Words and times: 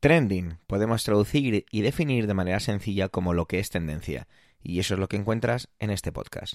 Trending 0.00 0.56
podemos 0.66 1.04
traducir 1.04 1.66
y 1.70 1.82
definir 1.82 2.26
de 2.26 2.32
manera 2.32 2.58
sencilla 2.58 3.10
como 3.10 3.34
lo 3.34 3.44
que 3.44 3.58
es 3.58 3.68
tendencia, 3.68 4.26
y 4.62 4.80
eso 4.80 4.94
es 4.94 5.00
lo 5.00 5.08
que 5.08 5.18
encuentras 5.18 5.68
en 5.78 5.90
este 5.90 6.10
podcast. 6.10 6.54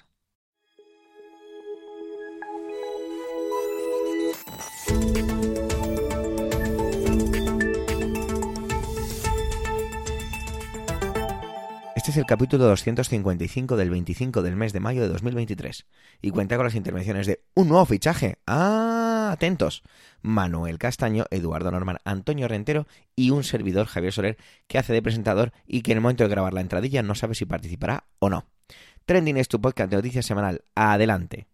Este 11.96 12.12
es 12.12 12.18
el 12.18 12.26
capítulo 12.26 12.66
255 12.66 13.78
del 13.78 13.92
25 13.92 14.42
del 14.42 14.56
mes 14.56 14.74
de 14.74 14.80
mayo 14.80 15.04
de 15.04 15.10
2023 15.10 15.86
y 16.24 16.32
cuenta 16.32 16.56
con 16.56 16.66
las 16.66 16.74
intervenciones 16.74 17.28
de 17.28 17.44
un 17.54 17.68
nuevo 17.68 17.86
fichaje. 17.86 18.40
¡Ah! 18.48 19.05
Atentos. 19.32 19.84
Manuel 20.22 20.78
Castaño, 20.78 21.26
Eduardo 21.30 21.72
Norman, 21.72 22.00
Antonio 22.04 22.48
Rentero 22.48 22.88
y 23.16 23.30
un 23.30 23.44
servidor, 23.44 23.88
Javier 23.88 24.14
Soler, 24.14 24.38
que 24.68 24.78
hace 24.78 24.94
de 24.94 25.02
presentador 25.02 25.54
y 25.66 25.82
que 25.82 25.92
en 25.92 26.00
el 26.00 26.02
momento 26.02 26.24
de 26.24 26.30
grabar 26.30 26.54
la 26.54 26.62
entradilla 26.62 27.04
no 27.04 27.16
sabe 27.16 27.36
si 27.36 27.46
participará 27.46 28.06
o 28.20 28.30
no. 28.30 28.46
Trending 29.06 29.38
es 29.38 29.48
tu 29.48 29.62
podcast 29.62 29.90
de 29.90 29.98
noticias 29.98 30.26
semanal. 30.26 30.64
Adelante. 30.74 31.48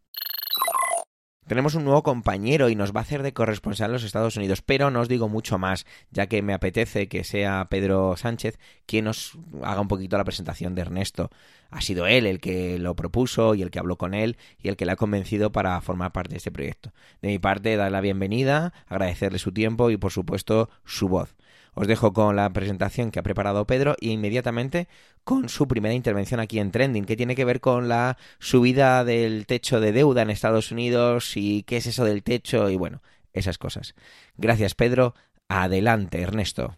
Tenemos 1.51 1.75
un 1.75 1.83
nuevo 1.83 2.01
compañero 2.01 2.69
y 2.69 2.75
nos 2.75 2.93
va 2.93 3.01
a 3.01 3.03
hacer 3.03 3.23
de 3.23 3.33
corresponsal 3.33 3.87
en 3.87 3.91
los 3.91 4.05
Estados 4.05 4.37
Unidos, 4.37 4.61
pero 4.61 4.89
no 4.89 5.01
os 5.01 5.09
digo 5.09 5.27
mucho 5.27 5.57
más, 5.57 5.85
ya 6.09 6.27
que 6.27 6.41
me 6.41 6.53
apetece 6.53 7.09
que 7.09 7.25
sea 7.25 7.67
Pedro 7.69 8.15
Sánchez 8.15 8.57
quien 8.85 9.03
nos 9.03 9.37
haga 9.61 9.81
un 9.81 9.89
poquito 9.89 10.17
la 10.17 10.23
presentación 10.23 10.75
de 10.75 10.83
Ernesto. 10.83 11.29
Ha 11.69 11.81
sido 11.81 12.07
él 12.07 12.25
el 12.25 12.39
que 12.39 12.79
lo 12.79 12.95
propuso 12.95 13.53
y 13.53 13.63
el 13.63 13.69
que 13.69 13.79
habló 13.79 13.97
con 13.97 14.13
él 14.13 14.37
y 14.63 14.69
el 14.69 14.77
que 14.77 14.85
le 14.85 14.93
ha 14.93 14.95
convencido 14.95 15.51
para 15.51 15.81
formar 15.81 16.13
parte 16.13 16.31
de 16.31 16.37
este 16.37 16.53
proyecto. 16.53 16.93
De 17.21 17.27
mi 17.27 17.37
parte, 17.37 17.75
darle 17.75 17.91
la 17.91 17.99
bienvenida, 17.99 18.71
agradecerle 18.87 19.37
su 19.37 19.51
tiempo 19.51 19.89
y, 19.89 19.97
por 19.97 20.13
supuesto, 20.13 20.69
su 20.85 21.09
voz. 21.09 21.35
Os 21.73 21.87
dejo 21.87 22.11
con 22.13 22.35
la 22.35 22.49
presentación 22.51 23.11
que 23.11 23.19
ha 23.19 23.23
preparado 23.23 23.65
Pedro 23.65 23.95
y 23.99 24.11
inmediatamente 24.11 24.87
con 25.23 25.49
su 25.49 25.67
primera 25.67 25.93
intervención 25.93 26.39
aquí 26.39 26.59
en 26.59 26.71
Trending, 26.71 27.05
que 27.05 27.15
tiene 27.15 27.35
que 27.35 27.45
ver 27.45 27.61
con 27.61 27.87
la 27.87 28.17
subida 28.39 29.03
del 29.03 29.45
techo 29.45 29.79
de 29.79 29.91
deuda 29.91 30.21
en 30.21 30.29
Estados 30.29 30.71
Unidos 30.71 31.35
y 31.35 31.63
qué 31.63 31.77
es 31.77 31.85
eso 31.85 32.05
del 32.05 32.23
techo 32.23 32.69
y 32.69 32.75
bueno, 32.75 33.01
esas 33.33 33.57
cosas. 33.57 33.95
Gracias 34.37 34.75
Pedro. 34.75 35.13
Adelante, 35.47 36.21
Ernesto. 36.21 36.75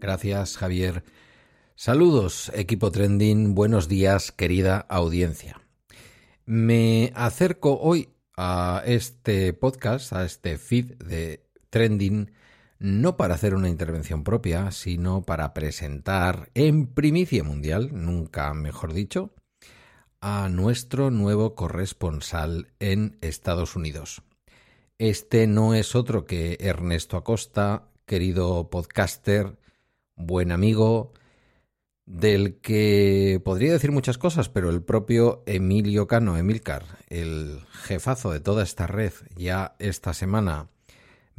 Gracias, 0.00 0.56
Javier. 0.56 1.04
Saludos, 1.74 2.50
equipo 2.54 2.90
Trending. 2.90 3.54
Buenos 3.54 3.88
días, 3.88 4.32
querida 4.32 4.78
audiencia. 4.88 5.60
Me 6.46 7.12
acerco 7.14 7.78
hoy 7.80 8.08
a 8.36 8.82
este 8.86 9.52
podcast, 9.52 10.12
a 10.12 10.24
este 10.24 10.58
feed 10.58 10.94
de 10.96 11.44
Trending, 11.68 12.32
no 12.80 13.16
para 13.18 13.34
hacer 13.34 13.54
una 13.54 13.68
intervención 13.68 14.24
propia, 14.24 14.72
sino 14.72 15.22
para 15.22 15.52
presentar 15.54 16.50
en 16.54 16.86
primicia 16.86 17.44
mundial, 17.44 17.90
nunca 17.92 18.52
mejor 18.54 18.94
dicho, 18.94 19.34
a 20.22 20.48
nuestro 20.48 21.10
nuevo 21.10 21.54
corresponsal 21.54 22.72
en 22.80 23.18
Estados 23.20 23.76
Unidos. 23.76 24.22
Este 24.98 25.46
no 25.46 25.74
es 25.74 25.94
otro 25.94 26.24
que 26.24 26.56
Ernesto 26.60 27.16
Acosta, 27.16 27.84
querido 28.06 28.70
podcaster, 28.70 29.58
buen 30.16 30.50
amigo, 30.50 31.12
del 32.06 32.60
que 32.60 33.40
podría 33.44 33.72
decir 33.72 33.92
muchas 33.92 34.18
cosas, 34.18 34.48
pero 34.48 34.70
el 34.70 34.82
propio 34.82 35.42
Emilio 35.46 36.06
Cano, 36.06 36.36
Emilcar, 36.36 36.84
el 37.08 37.60
jefazo 37.72 38.32
de 38.32 38.40
toda 38.40 38.62
esta 38.62 38.86
red, 38.86 39.12
ya 39.36 39.76
esta 39.78 40.12
semana 40.12 40.70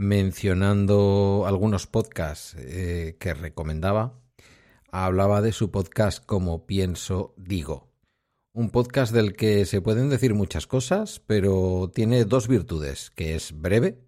mencionando 0.01 1.43
algunos 1.45 1.85
podcasts 1.85 2.55
eh, 2.57 3.17
que 3.19 3.35
recomendaba, 3.35 4.19
hablaba 4.91 5.43
de 5.43 5.51
su 5.51 5.69
podcast 5.69 6.25
como 6.25 6.65
pienso 6.65 7.35
digo. 7.37 7.93
Un 8.51 8.71
podcast 8.71 9.13
del 9.13 9.35
que 9.35 9.63
se 9.67 9.79
pueden 9.79 10.09
decir 10.09 10.33
muchas 10.33 10.65
cosas, 10.65 11.21
pero 11.27 11.91
tiene 11.93 12.25
dos 12.25 12.47
virtudes, 12.47 13.11
que 13.11 13.35
es 13.35 13.53
breve, 13.53 13.99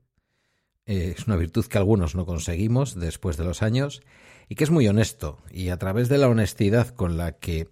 eh, 0.88 1.14
es 1.16 1.28
una 1.28 1.36
virtud 1.36 1.66
que 1.68 1.78
algunos 1.78 2.16
no 2.16 2.26
conseguimos 2.26 3.00
después 3.00 3.38
de 3.38 3.44
los 3.44 3.62
años, 3.62 4.02
y 4.50 4.56
que 4.56 4.64
es 4.64 4.72
muy 4.72 4.88
honesto, 4.88 5.44
y 5.52 5.70
a 5.70 5.78
través 5.78 6.10
de 6.10 6.18
la 6.18 6.28
honestidad 6.28 6.88
con 6.88 7.18
la 7.18 7.34
que 7.34 7.70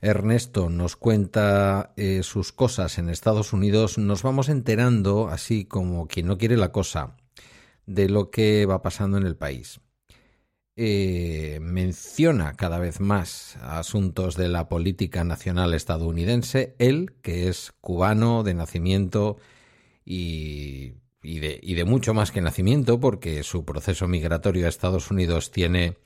Ernesto 0.00 0.68
nos 0.68 0.96
cuenta 0.96 1.92
eh, 1.96 2.24
sus 2.24 2.50
cosas 2.50 2.98
en 2.98 3.08
Estados 3.08 3.52
Unidos, 3.52 3.98
nos 3.98 4.24
vamos 4.24 4.48
enterando, 4.48 5.28
así 5.28 5.64
como 5.64 6.08
quien 6.08 6.26
no 6.26 6.38
quiere 6.38 6.56
la 6.56 6.72
cosa, 6.72 7.16
de 7.86 8.08
lo 8.08 8.30
que 8.30 8.66
va 8.66 8.82
pasando 8.82 9.18
en 9.18 9.26
el 9.26 9.36
país. 9.36 9.80
Eh, 10.74 11.58
menciona 11.60 12.54
cada 12.54 12.78
vez 12.78 13.00
más 13.00 13.56
asuntos 13.60 14.36
de 14.36 14.48
la 14.48 14.68
política 14.68 15.22
nacional 15.24 15.74
estadounidense, 15.74 16.74
él, 16.78 17.14
que 17.22 17.48
es 17.48 17.72
cubano 17.80 18.42
de 18.42 18.54
nacimiento 18.54 19.36
y 20.04 20.94
y 21.22 21.74
de, 21.74 21.84
mucho 21.84 22.14
más 22.14 22.32
que 22.32 22.40
nacimiento, 22.40 22.98
porque 22.98 23.42
su 23.42 23.64
proceso 23.64 24.08
migratorio 24.08 24.66
a 24.66 24.68
Estados 24.68 25.10
Unidos 25.10 25.50
tiene 25.50 25.98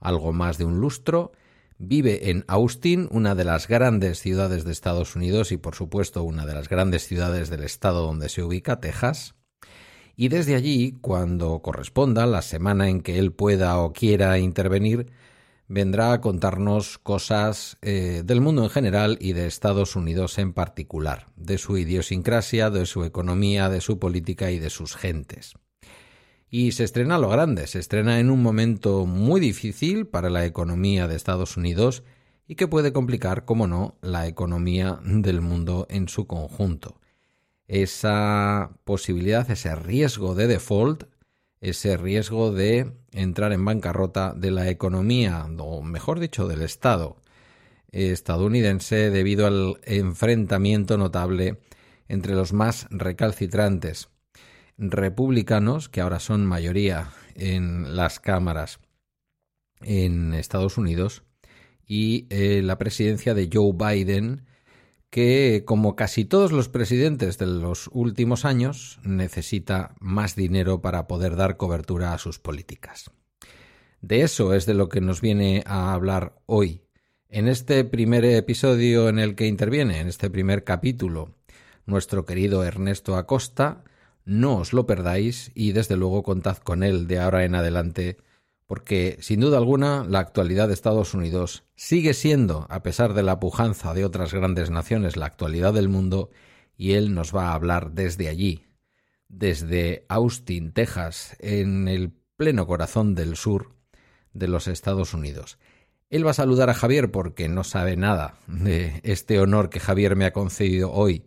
algo 0.00 0.32
más 0.32 0.58
de 0.58 0.64
un 0.64 0.80
lustro. 0.80 1.32
Vive 1.78 2.30
en 2.30 2.44
Austin, 2.48 3.08
una 3.10 3.34
de 3.34 3.44
las 3.44 3.68
grandes 3.68 4.18
ciudades 4.18 4.64
de 4.64 4.72
Estados 4.72 5.14
Unidos 5.14 5.52
y 5.52 5.58
por 5.58 5.74
supuesto 5.74 6.22
una 6.22 6.46
de 6.46 6.54
las 6.54 6.68
grandes 6.68 7.06
ciudades 7.06 7.50
del 7.50 7.64
estado 7.64 8.06
donde 8.06 8.28
se 8.28 8.42
ubica, 8.42 8.80
Texas. 8.80 9.34
Y 10.16 10.28
desde 10.28 10.54
allí, 10.54 10.98
cuando 11.00 11.60
corresponda, 11.60 12.26
la 12.26 12.42
semana 12.42 12.88
en 12.88 13.00
que 13.00 13.18
él 13.18 13.32
pueda 13.32 13.78
o 13.78 13.92
quiera 13.92 14.38
intervenir, 14.38 15.10
vendrá 15.68 16.12
a 16.12 16.20
contarnos 16.20 16.98
cosas 16.98 17.78
eh, 17.80 18.22
del 18.24 18.42
mundo 18.42 18.62
en 18.64 18.70
general 18.70 19.16
y 19.20 19.32
de 19.32 19.46
Estados 19.46 19.96
Unidos 19.96 20.38
en 20.38 20.52
particular, 20.52 21.28
de 21.36 21.56
su 21.56 21.78
idiosincrasia, 21.78 22.68
de 22.68 22.84
su 22.84 23.04
economía, 23.04 23.70
de 23.70 23.80
su 23.80 23.98
política 23.98 24.50
y 24.50 24.58
de 24.58 24.68
sus 24.68 24.96
gentes. 24.96 25.54
Y 26.50 26.72
se 26.72 26.84
estrena 26.84 27.16
lo 27.16 27.30
grande, 27.30 27.66
se 27.66 27.78
estrena 27.78 28.20
en 28.20 28.30
un 28.30 28.42
momento 28.42 29.06
muy 29.06 29.40
difícil 29.40 30.06
para 30.06 30.28
la 30.28 30.44
economía 30.44 31.08
de 31.08 31.16
Estados 31.16 31.56
Unidos 31.56 32.02
y 32.46 32.56
que 32.56 32.68
puede 32.68 32.92
complicar, 32.92 33.46
como 33.46 33.66
no, 33.66 33.96
la 34.02 34.26
economía 34.26 35.00
del 35.02 35.40
mundo 35.40 35.86
en 35.88 36.08
su 36.08 36.26
conjunto. 36.26 37.00
Esa 37.66 38.70
posibilidad, 38.84 39.50
ese 39.50 39.74
riesgo 39.74 40.34
de 40.34 40.46
default 40.46 41.04
ese 41.62 41.96
riesgo 41.96 42.52
de 42.52 42.92
entrar 43.12 43.52
en 43.52 43.64
bancarrota 43.64 44.34
de 44.34 44.50
la 44.50 44.68
economía, 44.68 45.46
o 45.58 45.80
mejor 45.82 46.18
dicho, 46.18 46.48
del 46.48 46.60
Estado 46.60 47.16
estadounidense 47.92 49.10
debido 49.10 49.46
al 49.46 49.78
enfrentamiento 49.84 50.98
notable 50.98 51.60
entre 52.08 52.34
los 52.34 52.52
más 52.52 52.88
recalcitrantes 52.90 54.08
republicanos, 54.76 55.88
que 55.88 56.00
ahora 56.00 56.18
son 56.18 56.46
mayoría 56.46 57.10
en 57.36 57.94
las 57.94 58.18
cámaras 58.18 58.80
en 59.82 60.34
Estados 60.34 60.78
Unidos, 60.78 61.22
y 61.86 62.26
eh, 62.30 62.60
la 62.62 62.76
presidencia 62.78 63.34
de 63.34 63.48
Joe 63.52 63.72
Biden, 63.72 64.46
que, 65.12 65.64
como 65.66 65.94
casi 65.94 66.24
todos 66.24 66.52
los 66.52 66.70
presidentes 66.70 67.36
de 67.36 67.44
los 67.44 67.90
últimos 67.92 68.46
años, 68.46 68.98
necesita 69.04 69.94
más 70.00 70.36
dinero 70.36 70.80
para 70.80 71.06
poder 71.06 71.36
dar 71.36 71.58
cobertura 71.58 72.14
a 72.14 72.18
sus 72.18 72.38
políticas. 72.38 73.10
De 74.00 74.22
eso 74.22 74.54
es 74.54 74.64
de 74.64 74.72
lo 74.72 74.88
que 74.88 75.02
nos 75.02 75.20
viene 75.20 75.64
a 75.66 75.92
hablar 75.92 76.40
hoy. 76.46 76.80
En 77.28 77.46
este 77.46 77.84
primer 77.84 78.24
episodio 78.24 79.10
en 79.10 79.18
el 79.18 79.34
que 79.34 79.46
interviene, 79.46 80.00
en 80.00 80.08
este 80.08 80.30
primer 80.30 80.64
capítulo, 80.64 81.36
nuestro 81.84 82.24
querido 82.24 82.64
Ernesto 82.64 83.16
Acosta, 83.16 83.84
no 84.24 84.56
os 84.56 84.72
lo 84.72 84.86
perdáis 84.86 85.52
y 85.54 85.72
desde 85.72 85.96
luego 85.98 86.22
contad 86.22 86.56
con 86.56 86.82
él 86.82 87.06
de 87.06 87.20
ahora 87.20 87.44
en 87.44 87.54
adelante 87.54 88.16
porque 88.72 89.18
sin 89.20 89.40
duda 89.40 89.58
alguna 89.58 90.02
la 90.08 90.20
actualidad 90.20 90.66
de 90.66 90.72
Estados 90.72 91.12
Unidos 91.12 91.62
sigue 91.74 92.14
siendo, 92.14 92.66
a 92.70 92.82
pesar 92.82 93.12
de 93.12 93.22
la 93.22 93.38
pujanza 93.38 93.92
de 93.92 94.02
otras 94.02 94.32
grandes 94.32 94.70
naciones, 94.70 95.18
la 95.18 95.26
actualidad 95.26 95.74
del 95.74 95.90
mundo, 95.90 96.30
y 96.74 96.92
él 96.92 97.12
nos 97.12 97.36
va 97.36 97.50
a 97.50 97.52
hablar 97.52 97.90
desde 97.92 98.28
allí, 98.28 98.64
desde 99.28 100.06
Austin, 100.08 100.72
Texas, 100.72 101.36
en 101.38 101.86
el 101.86 102.14
pleno 102.38 102.66
corazón 102.66 103.14
del 103.14 103.36
sur 103.36 103.74
de 104.32 104.48
los 104.48 104.66
Estados 104.68 105.12
Unidos. 105.12 105.58
Él 106.08 106.26
va 106.26 106.30
a 106.30 106.32
saludar 106.32 106.70
a 106.70 106.74
Javier 106.74 107.10
porque 107.10 107.50
no 107.50 107.64
sabe 107.64 107.98
nada 107.98 108.38
de 108.46 109.02
este 109.02 109.38
honor 109.38 109.68
que 109.68 109.80
Javier 109.80 110.16
me 110.16 110.24
ha 110.24 110.32
concedido 110.32 110.90
hoy, 110.92 111.26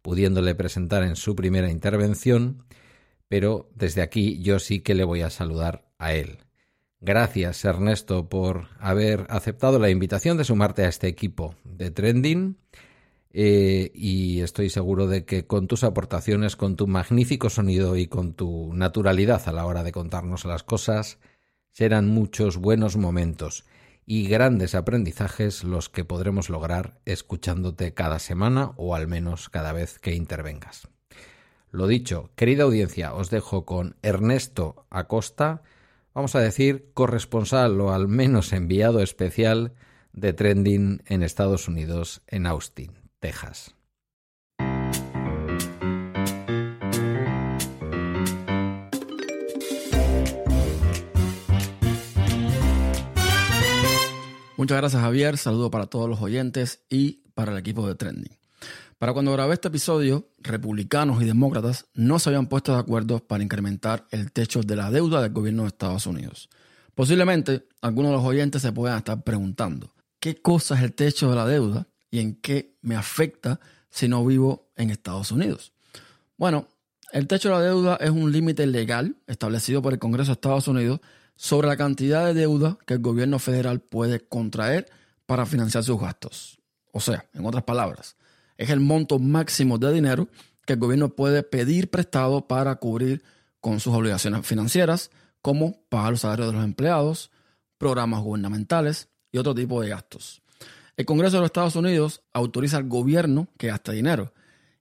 pudiéndole 0.00 0.54
presentar 0.54 1.02
en 1.02 1.16
su 1.16 1.36
primera 1.36 1.70
intervención, 1.70 2.64
pero 3.28 3.68
desde 3.74 4.00
aquí 4.00 4.40
yo 4.40 4.58
sí 4.58 4.80
que 4.80 4.94
le 4.94 5.04
voy 5.04 5.20
a 5.20 5.28
saludar 5.28 5.90
a 5.98 6.14
él. 6.14 6.38
Gracias, 7.00 7.64
Ernesto, 7.64 8.28
por 8.28 8.68
haber 8.80 9.26
aceptado 9.28 9.78
la 9.78 9.90
invitación 9.90 10.36
de 10.38 10.44
sumarte 10.44 10.84
a 10.84 10.88
este 10.88 11.08
equipo 11.08 11.54
de 11.64 11.90
Trending. 11.90 12.56
eh, 13.38 13.92
y 13.94 14.40
estoy 14.40 14.70
seguro 14.70 15.06
de 15.06 15.26
que 15.26 15.46
con 15.46 15.66
tus 15.68 15.84
aportaciones, 15.84 16.56
con 16.56 16.76
tu 16.76 16.86
magnífico 16.86 17.50
sonido 17.50 17.96
y 17.96 18.06
con 18.06 18.32
tu 18.32 18.72
naturalidad 18.72 19.42
a 19.46 19.52
la 19.52 19.66
hora 19.66 19.82
de 19.84 19.92
contarnos 19.92 20.46
las 20.46 20.62
cosas, 20.62 21.18
serán 21.70 22.08
muchos 22.08 22.56
buenos 22.56 22.96
momentos 22.96 23.66
y 24.06 24.26
grandes 24.28 24.74
aprendizajes 24.74 25.64
los 25.64 25.90
que 25.90 26.04
podremos 26.04 26.48
lograr 26.48 26.98
escuchándote 27.04 27.92
cada 27.92 28.18
semana 28.20 28.72
o 28.76 28.94
al 28.94 29.06
menos 29.06 29.50
cada 29.50 29.72
vez 29.72 29.98
que 29.98 30.14
intervengas. 30.14 30.88
Lo 31.70 31.88
dicho, 31.88 32.30
querida 32.36 32.64
audiencia, 32.64 33.12
os 33.12 33.28
dejo 33.28 33.66
con 33.66 33.96
Ernesto 34.00 34.86
Acosta, 34.88 35.62
vamos 36.16 36.34
a 36.34 36.40
decir 36.40 36.92
corresponsal 36.94 37.78
o 37.78 37.92
al 37.92 38.08
menos 38.08 38.54
enviado 38.54 39.00
especial 39.02 39.74
de 40.14 40.32
Trending 40.32 41.02
en 41.04 41.22
Estados 41.22 41.68
Unidos, 41.68 42.22
en 42.26 42.46
Austin, 42.46 42.92
Texas. 43.20 43.74
Muchas 54.56 54.78
gracias 54.78 55.02
Javier, 55.02 55.36
saludo 55.36 55.70
para 55.70 55.88
todos 55.88 56.08
los 56.08 56.22
oyentes 56.22 56.86
y 56.88 57.24
para 57.34 57.52
el 57.52 57.58
equipo 57.58 57.86
de 57.86 57.94
Trending. 57.94 58.45
Para 58.98 59.12
cuando 59.12 59.32
grabé 59.32 59.52
este 59.52 59.68
episodio, 59.68 60.30
republicanos 60.38 61.20
y 61.20 61.26
demócratas 61.26 61.84
no 61.92 62.18
se 62.18 62.30
habían 62.30 62.46
puesto 62.46 62.72
de 62.72 62.78
acuerdo 62.78 63.18
para 63.18 63.44
incrementar 63.44 64.06
el 64.10 64.32
techo 64.32 64.62
de 64.62 64.74
la 64.74 64.90
deuda 64.90 65.20
del 65.20 65.34
gobierno 65.34 65.62
de 65.62 65.68
Estados 65.68 66.06
Unidos. 66.06 66.48
Posiblemente 66.94 67.68
algunos 67.82 68.12
de 68.12 68.16
los 68.16 68.24
oyentes 68.24 68.62
se 68.62 68.72
puedan 68.72 68.96
estar 68.96 69.22
preguntando, 69.22 69.92
¿qué 70.18 70.40
cosa 70.40 70.76
es 70.76 70.82
el 70.82 70.94
techo 70.94 71.28
de 71.28 71.36
la 71.36 71.44
deuda 71.44 71.86
y 72.10 72.20
en 72.20 72.36
qué 72.36 72.78
me 72.80 72.96
afecta 72.96 73.60
si 73.90 74.08
no 74.08 74.24
vivo 74.24 74.70
en 74.76 74.88
Estados 74.88 75.30
Unidos? 75.30 75.74
Bueno, 76.38 76.66
el 77.12 77.26
techo 77.26 77.50
de 77.50 77.54
la 77.54 77.60
deuda 77.60 77.96
es 78.00 78.08
un 78.08 78.32
límite 78.32 78.66
legal 78.66 79.16
establecido 79.26 79.82
por 79.82 79.92
el 79.92 79.98
Congreso 79.98 80.30
de 80.30 80.36
Estados 80.36 80.68
Unidos 80.68 81.00
sobre 81.34 81.68
la 81.68 81.76
cantidad 81.76 82.24
de 82.24 82.32
deuda 82.32 82.78
que 82.86 82.94
el 82.94 83.00
gobierno 83.00 83.38
federal 83.40 83.80
puede 83.80 84.20
contraer 84.26 84.88
para 85.26 85.44
financiar 85.44 85.84
sus 85.84 86.00
gastos. 86.00 86.58
O 86.92 87.00
sea, 87.00 87.26
en 87.34 87.44
otras 87.44 87.64
palabras, 87.64 88.16
es 88.58 88.70
el 88.70 88.80
monto 88.80 89.18
máximo 89.18 89.78
de 89.78 89.92
dinero 89.92 90.28
que 90.64 90.74
el 90.74 90.78
gobierno 90.78 91.10
puede 91.10 91.42
pedir 91.42 91.90
prestado 91.90 92.46
para 92.46 92.74
cubrir 92.76 93.22
con 93.60 93.80
sus 93.80 93.94
obligaciones 93.94 94.46
financieras, 94.46 95.10
como 95.42 95.80
pagar 95.88 96.12
los 96.12 96.20
salarios 96.20 96.48
de 96.48 96.54
los 96.54 96.64
empleados, 96.64 97.30
programas 97.78 98.20
gubernamentales 98.22 99.08
y 99.30 99.38
otro 99.38 99.54
tipo 99.54 99.80
de 99.80 99.90
gastos. 99.90 100.42
El 100.96 101.04
Congreso 101.04 101.36
de 101.36 101.40
los 101.42 101.48
Estados 101.48 101.76
Unidos 101.76 102.22
autoriza 102.32 102.78
al 102.78 102.88
gobierno 102.88 103.48
que 103.58 103.68
gaste 103.68 103.92
dinero 103.92 104.32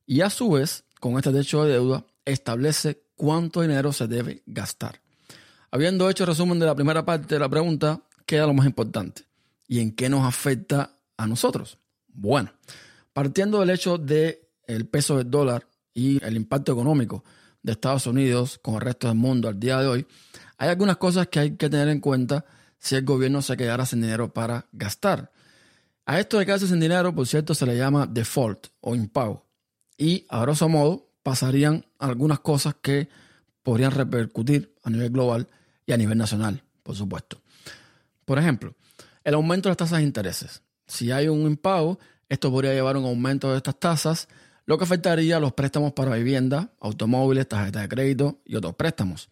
y 0.05 0.21
a 0.21 0.29
su 0.29 0.51
vez, 0.51 0.85
con 0.99 1.17
este 1.17 1.31
techo 1.31 1.63
de 1.63 1.73
deuda, 1.73 2.05
establece 2.25 3.03
cuánto 3.15 3.61
dinero 3.61 3.91
se 3.91 4.07
debe 4.07 4.43
gastar. 4.45 5.01
Habiendo 5.71 6.09
hecho 6.09 6.25
resumen 6.25 6.59
de 6.59 6.65
la 6.65 6.75
primera 6.75 7.05
parte 7.05 7.35
de 7.35 7.39
la 7.39 7.49
pregunta, 7.49 8.01
queda 8.25 8.47
lo 8.47 8.53
más 8.53 8.65
importante. 8.65 9.23
¿Y 9.67 9.79
en 9.79 9.91
qué 9.91 10.09
nos 10.09 10.25
afecta 10.25 10.97
a 11.17 11.27
nosotros? 11.27 11.79
Bueno, 12.07 12.51
partiendo 13.15 13.61
del 13.61 13.69
hecho 13.69 13.97
de 13.97 14.51
el 14.67 14.89
peso 14.89 15.17
del 15.17 15.31
dólar 15.31 15.69
y 15.93 16.21
el 16.21 16.35
impacto 16.35 16.73
económico 16.73 17.23
de 17.63 17.71
Estados 17.71 18.07
Unidos 18.07 18.59
con 18.61 18.75
el 18.75 18.81
resto 18.81 19.07
del 19.07 19.15
mundo 19.15 19.47
al 19.47 19.57
día 19.57 19.79
de 19.79 19.87
hoy, 19.87 20.05
hay 20.57 20.67
algunas 20.67 20.97
cosas 20.97 21.29
que 21.29 21.39
hay 21.39 21.55
que 21.55 21.69
tener 21.69 21.87
en 21.87 22.01
cuenta 22.01 22.43
si 22.77 22.95
el 22.95 23.05
gobierno 23.05 23.41
se 23.41 23.55
quedara 23.55 23.85
sin 23.85 24.01
dinero 24.01 24.33
para 24.33 24.67
gastar. 24.73 25.31
A 26.05 26.19
esto 26.19 26.37
de 26.37 26.45
quedarse 26.45 26.67
sin 26.67 26.81
dinero, 26.81 27.15
por 27.15 27.25
cierto, 27.25 27.55
se 27.55 27.65
le 27.65 27.77
llama 27.77 28.05
default 28.05 28.67
o 28.81 28.95
impago. 28.95 29.45
Y 29.97 30.25
a 30.27 30.41
grosso 30.41 30.67
modo 30.67 31.13
pasarían 31.23 31.85
algunas 31.99 32.41
cosas 32.41 32.75
que 32.81 33.07
podrían 33.63 33.91
repercutir 33.91 34.75
a 34.83 34.89
nivel 34.89 35.11
global 35.11 35.47
y 35.85 35.93
a 35.93 35.97
nivel 35.97 36.17
nacional, 36.17 36.65
por 36.83 36.97
supuesto. 36.97 37.41
Por 38.25 38.39
ejemplo, 38.39 38.75
el 39.23 39.35
aumento 39.35 39.69
de 39.69 39.71
las 39.71 39.77
tasas 39.77 39.99
de 39.99 40.03
intereses. 40.03 40.63
Si 40.85 41.11
hay 41.11 41.29
un 41.29 41.43
impago, 41.43 41.97
esto 42.29 42.51
podría 42.51 42.73
llevar 42.73 42.95
a 42.95 42.99
un 42.99 43.05
aumento 43.05 43.51
de 43.51 43.57
estas 43.57 43.79
tasas, 43.79 44.27
lo 44.65 44.77
que 44.77 44.83
afectaría 44.83 45.37
a 45.37 45.39
los 45.39 45.53
préstamos 45.53 45.93
para 45.93 46.15
vivienda, 46.15 46.71
automóviles, 46.79 47.47
tarjetas 47.47 47.83
de 47.83 47.89
crédito 47.89 48.39
y 48.45 48.55
otros 48.55 48.75
préstamos. 48.75 49.29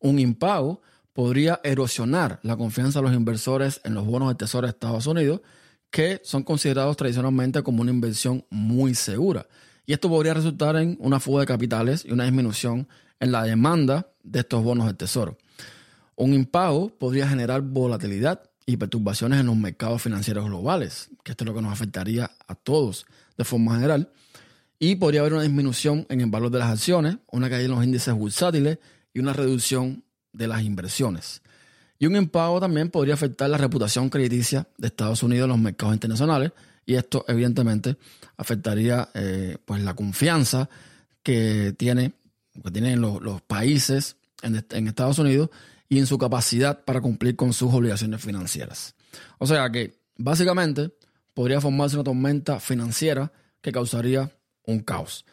Un 0.00 0.18
impago 0.18 0.82
podría 1.12 1.60
erosionar 1.64 2.40
la 2.42 2.56
confianza 2.56 3.00
de 3.00 3.04
los 3.04 3.14
inversores 3.14 3.80
en 3.84 3.94
los 3.94 4.06
bonos 4.06 4.28
del 4.28 4.36
Tesoro 4.36 4.66
de 4.66 4.70
Estados 4.70 5.06
Unidos, 5.06 5.40
que 5.90 6.20
son 6.24 6.42
considerados 6.42 6.96
tradicionalmente 6.96 7.62
como 7.62 7.82
una 7.82 7.90
inversión 7.90 8.44
muy 8.50 8.94
segura. 8.94 9.46
Y 9.86 9.92
esto 9.92 10.08
podría 10.08 10.34
resultar 10.34 10.76
en 10.76 10.96
una 11.00 11.18
fuga 11.18 11.40
de 11.40 11.46
capitales 11.46 12.04
y 12.04 12.12
una 12.12 12.24
disminución 12.24 12.88
en 13.20 13.32
la 13.32 13.42
demanda 13.44 14.12
de 14.22 14.40
estos 14.40 14.62
bonos 14.62 14.86
del 14.86 14.96
Tesoro. 14.96 15.38
Un 16.14 16.34
impago 16.34 16.90
podría 16.90 17.28
generar 17.28 17.62
volatilidad 17.62 18.42
y 18.68 18.76
perturbaciones 18.76 19.40
en 19.40 19.46
los 19.46 19.56
mercados 19.56 20.02
financieros 20.02 20.44
globales, 20.44 21.08
que 21.24 21.30
esto 21.30 21.42
es 21.42 21.48
lo 21.48 21.54
que 21.54 21.62
nos 21.62 21.72
afectaría 21.72 22.30
a 22.46 22.54
todos 22.54 23.06
de 23.38 23.44
forma 23.44 23.76
general. 23.76 24.10
Y 24.78 24.96
podría 24.96 25.20
haber 25.20 25.32
una 25.32 25.42
disminución 25.42 26.04
en 26.10 26.20
el 26.20 26.26
valor 26.26 26.50
de 26.50 26.58
las 26.58 26.68
acciones, 26.68 27.16
una 27.32 27.48
caída 27.48 27.64
en 27.64 27.70
los 27.70 27.82
índices 27.82 28.12
bursátiles 28.12 28.78
y 29.14 29.20
una 29.20 29.32
reducción 29.32 30.04
de 30.34 30.48
las 30.48 30.62
inversiones. 30.64 31.40
Y 31.98 32.04
un 32.04 32.16
impago 32.16 32.60
también 32.60 32.90
podría 32.90 33.14
afectar 33.14 33.48
la 33.48 33.56
reputación 33.56 34.10
crediticia 34.10 34.68
de 34.76 34.88
Estados 34.88 35.22
Unidos 35.22 35.46
en 35.46 35.48
los 35.48 35.58
mercados 35.58 35.94
internacionales 35.94 36.52
y 36.84 36.96
esto 36.96 37.24
evidentemente 37.26 37.96
afectaría 38.36 39.08
eh, 39.14 39.56
pues 39.64 39.82
la 39.82 39.94
confianza 39.94 40.68
que, 41.22 41.74
tiene, 41.78 42.12
que 42.62 42.70
tienen 42.70 43.00
los, 43.00 43.22
los 43.22 43.40
países 43.40 44.16
en, 44.42 44.62
en 44.72 44.88
Estados 44.88 45.18
Unidos 45.18 45.48
y 45.88 45.98
en 45.98 46.06
su 46.06 46.18
capacidad 46.18 46.84
para 46.84 47.00
cumplir 47.00 47.36
con 47.36 47.52
sus 47.52 47.72
obligaciones 47.72 48.20
financieras. 48.20 48.94
O 49.38 49.46
sea 49.46 49.70
que, 49.70 50.00
básicamente, 50.16 50.92
podría 51.34 51.60
formarse 51.60 51.96
una 51.96 52.04
tormenta 52.04 52.60
financiera 52.60 53.32
que 53.60 53.72
causaría 53.72 54.30
un 54.64 54.80
caos. 54.80 55.24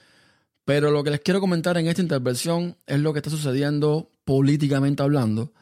Pero 0.63 0.91
lo 0.91 1.03
que 1.03 1.11
les 1.11 1.19
quiero 1.19 1.39
comentar 1.39 1.77
en 1.77 1.87
esta 1.87 2.01
intervención 2.01 2.77
es 2.87 2.99
lo 2.99 3.13
que 3.13 3.19
está 3.19 3.29
sucediendo 3.29 4.11
políticamente 4.23 5.03
hablando 5.03 5.53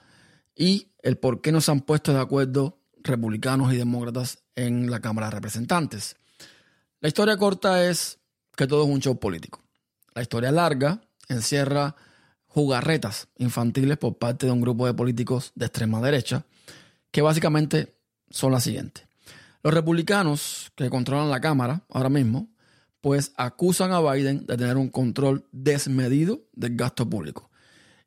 y 0.56 0.94
el 1.02 1.18
por 1.18 1.42
qué 1.42 1.52
no 1.52 1.60
se 1.60 1.72
han 1.72 1.82
puesto 1.82 2.14
de 2.14 2.20
acuerdo 2.20 2.80
republicanos 3.04 3.74
y 3.74 3.78
demócratas 3.78 4.44
en 4.56 4.90
la 4.90 5.02
Cámara 5.02 5.28
de 5.28 5.36
Representantes. 5.36 6.16
La 7.02 7.10
historia 7.10 7.36
corta 7.36 7.86
es 7.86 8.20
que 8.56 8.68
todo 8.68 8.84
es 8.84 8.90
un 8.90 9.02
show 9.02 9.20
político. 9.20 9.62
La 10.14 10.22
historia 10.22 10.52
larga 10.52 11.02
encierra 11.28 11.96
jugarretas 12.54 13.30
infantiles 13.38 13.98
por 13.98 14.20
parte 14.20 14.46
de 14.46 14.52
un 14.52 14.62
grupo 14.62 14.86
de 14.86 14.94
políticos 14.94 15.52
de 15.56 15.66
extrema 15.66 16.00
derecha, 16.02 16.46
que 17.10 17.24
básicamente 17.24 17.96
son 18.30 18.52
las 18.52 18.64
siguientes. 18.64 19.06
Los 19.64 19.74
republicanos 19.74 20.72
que 20.76 20.90
controlan 20.90 21.32
la 21.32 21.42
Cámara 21.42 21.84
ahora 21.90 22.10
mismo, 22.10 22.50
pues 23.02 23.34
acusan 23.38 23.92
a 23.92 24.02
Biden 24.02 24.46
de 24.46 24.56
tener 24.56 24.78
un 24.78 24.90
control 24.90 25.48
desmedido 25.52 26.44
del 26.54 26.76
gasto 26.76 27.10
público. 27.10 27.50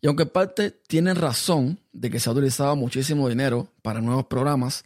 Y 0.00 0.06
aunque 0.06 0.26
parte 0.26 0.70
tienen 0.70 1.16
razón 1.16 1.80
de 1.92 2.08
que 2.10 2.20
se 2.20 2.28
ha 2.28 2.32
utilizado 2.32 2.76
muchísimo 2.76 3.28
dinero 3.28 3.72
para 3.82 4.00
nuevos 4.00 4.26
programas, 4.26 4.84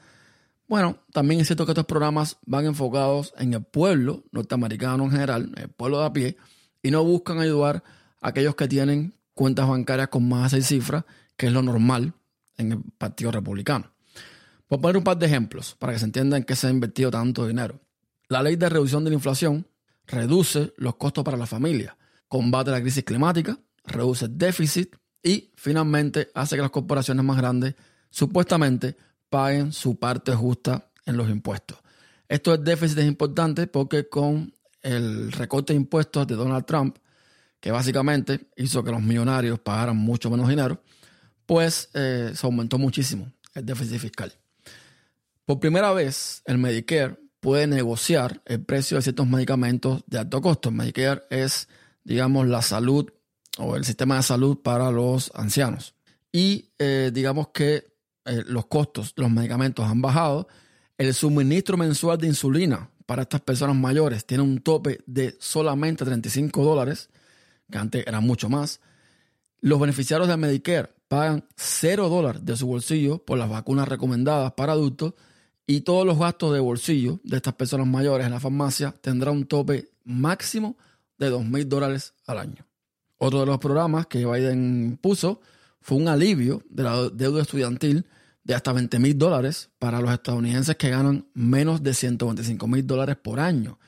bueno, 0.68 1.00
también 1.12 1.40
es 1.40 1.48
cierto 1.48 1.66
que 1.66 1.72
estos 1.72 1.84
programas 1.84 2.38
van 2.46 2.64
enfocados 2.64 3.34
en 3.36 3.52
el 3.52 3.62
pueblo 3.62 4.24
norteamericano 4.32 5.04
en 5.04 5.10
general, 5.10 5.52
el 5.56 5.68
pueblo 5.68 6.00
de 6.00 6.06
a 6.06 6.12
pie, 6.12 6.36
y 6.82 6.90
no 6.90 7.04
buscan 7.04 7.40
ayudar 7.40 7.82
a 8.22 8.28
aquellos 8.28 8.54
que 8.54 8.68
tienen 8.68 9.19
cuentas 9.40 9.66
bancarias 9.66 10.08
con 10.08 10.28
más 10.28 10.52
de 10.52 10.58
seis 10.58 10.66
cifras, 10.66 11.02
que 11.34 11.46
es 11.46 11.52
lo 11.54 11.62
normal 11.62 12.12
en 12.58 12.72
el 12.72 12.82
Partido 12.98 13.30
Republicano. 13.30 13.90
Voy 14.68 14.80
poner 14.80 14.98
un 14.98 15.02
par 15.02 15.16
de 15.16 15.24
ejemplos 15.24 15.74
para 15.78 15.94
que 15.94 15.98
se 15.98 16.04
entienda 16.04 16.36
en 16.36 16.44
qué 16.44 16.54
se 16.54 16.66
ha 16.66 16.70
invertido 16.70 17.10
tanto 17.10 17.46
dinero. 17.46 17.80
La 18.28 18.42
ley 18.42 18.56
de 18.56 18.68
reducción 18.68 19.02
de 19.02 19.08
la 19.08 19.14
inflación 19.14 19.66
reduce 20.06 20.74
los 20.76 20.96
costos 20.96 21.24
para 21.24 21.38
la 21.38 21.46
familia, 21.46 21.96
combate 22.28 22.70
la 22.70 22.82
crisis 22.82 23.02
climática, 23.02 23.58
reduce 23.86 24.26
el 24.26 24.36
déficit 24.36 24.94
y 25.22 25.50
finalmente 25.56 26.28
hace 26.34 26.56
que 26.56 26.62
las 26.62 26.70
corporaciones 26.70 27.24
más 27.24 27.38
grandes 27.38 27.76
supuestamente 28.10 28.94
paguen 29.30 29.72
su 29.72 29.98
parte 29.98 30.34
justa 30.34 30.90
en 31.06 31.16
los 31.16 31.30
impuestos. 31.30 31.78
Esto 32.28 32.50
del 32.50 32.62
déficit 32.62 32.98
es 32.98 33.06
importante 33.06 33.68
porque 33.68 34.06
con 34.06 34.52
el 34.82 35.32
recorte 35.32 35.72
de 35.72 35.78
impuestos 35.78 36.26
de 36.26 36.34
Donald 36.34 36.66
Trump, 36.66 36.98
que 37.60 37.70
básicamente 37.70 38.48
hizo 38.56 38.82
que 38.82 38.90
los 38.90 39.02
millonarios 39.02 39.58
pagaran 39.60 39.96
mucho 39.96 40.30
menos 40.30 40.48
dinero, 40.48 40.82
pues 41.46 41.90
eh, 41.94 42.32
se 42.34 42.46
aumentó 42.46 42.78
muchísimo 42.78 43.32
el 43.54 43.66
déficit 43.66 43.98
fiscal. 43.98 44.32
Por 45.44 45.60
primera 45.60 45.92
vez, 45.92 46.42
el 46.46 46.58
Medicare 46.58 47.18
puede 47.40 47.66
negociar 47.66 48.42
el 48.44 48.64
precio 48.64 48.96
de 48.96 49.02
ciertos 49.02 49.26
medicamentos 49.26 50.02
de 50.06 50.18
alto 50.18 50.40
costo. 50.40 50.68
El 50.68 50.76
Medicare 50.76 51.22
es, 51.30 51.68
digamos, 52.04 52.46
la 52.46 52.62
salud 52.62 53.10
o 53.58 53.76
el 53.76 53.84
sistema 53.84 54.16
de 54.16 54.22
salud 54.22 54.58
para 54.62 54.90
los 54.90 55.32
ancianos. 55.34 55.94
Y 56.32 56.70
eh, 56.78 57.10
digamos 57.12 57.48
que 57.48 57.90
eh, 58.24 58.44
los 58.46 58.66
costos 58.66 59.14
de 59.14 59.22
los 59.22 59.30
medicamentos 59.30 59.84
han 59.84 60.00
bajado. 60.00 60.46
El 60.98 61.14
suministro 61.14 61.76
mensual 61.76 62.18
de 62.18 62.28
insulina 62.28 62.90
para 63.06 63.22
estas 63.22 63.40
personas 63.40 63.74
mayores 63.74 64.24
tiene 64.24 64.44
un 64.44 64.60
tope 64.60 65.00
de 65.06 65.36
solamente 65.40 66.04
35 66.04 66.62
dólares, 66.62 67.08
que 67.70 67.78
antes 67.78 68.06
era 68.06 68.20
mucho 68.20 68.48
más. 68.48 68.80
Los 69.60 69.78
beneficiarios 69.78 70.28
de 70.28 70.36
Medicare 70.36 70.90
pagan 71.08 71.44
0 71.56 72.08
dólares 72.08 72.44
de 72.44 72.56
su 72.56 72.66
bolsillo 72.66 73.24
por 73.24 73.38
las 73.38 73.48
vacunas 73.48 73.88
recomendadas 73.88 74.52
para 74.52 74.72
adultos 74.72 75.14
y 75.66 75.82
todos 75.82 76.06
los 76.06 76.18
gastos 76.18 76.52
de 76.52 76.60
bolsillo 76.60 77.20
de 77.24 77.36
estas 77.36 77.54
personas 77.54 77.86
mayores 77.86 78.26
en 78.26 78.32
la 78.32 78.40
farmacia 78.40 78.92
tendrán 79.00 79.36
un 79.36 79.46
tope 79.46 79.90
máximo 80.04 80.76
de 81.18 81.30
2 81.30 81.44
mil 81.44 81.68
dólares 81.68 82.14
al 82.26 82.38
año. 82.38 82.66
Otro 83.18 83.40
de 83.40 83.46
los 83.46 83.58
programas 83.58 84.06
que 84.06 84.24
Biden 84.24 84.98
puso 85.00 85.40
fue 85.80 85.98
un 85.98 86.08
alivio 86.08 86.62
de 86.70 86.82
la 86.82 87.08
deuda 87.10 87.42
estudiantil 87.42 88.06
de 88.44 88.54
hasta 88.54 88.72
20 88.72 88.98
mil 88.98 89.18
dólares 89.18 89.70
para 89.78 90.00
los 90.00 90.10
estadounidenses 90.10 90.76
que 90.76 90.90
ganan 90.90 91.26
menos 91.34 91.82
de 91.82 91.94
125 91.94 92.66
mil 92.66 92.86
dólares 92.86 93.16
por 93.22 93.40
año 93.40 93.78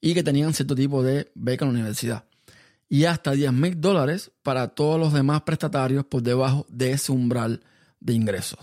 y 0.00 0.12
que 0.12 0.22
tenían 0.22 0.52
cierto 0.52 0.74
tipo 0.74 1.02
de 1.02 1.30
beca 1.34 1.64
en 1.64 1.72
la 1.72 1.78
universidad. 1.78 2.24
Y 2.88 3.04
hasta 3.04 3.32
10 3.32 3.52
mil 3.52 3.80
dólares 3.80 4.30
para 4.42 4.68
todos 4.68 5.00
los 5.00 5.12
demás 5.12 5.42
prestatarios 5.42 6.04
por 6.04 6.22
debajo 6.22 6.66
de 6.68 6.92
ese 6.92 7.12
umbral 7.12 7.62
de 8.00 8.12
ingresos. 8.12 8.58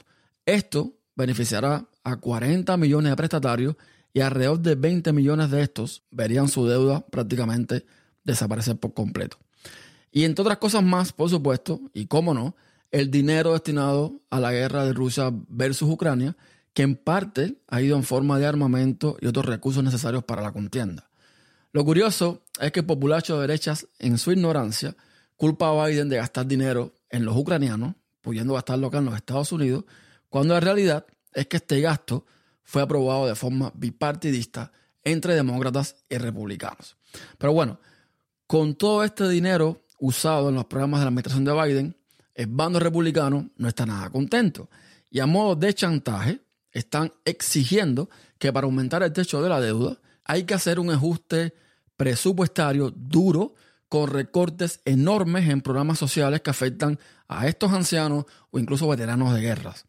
Esto 0.45 0.93
beneficiará 1.15 1.85
a 2.03 2.15
40 2.17 2.77
millones 2.77 3.11
de 3.11 3.15
prestatarios 3.15 3.75
y 4.13 4.21
alrededor 4.21 4.59
de 4.59 4.75
20 4.75 5.13
millones 5.13 5.51
de 5.51 5.61
estos 5.61 6.03
verían 6.11 6.47
su 6.47 6.67
deuda 6.67 7.01
prácticamente 7.07 7.85
desaparecer 8.23 8.77
por 8.77 8.93
completo. 8.93 9.37
Y 10.11 10.25
entre 10.25 10.41
otras 10.41 10.57
cosas 10.57 10.83
más, 10.83 11.13
por 11.13 11.29
supuesto, 11.29 11.79
y 11.93 12.07
cómo 12.07 12.33
no, 12.33 12.55
el 12.91 13.09
dinero 13.09 13.53
destinado 13.53 14.19
a 14.29 14.39
la 14.39 14.51
guerra 14.51 14.85
de 14.85 14.93
Rusia 14.93 15.31
versus 15.47 15.89
Ucrania, 15.89 16.35
que 16.73 16.83
en 16.83 16.95
parte 16.95 17.57
ha 17.67 17.81
ido 17.81 17.95
en 17.95 18.03
forma 18.03 18.37
de 18.37 18.45
armamento 18.45 19.17
y 19.21 19.27
otros 19.27 19.45
recursos 19.45 19.83
necesarios 19.83 20.23
para 20.23 20.41
la 20.41 20.51
contienda. 20.51 21.09
Lo 21.73 21.85
curioso 21.85 22.43
es 22.59 22.71
que 22.71 22.81
el 22.81 22.85
populacho 22.85 23.35
de 23.35 23.47
derechas, 23.47 23.87
en 23.99 24.17
su 24.17 24.31
ignorancia, 24.31 24.95
culpa 25.37 25.69
a 25.69 25.87
Biden 25.87 26.09
de 26.09 26.17
gastar 26.17 26.45
dinero 26.45 26.93
en 27.09 27.25
los 27.25 27.35
ucranianos, 27.35 27.95
pudiendo 28.21 28.53
gastarlo 28.53 28.87
acá 28.87 28.99
en 28.99 29.05
los 29.05 29.15
Estados 29.15 29.51
Unidos, 29.51 29.85
cuando 30.29 30.53
la 30.53 30.59
realidad 30.59 31.05
es 31.33 31.47
que 31.47 31.57
este 31.57 31.81
gasto 31.81 32.25
fue 32.63 32.81
aprobado 32.81 33.27
de 33.27 33.35
forma 33.35 33.71
bipartidista 33.75 34.71
entre 35.03 35.33
demócratas 35.33 35.95
y 36.09 36.17
republicanos. 36.17 36.97
Pero 37.37 37.53
bueno, 37.53 37.79
con 38.47 38.75
todo 38.75 39.03
este 39.03 39.27
dinero 39.29 39.85
usado 39.99 40.49
en 40.49 40.55
los 40.55 40.65
programas 40.65 40.99
de 40.99 41.05
la 41.05 41.09
administración 41.09 41.45
de 41.45 41.53
Biden, 41.53 41.97
el 42.35 42.47
bando 42.47 42.79
republicano 42.79 43.49
no 43.55 43.67
está 43.67 43.85
nada 43.85 44.09
contento. 44.09 44.69
Y 45.09 45.19
a 45.19 45.25
modo 45.25 45.55
de 45.55 45.73
chantaje, 45.73 46.41
están 46.71 47.13
exigiendo 47.25 48.09
que 48.37 48.51
para 48.51 48.65
aumentar 48.65 49.03
el 49.03 49.11
techo 49.11 49.41
de 49.41 49.49
la 49.49 49.59
deuda 49.59 49.99
hay 50.25 50.43
que 50.43 50.53
hacer 50.53 50.79
un 50.79 50.89
ajuste 50.89 51.53
presupuestario 51.97 52.91
duro 52.91 53.53
con 53.89 54.09
recortes 54.09 54.79
enormes 54.85 55.49
en 55.49 55.61
programas 55.61 55.99
sociales 55.99 56.41
que 56.41 56.49
afectan 56.49 56.97
a 57.27 57.47
estos 57.47 57.71
ancianos 57.73 58.25
o 58.49 58.59
incluso 58.59 58.87
veteranos 58.87 59.33
de 59.33 59.41
guerras. 59.41 59.85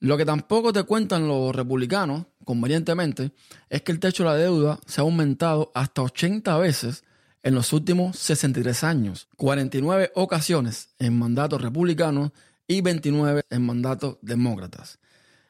Lo 0.00 0.16
que 0.16 0.24
tampoco 0.24 0.72
te 0.72 0.82
cuentan 0.82 1.28
los 1.28 1.54
republicanos, 1.54 2.26
convenientemente, 2.44 3.32
es 3.70 3.82
que 3.82 3.92
el 3.92 4.00
techo 4.00 4.24
de 4.24 4.30
la 4.30 4.36
deuda 4.36 4.80
se 4.84 5.00
ha 5.00 5.04
aumentado 5.04 5.70
hasta 5.74 6.02
80 6.02 6.58
veces 6.58 7.04
en 7.42 7.54
los 7.54 7.72
últimos 7.72 8.18
63 8.18 8.84
años, 8.84 9.28
49 9.36 10.12
ocasiones 10.14 10.90
en 10.98 11.18
mandatos 11.18 11.60
republicanos 11.60 12.32
y 12.66 12.80
29 12.80 13.42
en 13.48 13.66
mandatos 13.66 14.18
demócratas. 14.22 14.98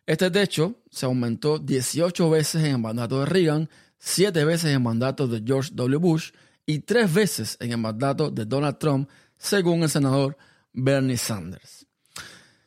Este 0.06 0.30
techo 0.30 0.76
se 0.90 1.06
aumentó 1.06 1.58
18 1.58 2.30
veces 2.30 2.64
en 2.64 2.72
el 2.72 2.78
mandato 2.78 3.20
de 3.20 3.26
Reagan, 3.26 3.70
7 4.04 4.44
veces 4.44 4.74
en 4.74 4.82
mandato 4.82 5.28
de 5.28 5.42
George 5.46 5.70
W. 5.74 5.98
Bush 5.98 6.32
y 6.66 6.80
3 6.80 7.12
veces 7.14 7.56
en 7.60 7.70
el 7.70 7.78
mandato 7.78 8.30
de 8.30 8.44
Donald 8.44 8.78
Trump, 8.78 9.08
según 9.38 9.82
el 9.82 9.88
senador 9.88 10.36
Bernie 10.72 11.16
Sanders. 11.16 11.86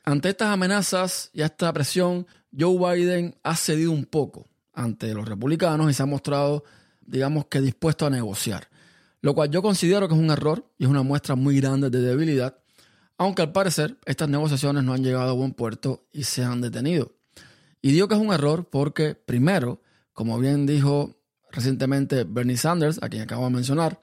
Ante 0.04 0.30
estas 0.30 0.50
amenazas 0.50 1.30
y 1.34 1.42
esta 1.42 1.74
presión, 1.74 2.26
Joe 2.58 2.96
Biden 2.96 3.36
ha 3.44 3.56
cedido 3.56 3.92
un 3.92 4.06
poco 4.06 4.48
ante 4.74 5.14
los 5.14 5.28
republicanos 5.28 5.92
y 5.92 5.94
se 5.94 6.04
ha 6.04 6.06
mostrado, 6.06 6.64
digamos 7.02 7.48
que 7.48 7.60
dispuesto 7.60 8.06
a 8.06 8.10
negociar 8.10 8.70
lo 9.26 9.34
cual 9.34 9.50
yo 9.50 9.64
considero 9.64 10.08
que 10.08 10.14
es 10.14 10.20
un 10.20 10.30
error 10.30 10.70
y 10.78 10.84
es 10.84 10.90
una 10.92 11.02
muestra 11.02 11.34
muy 11.34 11.60
grande 11.60 11.90
de 11.90 12.00
debilidad, 12.00 12.60
aunque 13.18 13.42
al 13.42 13.52
parecer 13.52 13.98
estas 14.06 14.30
negociaciones 14.30 14.84
no 14.84 14.94
han 14.94 15.04
llegado 15.04 15.32
a 15.32 15.34
buen 15.34 15.54
puerto 15.54 16.06
y 16.12 16.26
se 16.26 16.44
han 16.44 16.62
detenido. 16.62 17.12
Y 17.82 17.92
digo 17.92 18.08
que 18.08 18.14
es 18.14 18.22
un 18.22 18.32
error 18.32 18.70
porque, 18.70 19.16
primero, 19.16 19.82
como 20.14 20.38
bien 20.38 20.68
dijo 20.68 21.15
recientemente 21.56 22.26
Bernie 22.26 22.58
Sanders, 22.58 23.00
a 23.02 23.10
quien 23.10 23.24
acabo 23.24 23.46
de 23.46 23.52
mencionar, 23.52 24.02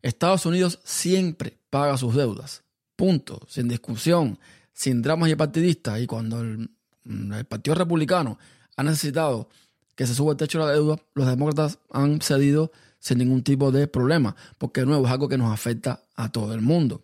Estados 0.00 0.46
Unidos 0.46 0.80
siempre 0.84 1.58
paga 1.70 1.98
sus 1.98 2.14
deudas. 2.14 2.62
Punto. 2.96 3.40
Sin 3.48 3.68
discusión, 3.68 4.38
sin 4.72 5.02
dramas 5.02 5.30
y 5.30 5.34
partidistas. 5.34 6.00
Y 6.00 6.06
cuando 6.06 6.40
el, 6.40 6.70
el 7.04 7.44
Partido 7.44 7.74
Republicano 7.74 8.38
ha 8.76 8.82
necesitado 8.82 9.48
que 9.96 10.06
se 10.06 10.14
suba 10.14 10.32
el 10.32 10.38
techo 10.38 10.58
de 10.60 10.66
la 10.66 10.72
deuda, 10.72 10.98
los 11.14 11.26
demócratas 11.26 11.78
han 11.90 12.20
cedido 12.20 12.72
sin 12.98 13.18
ningún 13.18 13.42
tipo 13.42 13.70
de 13.70 13.86
problema, 13.86 14.34
porque 14.58 14.80
de 14.80 14.86
nuevo 14.86 15.06
es 15.06 15.12
algo 15.12 15.28
que 15.28 15.38
nos 15.38 15.52
afecta 15.52 16.04
a 16.16 16.32
todo 16.32 16.54
el 16.54 16.62
mundo. 16.62 17.02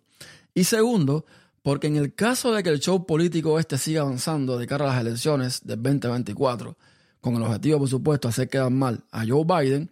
Y 0.53 0.63
segundo, 0.63 1.25
porque 1.61 1.87
en 1.87 1.95
el 1.95 2.15
caso 2.15 2.51
de 2.51 2.63
que 2.63 2.69
el 2.69 2.79
show 2.79 3.05
político 3.05 3.59
este 3.59 3.77
siga 3.77 4.01
avanzando 4.01 4.57
de 4.57 4.67
cara 4.67 4.85
a 4.85 4.95
las 4.95 5.01
elecciones 5.01 5.61
del 5.63 5.81
2024, 5.81 6.75
con 7.21 7.35
el 7.35 7.43
objetivo, 7.43 7.79
por 7.79 7.89
supuesto, 7.89 8.27
hacer 8.27 8.49
quedar 8.49 8.71
mal 8.71 9.03
a 9.11 9.25
Joe 9.25 9.45
Biden, 9.45 9.89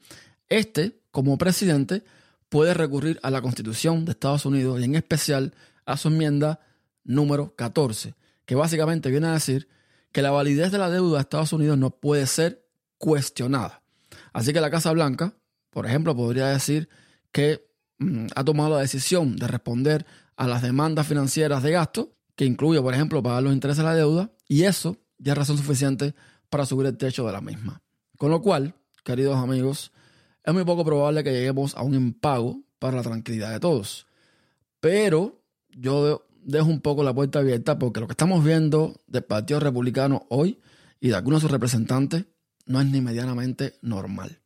este, 0.50 1.00
como 1.12 1.38
presidente, 1.38 2.04
puede 2.50 2.74
recurrir 2.74 3.20
a 3.24 3.30
la 3.30 3.42
Constitución 3.42 4.06
de 4.06 4.12
Estados 4.12 4.46
Unidos 4.46 4.80
y 4.82 4.84
en 4.84 4.96
especial 4.96 5.54
a 5.86 5.96
su 5.98 6.10
enmienda 6.10 6.60
número 7.04 7.56
14, 7.56 8.16
que 8.46 8.56
básicamente 8.56 9.10
viene 9.12 9.28
a 9.28 9.34
decir 9.34 9.68
que 10.12 10.22
la 10.22 10.32
validez 10.32 10.72
de 10.72 10.80
la 10.80 10.90
deuda 10.90 11.18
de 11.18 11.22
Estados 11.22 11.54
Unidos 11.54 11.78
no 11.78 11.92
puede 11.92 12.26
ser 12.26 12.66
cuestionada. 12.98 13.84
Así 14.34 14.52
que 14.52 14.62
la 14.62 14.72
Casa 14.72 14.92
Blanca 14.92 15.36
por 15.70 15.86
ejemplo, 15.86 16.16
podría 16.16 16.48
decir 16.48 16.90
que 17.32 17.66
mm, 18.00 18.28
ha 18.36 18.44
tomado 18.44 18.76
la 18.76 18.82
decisión 18.82 19.36
de 19.36 19.48
responder 19.48 20.06
a 20.36 20.48
las 20.48 20.62
demandas 20.62 21.08
financieras 21.08 21.64
de 21.64 21.72
gasto, 21.72 22.16
que 22.36 22.46
incluye, 22.46 22.82
por 22.82 22.94
ejemplo, 22.94 23.22
pagar 23.22 23.44
los 23.44 23.54
intereses 23.54 23.80
de 23.80 23.84
la 23.84 23.96
deuda, 23.96 24.32
y 24.48 24.64
eso 24.64 24.98
ya 25.18 25.34
es 25.34 25.38
razón 25.38 25.58
suficiente 25.58 26.16
para 26.50 26.66
subir 26.66 26.88
el 26.88 26.98
techo 26.98 27.26
de 27.26 27.32
la 27.32 27.42
misma. 27.42 27.82
Con 28.18 28.32
lo 28.32 28.42
cual, 28.42 28.76
queridos 29.04 29.38
amigos, 29.38 29.92
es 30.44 30.54
muy 30.54 30.66
poco 30.66 30.84
probable 30.84 31.24
que 31.24 31.32
lleguemos 31.32 31.76
a 31.76 31.84
un 31.84 31.96
impago 31.96 32.62
para 32.80 32.98
la 32.98 33.04
tranquilidad 33.04 33.52
de 33.52 33.60
todos. 33.60 34.08
Pero 34.80 35.42
yo 35.70 36.26
dejo 36.44 36.70
un 36.70 36.82
poco 36.82 37.04
la 37.04 37.14
puerta 37.14 37.40
abierta 37.40 37.78
porque 37.78 38.00
lo 38.00 38.08
que 38.08 38.14
estamos 38.14 38.44
viendo 38.44 39.02
del 39.08 39.24
Partido 39.24 39.60
Republicano 39.60 40.26
hoy 40.30 40.60
y 41.00 41.10
de 41.10 41.16
algunos 41.16 41.42
de 41.42 41.44
sus 41.44 41.52
representantes 41.52 42.26
no 42.66 42.80
es 42.80 42.88
ni 42.88 43.02
medianamente 43.02 43.76
normal. 43.82 44.40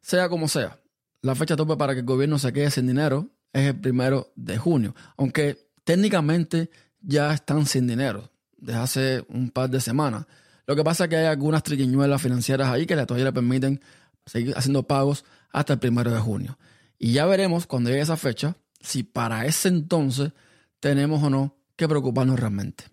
Sea 0.00 0.28
como 0.28 0.48
sea, 0.48 0.80
la 1.22 1.34
fecha 1.34 1.56
tope 1.56 1.76
para 1.76 1.94
que 1.94 2.00
el 2.00 2.06
gobierno 2.06 2.38
se 2.38 2.52
quede 2.52 2.70
sin 2.70 2.86
dinero 2.86 3.28
es 3.52 3.66
el 3.66 3.80
primero 3.80 4.32
de 4.36 4.58
junio, 4.58 4.94
aunque 5.16 5.70
técnicamente 5.84 6.70
ya 7.00 7.32
están 7.32 7.66
sin 7.66 7.86
dinero 7.86 8.30
desde 8.56 8.78
hace 8.78 9.24
un 9.28 9.50
par 9.50 9.70
de 9.70 9.80
semanas. 9.80 10.26
Lo 10.70 10.76
que 10.76 10.84
pasa 10.84 11.02
es 11.02 11.10
que 11.10 11.16
hay 11.16 11.26
algunas 11.26 11.64
triquiñuelas 11.64 12.22
financieras 12.22 12.68
ahí 12.68 12.86
que 12.86 12.94
todavía 12.94 13.24
le 13.24 13.32
permiten 13.32 13.80
seguir 14.24 14.56
haciendo 14.56 14.84
pagos 14.84 15.24
hasta 15.50 15.72
el 15.72 15.80
primero 15.80 16.12
de 16.12 16.20
junio. 16.20 16.60
Y 16.96 17.10
ya 17.10 17.26
veremos 17.26 17.66
cuando 17.66 17.90
llegue 17.90 18.02
esa 18.02 18.16
fecha 18.16 18.56
si 18.78 19.02
para 19.02 19.46
ese 19.46 19.66
entonces 19.66 20.30
tenemos 20.78 21.24
o 21.24 21.28
no 21.28 21.56
que 21.74 21.88
preocuparnos 21.88 22.38
realmente. 22.38 22.84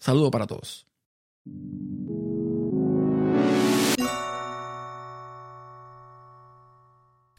Saludos 0.00 0.30
para 0.30 0.46
todos. 0.46 0.86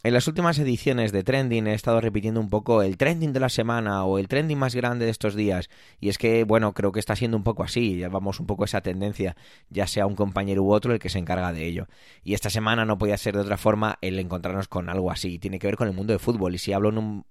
En 0.02 0.14
las 0.14 0.30
últimas 0.30 0.58
ediciones 0.60 1.12
de 1.12 1.24
Trending 1.24 1.68
he 1.68 1.74
estado 1.74 2.00
repitiendo 2.00 2.40
un 2.40 2.50
poco 2.50 2.84
el 2.84 2.96
trending 2.96 3.34
de 3.34 3.42
la 3.42 3.50
semana 3.50 4.06
o 4.06 4.18
el 4.18 4.30
trending 4.30 4.58
más 4.58 4.74
grande 4.74 5.04
de 5.04 5.12
estos 5.12 5.36
días. 5.36 5.70
Y 6.00 6.08
es 6.08 6.18
que, 6.18 6.46
bueno, 6.46 6.74
creo 6.74 6.94
que 6.94 7.02
está 7.02 7.18
siendo 7.18 7.36
un 7.36 7.44
poco 7.44 7.64
así. 7.64 7.96
Llevamos 7.96 8.40
un 8.40 8.46
poco 8.46 8.64
esa 8.64 8.80
tendencia, 8.80 9.36
ya 9.70 9.88
sea 9.88 10.06
un 10.06 10.16
compañero 10.16 10.64
u 10.64 10.72
otro 10.72 10.94
el 10.94 11.00
que 11.00 11.10
se 11.10 11.20
encarga 11.20 11.52
de 11.52 11.66
ello. 11.66 11.88
Y 12.24 12.34
esta 12.34 12.50
semana 12.50 12.86
no 12.86 12.98
podía 12.98 13.18
ser 13.18 13.36
de 13.36 13.42
otra 13.42 13.58
forma 13.58 13.98
el 14.00 14.18
encontrarnos 14.20 14.70
con 14.70 14.88
algo 14.88 15.12
así. 15.12 15.38
Tiene 15.38 15.60
que 15.60 15.68
ver 15.68 15.76
con 15.76 15.90
el 15.90 15.94
mundo 15.94 16.14
de 16.14 16.20
fútbol. 16.20 16.56
Y 16.56 16.60
si 16.60 16.72
hablo 16.72 16.88
en 16.88 16.98
un 16.98 17.26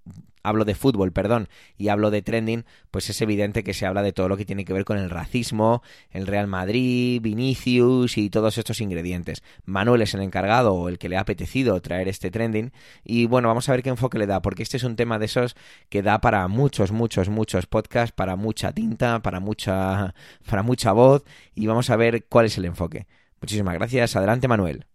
hablo 0.49 0.64
de 0.64 0.75
fútbol, 0.75 1.12
perdón, 1.12 1.49
y 1.76 1.88
hablo 1.88 2.11
de 2.11 2.23
trending, 2.23 2.64
pues 2.90 3.11
es 3.11 3.21
evidente 3.21 3.62
que 3.64 3.75
se 3.75 3.87
habla 3.87 4.02
de 4.02 4.12
todo 4.12 4.28
lo 4.28 4.37
que 4.37 4.45
tiene 4.45 4.64
que 4.64 4.73
ver 4.73 4.85
con 4.85 4.99
el 4.99 5.11
racismo, 5.11 5.83
el 6.11 6.26
Real 6.26 6.47
Madrid, 6.47 7.21
Vinicius 7.23 8.19
y 8.19 8.31
todos 8.31 8.59
estos 8.59 8.81
ingredientes. 8.81 9.43
Manuel 9.64 10.02
es 10.02 10.14
el 10.14 10.23
encargado 10.23 10.75
o 10.75 10.88
el 10.88 10.99
que 10.99 11.09
le 11.09 11.17
ha 11.17 11.21
apetecido 11.21 11.81
traer 11.81 12.09
este 12.09 12.31
trending 12.31 12.73
y 13.05 13.26
bueno, 13.26 13.49
vamos 13.49 13.69
a 13.69 13.73
ver 13.73 13.83
qué 13.83 13.90
enfoque 13.90 14.19
le 14.19 14.26
da, 14.26 14.43
porque 14.43 14.62
este 14.62 14.76
es 14.76 14.85
un 14.85 14.97
tema 14.97 15.19
de 15.19 15.26
esos 15.26 15.57
que 15.88 16.02
da 16.02 16.21
para 16.21 16.47
muchos, 16.49 16.93
muchos, 16.93 17.28
muchos 17.28 17.67
podcasts, 17.67 18.12
para 18.12 18.37
mucha 18.37 18.73
tinta, 18.73 19.21
para 19.23 19.40
mucha, 19.40 20.14
para 20.49 20.62
mucha 20.62 20.93
voz 20.93 21.25
y 21.55 21.67
vamos 21.67 21.90
a 21.90 21.97
ver 21.97 22.26
cuál 22.26 22.47
es 22.47 22.59
el 22.59 22.64
enfoque. 22.64 23.07
Muchísimas 23.40 23.75
gracias. 23.75 24.17
Adelante, 24.17 24.49
Manuel. 24.49 24.87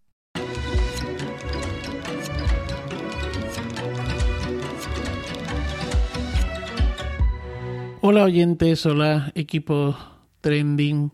Hola 8.05 8.25
oyentes, 8.25 8.86
hola 8.86 9.31
equipo 9.33 9.95
trending. 10.41 11.13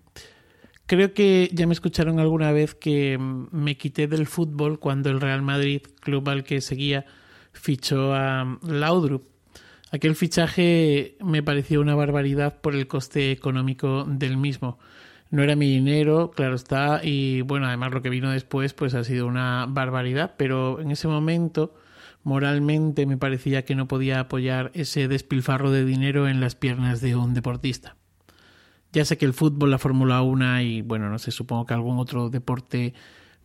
Creo 0.88 1.14
que 1.14 1.52
ya 1.54 1.68
me 1.68 1.74
escucharon 1.74 2.20
alguna 2.20 2.52
vez 2.52 2.74
que 2.74 3.16
me 3.20 3.78
quité 3.78 4.08
del 4.08 4.26
fútbol 4.26 4.80
cuando 4.80 5.12
el 5.12 5.22
Real 5.22 5.44
Madrid, 5.44 5.84
club 6.00 6.28
al 6.30 6.44
que 6.44 6.62
seguía, 6.62 7.06
fichó 7.52 8.16
a 8.16 8.58
Laudrup. 8.64 9.22
Aquel 9.92 10.16
fichaje 10.16 11.16
me 11.24 11.44
pareció 11.44 11.80
una 11.80 11.94
barbaridad 11.94 12.60
por 12.60 12.74
el 12.74 12.88
coste 12.88 13.30
económico 13.30 14.06
del 14.06 14.38
mismo. 14.38 14.80
No 15.30 15.44
era 15.44 15.56
mi 15.56 15.70
dinero, 15.70 16.32
claro 16.32 16.56
está, 16.56 17.02
y 17.04 17.42
bueno, 17.42 17.68
además 17.68 17.92
lo 17.92 18.02
que 18.02 18.10
vino 18.10 18.32
después 18.32 18.74
pues 18.74 18.96
ha 18.96 19.04
sido 19.04 19.28
una 19.28 19.68
barbaridad, 19.70 20.34
pero 20.38 20.82
en 20.82 20.90
ese 20.90 21.08
momento 21.08 21.72
moralmente 22.24 23.06
me 23.06 23.18
parecía 23.18 23.66
que 23.66 23.76
no 23.76 23.88
podía 23.88 24.20
apoyar 24.20 24.72
ese 24.74 25.08
despilfarro 25.08 25.72
de 25.72 25.86
dinero 25.86 26.28
en 26.28 26.42
las 26.42 26.56
piernas 26.56 27.02
de 27.02 27.16
un 27.16 27.34
deportista. 27.34 27.96
Ya 28.92 29.06
sé 29.06 29.18
que 29.18 29.26
el 29.26 29.34
fútbol, 29.34 29.72
la 29.72 29.78
Fórmula 29.78 30.22
1 30.22 30.62
y 30.62 30.82
bueno, 30.82 31.10
no 31.10 31.20
sé, 31.20 31.32
supongo 31.32 31.66
que 31.66 31.76
algún 31.76 32.00
otro 32.00 32.30
deporte 32.30 32.94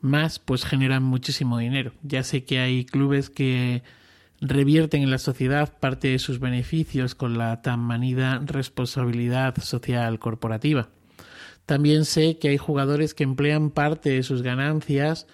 más 0.00 0.38
pues 0.38 0.64
generan 0.64 1.02
muchísimo 1.02 1.58
dinero. 1.58 1.92
Ya 2.02 2.22
sé 2.22 2.44
que 2.44 2.60
hay 2.60 2.84
clubes 2.84 3.30
que 3.30 3.82
revierten 4.40 5.02
en 5.02 5.10
la 5.10 5.18
sociedad 5.18 5.78
parte 5.78 6.08
de 6.08 6.18
sus 6.18 6.40
beneficios 6.40 7.14
con 7.14 7.38
la 7.38 7.62
tan 7.62 7.80
manida 7.80 8.40
responsabilidad 8.44 9.56
social 9.62 10.18
corporativa. 10.18 10.88
También 11.66 12.04
sé 12.04 12.38
que 12.38 12.48
hay 12.48 12.58
jugadores 12.58 13.14
que 13.14 13.24
emplean 13.24 13.70
parte 13.70 14.10
de 14.10 14.22
sus 14.22 14.42
ganancias 14.42 15.26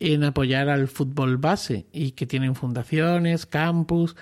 en 0.00 0.24
apoyar 0.24 0.68
al 0.68 0.88
fútbol 0.88 1.36
base 1.36 1.86
y 1.92 2.12
que 2.12 2.26
tienen 2.26 2.54
fundaciones, 2.54 3.46
campus, 3.46 4.16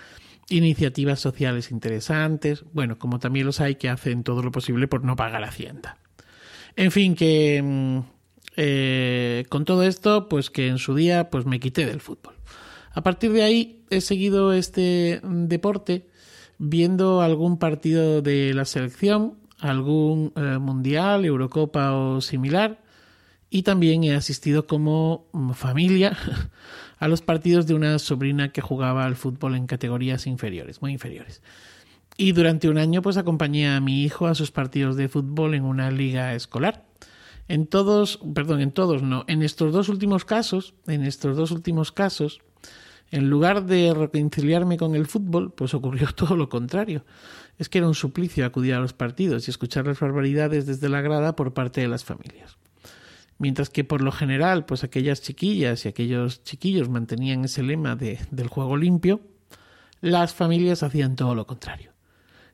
iniciativas 0.49 1.21
sociales 1.21 1.71
interesantes, 1.71 2.65
bueno, 2.73 2.99
como 2.99 3.19
también 3.19 3.47
los 3.47 3.61
hay 3.61 3.77
que 3.77 3.89
hacen 3.89 4.23
todo 4.23 4.43
lo 4.43 4.53
posible 4.53 4.89
por 4.89 5.05
no 5.05 5.17
pagar 5.17 5.45
Hacienda. 5.45 5.99
En 6.77 6.91
fin, 6.91 7.15
que 7.15 7.61
mm, 7.63 7.99
eh, 8.57 9.45
con 9.49 9.65
todo 9.65 9.83
esto, 9.83 10.29
pues 10.29 10.51
que 10.51 10.69
en 10.69 10.79
su 10.79 10.95
día 10.95 11.31
pues 11.31 11.47
me 11.47 11.61
quité 11.61 11.87
del 11.87 12.01
fútbol. 12.01 12.35
A 12.93 13.03
partir 13.03 13.33
de 13.33 13.43
ahí 13.43 13.85
he 13.91 14.01
seguido 14.01 14.53
este 14.53 15.21
deporte 15.23 16.07
viendo 16.59 17.23
algún 17.23 17.59
partido 17.59 18.21
de 18.23 18.53
la 18.55 18.65
selección, 18.65 19.39
algún 19.59 20.33
eh, 20.37 20.59
mundial, 20.59 21.25
Eurocopa 21.25 21.93
o 21.95 22.21
similar, 22.21 22.82
y 23.55 23.65
también 23.65 24.03
he 24.03 24.15
asistido 24.15 24.67
como 24.67 25.27
familia 25.53 26.17
a 26.99 27.07
los 27.07 27.21
partidos 27.21 27.67
de 27.67 27.75
una 27.75 27.99
sobrina 27.99 28.51
que 28.51 28.63
jugaba 28.63 29.05
al 29.05 29.15
fútbol 29.15 29.57
en 29.57 29.67
categorías 29.67 30.27
inferiores, 30.27 30.81
muy 30.81 30.93
inferiores. 30.93 31.43
Y 32.17 32.33
durante 32.33 32.71
un 32.71 32.79
año 32.79 33.03
pues 33.03 33.19
acompañé 33.19 33.69
a 33.69 33.79
mi 33.81 34.05
hijo 34.05 34.27
a 34.27 34.35
sus 34.35 34.51
partidos 34.51 34.97
de 34.97 35.11
fútbol 35.11 35.53
en 35.55 35.65
una 35.65 35.91
liga 35.91 36.35
escolar. 36.35 36.87
En 37.47 37.67
todos, 37.67 38.21
perdón, 38.35 38.63
en 38.63 38.73
todos 38.73 39.03
no, 39.03 39.27
en 39.29 39.43
estos 39.43 39.71
dos 39.75 39.91
últimos 39.91 40.25
casos, 40.25 40.73
en 40.87 41.03
estos 41.03 41.37
dos 41.37 41.51
últimos 41.51 41.93
casos, 41.93 42.41
en 43.11 43.29
lugar 43.29 43.67
de 43.67 43.93
reconciliarme 43.93 44.79
con 44.79 44.95
el 44.95 45.07
fútbol, 45.07 45.53
pues 45.53 45.75
ocurrió 45.75 46.09
todo 46.17 46.37
lo 46.37 46.49
contrario. 46.49 47.05
Es 47.59 47.69
que 47.69 47.79
era 47.79 47.87
un 47.87 47.95
suplicio 47.95 48.47
acudir 48.47 48.73
a 48.73 48.81
los 48.81 48.95
partidos 48.95 49.47
y 49.47 49.51
escuchar 49.51 49.87
las 49.87 50.01
barbaridades 50.01 50.65
desde 50.65 50.89
la 50.89 51.03
grada 51.03 51.37
por 51.37 51.53
parte 51.53 51.83
de 51.83 51.89
las 51.89 52.03
familias. 52.03 52.57
Mientras 53.43 53.71
que 53.71 53.83
por 53.83 54.03
lo 54.03 54.13
general, 54.13 54.67
pues 54.67 54.85
aquellas 54.85 55.21
chiquillas 55.21 55.85
y 55.85 55.89
aquellos 55.89 56.45
chiquillos 56.45 56.89
mantenían 56.89 57.45
ese 57.45 57.65
lema 57.65 57.97
de, 57.97 58.21
del 58.31 58.47
juego 58.47 58.77
limpio, 58.77 59.21
las 60.01 60.33
familias 60.33 60.85
hacían 60.85 61.17
todo 61.17 61.35
lo 61.35 61.45
contrario. 61.45 61.91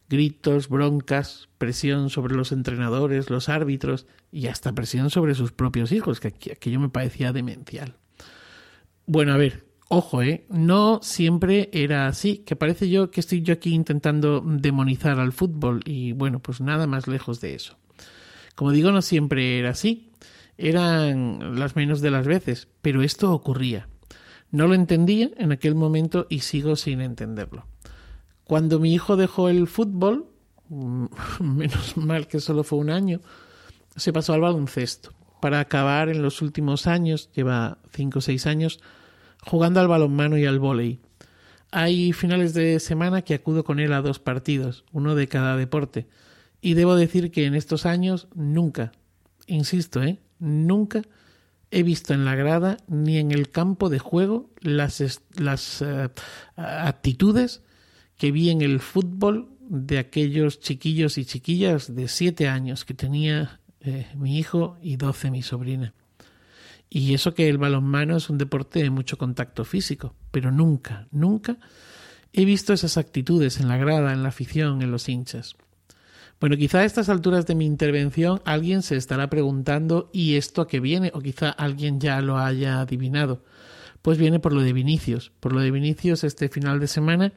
Gritos, 0.09 0.71
broncas, 0.71 1.50
presión 1.59 2.09
sobre 2.09 2.35
los 2.35 2.52
entrenadores, 2.52 3.28
los 3.28 3.50
árbitros 3.50 4.06
y 4.32 4.47
hasta 4.47 4.73
presión 4.73 5.10
sobre 5.10 5.34
sus 5.34 5.52
propios 5.52 5.93
hijos, 5.93 6.21
que 6.21 6.28
aquello 6.28 6.80
me 6.80 6.89
parecía 6.89 7.34
demencial. 7.34 7.97
Bueno, 9.04 9.34
a 9.34 9.36
ver, 9.36 9.67
ojo, 9.91 10.23
¿eh? 10.23 10.47
No 10.49 11.00
siempre 11.02 11.69
era 11.75 12.06
así, 12.06 12.39
que 12.39 12.56
parece 12.56 12.89
yo 12.89 13.10
que 13.10 13.21
estoy 13.21 13.43
yo 13.43 13.52
aquí 13.52 13.75
intentando 13.75 14.41
demonizar 14.41 15.21
al 15.21 15.32
fútbol 15.32 15.82
y 15.84 16.12
bueno, 16.12 16.41
pues 16.41 16.62
nada 16.62 16.86
más 16.86 17.08
lejos 17.08 17.43
de 17.43 17.56
eso. 17.56 17.76
Como 18.54 18.73
digo, 18.73 18.91
no 18.91 19.02
siempre 19.02 19.58
era 19.58 19.69
así 19.69 20.07
eran 20.58 21.58
las 21.58 21.76
menos 21.76 22.00
de 22.00 22.10
las 22.10 22.26
veces, 22.26 22.68
pero 22.82 23.02
esto 23.02 23.32
ocurría. 23.32 23.88
No 24.50 24.66
lo 24.66 24.75
entendía 24.75 25.30
en 25.36 25.52
aquel 25.52 25.75
momento 25.75 26.26
y 26.28 26.40
sigo 26.40 26.75
sin 26.75 27.00
entenderlo. 27.00 27.66
Cuando 28.44 28.80
mi 28.80 28.92
hijo 28.92 29.16
dejó 29.16 29.49
el 29.49 29.68
fútbol, 29.68 30.26
menos 31.40 31.97
mal 31.97 32.26
que 32.26 32.40
solo 32.40 32.64
fue 32.64 32.80
un 32.80 32.90
año, 32.90 33.21
se 33.97 34.12
pasó 34.12 34.34
al 34.34 34.40
baloncesto. 34.40 35.12
Para 35.40 35.60
acabar 35.60 36.08
en 36.08 36.23
los 36.23 36.42
últimos 36.42 36.88
años, 36.88 37.30
lleva 37.32 37.78
cinco 37.92 38.18
o 38.18 38.23
seis 38.23 38.47
años, 38.47 38.80
jugando 39.47 39.78
al 39.78 39.86
balonmano 39.86 40.36
y 40.36 40.47
al 40.47 40.58
vóley. 40.58 40.99
Hay 41.71 42.12
finales 42.12 42.54
de 42.54 42.80
semana 42.80 43.23
que 43.23 43.34
acudo 43.34 43.62
con 43.62 43.78
él 43.78 43.92
a 43.92 44.02
dos 44.02 44.18
partidos, 44.18 44.84
uno 44.90 45.14
de 45.14 45.28
cada 45.28 45.56
deporte. 45.56 46.08
Y 46.60 46.75
debo 46.75 46.97
decir 46.97 47.30
que 47.30 47.44
en 47.44 47.54
estos 47.54 47.86
años 47.86 48.26
nunca, 48.34 48.90
insisto, 49.47 50.02
¿eh? 50.02 50.18
Nunca 50.38 51.02
he 51.70 51.82
visto 51.82 52.14
en 52.14 52.24
la 52.24 52.34
grada 52.34 52.78
ni 52.86 53.18
en 53.18 53.30
el 53.30 53.50
campo 53.50 53.88
de 53.88 53.98
juego 53.98 54.50
las, 54.60 55.20
las 55.34 55.82
eh, 55.82 56.08
actitudes 56.56 57.62
que 58.16 58.32
vi 58.32 58.50
en 58.50 58.62
el 58.62 58.80
fútbol 58.80 59.50
de 59.60 59.98
aquellos 59.98 60.60
chiquillos 60.60 61.18
y 61.18 61.24
chiquillas 61.24 61.94
de 61.94 62.08
siete 62.08 62.48
años 62.48 62.84
que 62.84 62.94
tenía 62.94 63.60
eh, 63.80 64.06
mi 64.16 64.38
hijo 64.38 64.78
y 64.82 64.96
doce 64.96 65.30
mi 65.30 65.42
sobrina. 65.42 65.94
Y 66.90 67.12
eso 67.12 67.34
que 67.34 67.48
el 67.48 67.58
balonmano 67.58 68.16
es 68.16 68.30
un 68.30 68.38
deporte 68.38 68.82
de 68.82 68.90
mucho 68.90 69.18
contacto 69.18 69.64
físico, 69.64 70.14
pero 70.30 70.50
nunca, 70.50 71.06
nunca 71.10 71.58
he 72.32 72.44
visto 72.44 72.72
esas 72.72 72.96
actitudes 72.96 73.60
en 73.60 73.68
la 73.68 73.76
grada, 73.76 74.12
en 74.12 74.22
la 74.22 74.30
afición, 74.30 74.80
en 74.82 74.90
los 74.90 75.08
hinchas. 75.08 75.56
Bueno, 76.40 76.56
quizá 76.56 76.80
a 76.80 76.84
estas 76.84 77.08
alturas 77.08 77.46
de 77.46 77.56
mi 77.56 77.66
intervención 77.66 78.40
alguien 78.44 78.82
se 78.82 78.96
estará 78.96 79.28
preguntando 79.28 80.08
¿y 80.12 80.36
esto 80.36 80.62
a 80.62 80.68
qué 80.68 80.78
viene? 80.78 81.10
O 81.14 81.20
quizá 81.20 81.50
alguien 81.50 81.98
ya 82.00 82.20
lo 82.20 82.38
haya 82.38 82.80
adivinado. 82.80 83.42
Pues 84.02 84.18
viene 84.18 84.38
por 84.38 84.52
lo 84.52 84.60
de 84.62 84.72
Vinicius, 84.72 85.32
por 85.40 85.52
lo 85.52 85.60
de 85.60 85.72
Vinicius 85.72 86.22
este 86.22 86.48
final 86.48 86.78
de 86.78 86.86
semana. 86.86 87.32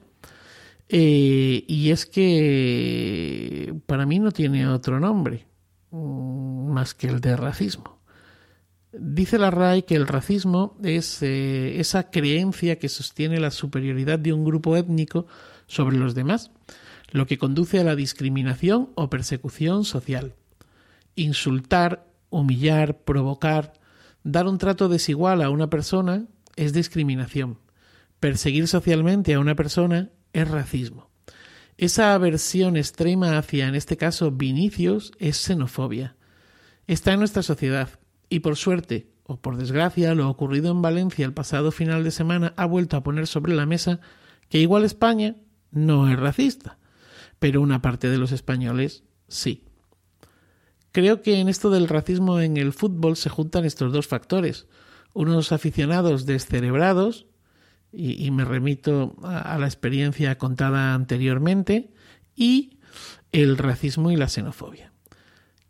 Eh, 0.87 1.63
y 1.67 1.89
es 1.89 2.05
que 2.05 3.73
para 3.87 4.05
mí 4.05 4.19
no 4.19 4.31
tiene 4.31 4.67
otro 4.67 4.99
nombre 4.99 5.47
mm, 5.89 6.71
más 6.71 6.93
que 6.93 7.07
el 7.07 7.21
de 7.21 7.35
racismo. 7.35 7.99
Dice 8.93 9.39
la 9.39 9.49
RAI 9.49 9.83
que 9.83 9.95
el 9.95 10.05
racismo 10.05 10.77
es 10.83 11.23
eh, 11.23 11.79
esa 11.79 12.11
creencia 12.11 12.77
que 12.77 12.89
sostiene 12.89 13.39
la 13.39 13.49
superioridad 13.49 14.19
de 14.19 14.33
un 14.33 14.43
grupo 14.43 14.75
étnico 14.75 15.25
sobre 15.65 15.97
los 15.97 16.13
demás 16.13 16.51
lo 17.11 17.27
que 17.27 17.37
conduce 17.37 17.79
a 17.79 17.83
la 17.83 17.95
discriminación 17.95 18.89
o 18.95 19.09
persecución 19.09 19.83
social. 19.83 20.35
Insultar, 21.15 22.07
humillar, 22.29 23.03
provocar, 23.03 23.73
dar 24.23 24.47
un 24.47 24.57
trato 24.57 24.87
desigual 24.87 25.41
a 25.41 25.49
una 25.49 25.69
persona 25.69 26.25
es 26.55 26.73
discriminación. 26.73 27.59
Perseguir 28.19 28.67
socialmente 28.67 29.33
a 29.33 29.39
una 29.39 29.55
persona 29.55 30.09
es 30.33 30.49
racismo. 30.49 31.09
Esa 31.77 32.13
aversión 32.13 32.77
extrema 32.77 33.37
hacia, 33.37 33.67
en 33.67 33.75
este 33.75 33.97
caso, 33.97 34.31
Vinicius, 34.31 35.11
es 35.19 35.37
xenofobia. 35.37 36.15
Está 36.87 37.13
en 37.13 37.19
nuestra 37.19 37.43
sociedad 37.43 37.89
y 38.29 38.39
por 38.39 38.55
suerte 38.55 39.09
o 39.23 39.37
por 39.37 39.57
desgracia 39.57 40.15
lo 40.15 40.29
ocurrido 40.29 40.71
en 40.71 40.81
Valencia 40.81 41.25
el 41.25 41.33
pasado 41.33 41.71
final 41.71 42.03
de 42.03 42.11
semana 42.11 42.53
ha 42.57 42.65
vuelto 42.65 42.97
a 42.97 43.03
poner 43.03 43.27
sobre 43.27 43.53
la 43.53 43.65
mesa 43.65 43.99
que 44.49 44.59
igual 44.59 44.83
España 44.83 45.35
no 45.71 46.09
es 46.09 46.19
racista 46.19 46.77
pero 47.41 47.59
una 47.59 47.81
parte 47.81 48.07
de 48.07 48.19
los 48.19 48.31
españoles 48.31 49.03
sí. 49.27 49.63
Creo 50.91 51.23
que 51.23 51.39
en 51.39 51.49
esto 51.49 51.71
del 51.71 51.87
racismo 51.87 52.39
en 52.39 52.55
el 52.55 52.71
fútbol 52.71 53.17
se 53.17 53.29
juntan 53.29 53.65
estos 53.65 53.91
dos 53.91 54.05
factores. 54.05 54.67
Unos 55.13 55.51
aficionados 55.51 56.27
descerebrados, 56.27 57.25
y, 57.91 58.29
me 58.29 58.45
remito 58.45 59.15
a, 59.23 59.57
la 59.57 59.65
experiencia 59.65 60.37
contada 60.37 60.93
anteriormente, 60.93 61.89
y 62.35 62.77
el 63.31 63.57
racismo 63.57 64.11
y 64.11 64.17
la 64.17 64.29
xenofobia. 64.29 64.93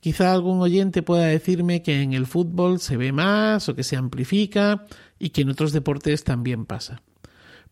Quizá 0.01 0.33
algún 0.33 0.59
oyente 0.59 1.03
pueda 1.03 1.27
decirme 1.27 1.83
que 1.83 2.01
en 2.01 2.11
el 2.11 2.27
fútbol 2.27 2.81
se 2.81 2.97
ve 2.97 3.13
más 3.13 3.69
o 3.69 3.75
que 3.75 3.83
se 3.83 3.95
amplifica 3.95 4.87
y 5.17 5.29
que 5.29 5.43
en 5.43 5.51
otros 5.51 5.71
deportes 5.71 6.25
también 6.25 6.65
pasa. 6.65 7.01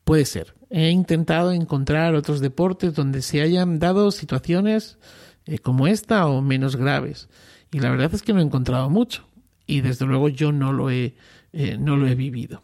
Puede 0.09 0.25
ser. 0.25 0.55
He 0.71 0.89
intentado 0.89 1.51
encontrar 1.51 2.15
otros 2.15 2.39
deportes 2.39 2.95
donde 2.95 3.21
se 3.21 3.43
hayan 3.43 3.77
dado 3.77 4.09
situaciones 4.09 4.97
eh, 5.45 5.59
como 5.59 5.85
esta 5.85 6.25
o 6.25 6.41
menos 6.41 6.77
graves. 6.77 7.29
Y 7.71 7.79
la 7.79 7.91
verdad 7.91 8.11
es 8.15 8.23
que 8.23 8.33
no 8.33 8.39
he 8.39 8.43
encontrado 8.43 8.89
mucho. 8.89 9.27
Y 9.67 9.81
desde 9.81 10.07
luego 10.07 10.27
yo 10.27 10.51
no 10.51 10.73
lo 10.73 10.89
he, 10.89 11.13
eh, 11.53 11.77
no 11.77 11.95
lo 11.95 12.07
he 12.07 12.15
vivido. 12.15 12.63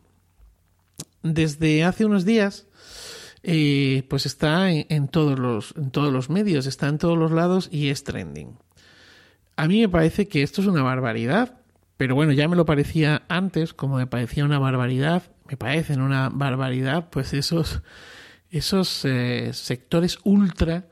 Desde 1.22 1.84
hace 1.84 2.06
unos 2.06 2.26
días 2.26 2.66
eh, 3.44 4.08
pues 4.10 4.26
está 4.26 4.72
en, 4.72 5.08
todos 5.08 5.38
los, 5.38 5.76
en 5.78 5.92
todos 5.92 6.12
los 6.12 6.32
medios, 6.32 6.66
está 6.66 6.88
en 6.88 6.98
todos 6.98 7.16
los 7.16 7.30
lados 7.30 7.70
y 7.72 7.90
es 7.90 8.04
trending. 8.04 8.58
A 9.56 9.68
mí 9.68 9.82
me 9.82 9.90
parece 9.90 10.28
que 10.28 10.42
esto 10.42 10.62
es 10.62 10.68
una 10.68 10.82
barbaridad, 10.82 11.60
pero 11.96 12.16
bueno, 12.16 12.32
ya 12.32 12.48
me 12.48 12.56
lo 12.56 12.66
parecía 12.66 13.22
antes, 13.28 13.76
como 13.76 13.98
me 13.98 14.08
parecía 14.08 14.46
una 14.46 14.58
barbaridad, 14.58 15.35
me 15.48 15.58
parecen 15.58 16.02
una 16.02 16.30
barbaridad, 16.30 17.10
pues 17.10 17.34
esos, 17.34 17.82
esos 18.50 19.06
eh, 19.06 19.52
sectores 19.54 20.20
ultra 20.24 20.88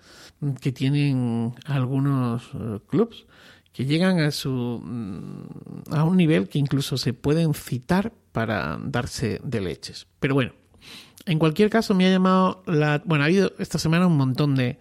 que 0.61 0.71
tienen 0.71 1.53
algunos 1.65 2.43
eh, 2.53 2.79
clubs 2.87 3.25
que 3.71 3.85
llegan 3.85 4.19
a 4.19 4.31
su 4.31 4.81
mm, 4.83 5.93
a 5.93 6.03
un 6.03 6.17
nivel 6.17 6.47
que 6.47 6.59
incluso 6.59 6.97
se 6.97 7.13
pueden 7.13 7.53
citar 7.53 8.13
para 8.31 8.77
darse 8.83 9.39
de 9.43 9.61
leches. 9.61 10.07
Pero 10.19 10.35
bueno, 10.35 10.53
en 11.25 11.39
cualquier 11.39 11.69
caso 11.69 11.95
me 11.95 12.05
ha 12.05 12.11
llamado 12.11 12.63
la 12.67 13.01
bueno, 13.05 13.23
ha 13.23 13.27
habido 13.27 13.53
esta 13.57 13.79
semana 13.79 14.05
un 14.05 14.17
montón 14.17 14.55
de 14.55 14.79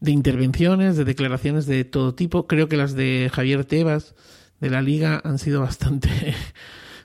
de 0.00 0.12
intervenciones, 0.12 0.96
de 0.96 1.04
declaraciones 1.04 1.66
de 1.66 1.84
todo 1.84 2.14
tipo. 2.14 2.46
Creo 2.46 2.68
que 2.68 2.76
las 2.76 2.94
de 2.94 3.30
Javier 3.32 3.64
Tebas 3.64 4.14
de 4.60 4.70
la 4.70 4.82
liga 4.82 5.20
han 5.24 5.38
sido 5.38 5.60
bastante 5.60 6.08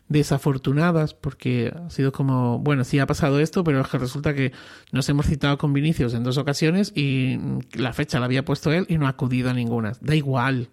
desafortunadas 0.09 1.13
porque 1.13 1.73
ha 1.73 1.89
sido 1.89 2.11
como, 2.11 2.59
bueno, 2.59 2.83
sí 2.83 2.99
ha 2.99 3.07
pasado 3.07 3.39
esto, 3.39 3.63
pero 3.63 3.81
es 3.81 3.87
que 3.87 3.97
resulta 3.97 4.33
que 4.33 4.51
nos 4.91 5.07
hemos 5.09 5.25
citado 5.25 5.57
con 5.57 5.73
Vinicius 5.73 6.13
en 6.13 6.23
dos 6.23 6.37
ocasiones 6.37 6.91
y 6.95 7.39
la 7.73 7.93
fecha 7.93 8.19
la 8.19 8.25
había 8.25 8.45
puesto 8.45 8.71
él 8.71 8.85
y 8.89 8.97
no 8.97 9.07
ha 9.07 9.09
acudido 9.09 9.49
a 9.49 9.53
ninguna. 9.53 9.93
Da 10.01 10.15
igual. 10.15 10.69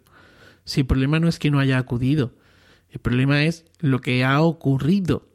Si 0.64 0.80
el 0.80 0.86
problema 0.86 1.20
no 1.20 1.28
es 1.28 1.38
que 1.38 1.50
no 1.50 1.58
haya 1.58 1.78
acudido, 1.78 2.32
el 2.90 3.00
problema 3.00 3.44
es 3.44 3.64
lo 3.78 4.00
que 4.00 4.24
ha 4.24 4.40
ocurrido. 4.42 5.26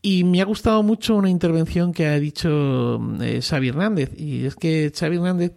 Y 0.00 0.24
me 0.24 0.40
ha 0.42 0.44
gustado 0.44 0.82
mucho 0.82 1.16
una 1.16 1.30
intervención 1.30 1.92
que 1.92 2.06
ha 2.06 2.18
dicho 2.18 3.00
eh, 3.22 3.40
Xavi 3.42 3.68
Hernández. 3.68 4.10
Y 4.18 4.44
es 4.44 4.54
que 4.54 4.92
Xavi 4.94 5.16
Hernández 5.16 5.52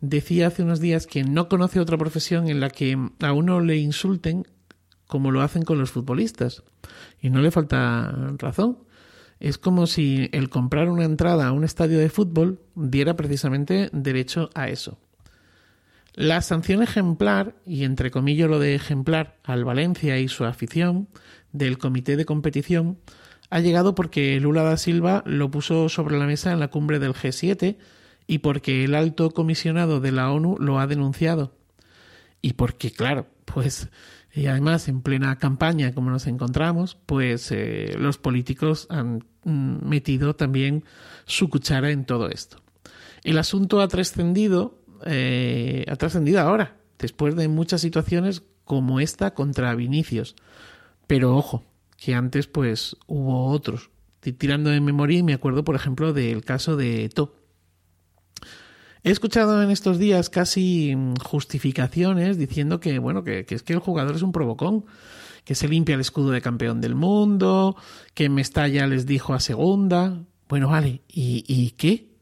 decía 0.00 0.48
hace 0.48 0.62
unos 0.62 0.80
días 0.80 1.06
que 1.06 1.22
no 1.22 1.48
conoce 1.48 1.80
otra 1.80 1.98
profesión 1.98 2.48
en 2.48 2.60
la 2.60 2.70
que 2.70 2.98
a 3.20 3.32
uno 3.32 3.60
le 3.60 3.76
insulten 3.76 4.46
como 5.06 5.30
lo 5.30 5.42
hacen 5.42 5.62
con 5.62 5.78
los 5.78 5.90
futbolistas. 5.90 6.62
Y 7.20 7.30
no 7.30 7.40
le 7.40 7.50
falta 7.50 8.12
razón. 8.38 8.78
Es 9.40 9.58
como 9.58 9.86
si 9.86 10.28
el 10.32 10.48
comprar 10.48 10.88
una 10.88 11.04
entrada 11.04 11.46
a 11.46 11.52
un 11.52 11.64
estadio 11.64 11.98
de 11.98 12.08
fútbol 12.08 12.60
diera 12.74 13.14
precisamente 13.14 13.90
derecho 13.92 14.50
a 14.54 14.68
eso. 14.68 14.98
La 16.14 16.40
sanción 16.42 16.82
ejemplar, 16.82 17.56
y 17.66 17.82
entre 17.82 18.12
comillas 18.12 18.48
lo 18.48 18.60
de 18.60 18.76
ejemplar, 18.76 19.36
al 19.42 19.64
Valencia 19.64 20.18
y 20.18 20.28
su 20.28 20.44
afición 20.44 21.08
del 21.52 21.76
comité 21.76 22.16
de 22.16 22.24
competición, 22.24 22.98
ha 23.50 23.60
llegado 23.60 23.94
porque 23.94 24.38
Lula 24.40 24.62
da 24.62 24.76
Silva 24.76 25.22
lo 25.26 25.50
puso 25.50 25.88
sobre 25.88 26.18
la 26.18 26.26
mesa 26.26 26.52
en 26.52 26.60
la 26.60 26.68
cumbre 26.68 27.00
del 27.00 27.14
G7 27.14 27.76
y 28.26 28.38
porque 28.38 28.84
el 28.84 28.94
alto 28.94 29.30
comisionado 29.30 30.00
de 30.00 30.12
la 30.12 30.30
ONU 30.30 30.56
lo 30.58 30.78
ha 30.78 30.86
denunciado. 30.86 31.56
Y 32.40 32.54
porque, 32.54 32.92
claro, 32.92 33.26
pues 33.44 33.88
y 34.34 34.46
además, 34.46 34.88
en 34.88 35.00
plena 35.00 35.38
campaña, 35.38 35.92
como 35.92 36.10
nos 36.10 36.26
encontramos, 36.26 36.98
pues 37.06 37.52
eh, 37.52 37.94
los 37.96 38.18
políticos 38.18 38.88
han 38.90 39.24
mm, 39.44 39.88
metido 39.88 40.34
también 40.34 40.84
su 41.24 41.48
cuchara 41.48 41.90
en 41.90 42.04
todo 42.04 42.28
esto. 42.28 42.56
El 43.22 43.38
asunto 43.38 43.80
ha 43.80 43.86
trascendido, 43.86 44.80
eh, 45.06 45.84
ha 45.88 45.94
trascendido 45.94 46.40
ahora, 46.40 46.76
después 46.98 47.36
de 47.36 47.46
muchas 47.46 47.80
situaciones 47.80 48.42
como 48.64 48.98
esta 48.98 49.34
contra 49.34 49.74
Vinicius. 49.76 50.34
Pero 51.06 51.36
ojo, 51.36 51.62
que 51.96 52.14
antes 52.14 52.48
pues 52.48 52.96
hubo 53.06 53.46
otros. 53.46 53.90
Tirando 54.20 54.70
de 54.70 54.80
memoria 54.80 55.18
y 55.18 55.22
me 55.22 55.34
acuerdo, 55.34 55.64
por 55.64 55.76
ejemplo, 55.76 56.12
del 56.12 56.44
caso 56.44 56.76
de 56.76 57.08
To 57.10 57.34
He 59.06 59.10
escuchado 59.10 59.62
en 59.62 59.70
estos 59.70 59.98
días 59.98 60.30
casi 60.30 60.96
mm, 60.96 61.16
justificaciones 61.16 62.38
diciendo 62.38 62.80
que, 62.80 62.98
bueno, 62.98 63.22
que, 63.22 63.44
es 63.46 63.62
que 63.62 63.74
el 63.74 63.78
jugador 63.78 64.16
es 64.16 64.22
un 64.22 64.32
provocón, 64.32 64.86
que 65.44 65.54
se 65.54 65.68
limpia 65.68 65.94
el 65.94 66.00
escudo 66.00 66.30
de 66.30 66.40
campeón 66.40 66.80
del 66.80 66.94
mundo, 66.94 67.76
que 68.14 68.30
Mestalla 68.30 68.86
les 68.86 69.04
dijo 69.04 69.34
a 69.34 69.40
segunda. 69.40 70.22
Bueno, 70.48 70.68
vale, 70.70 71.02
¿y, 71.06 71.44
y 71.46 71.72
qué? 71.72 72.14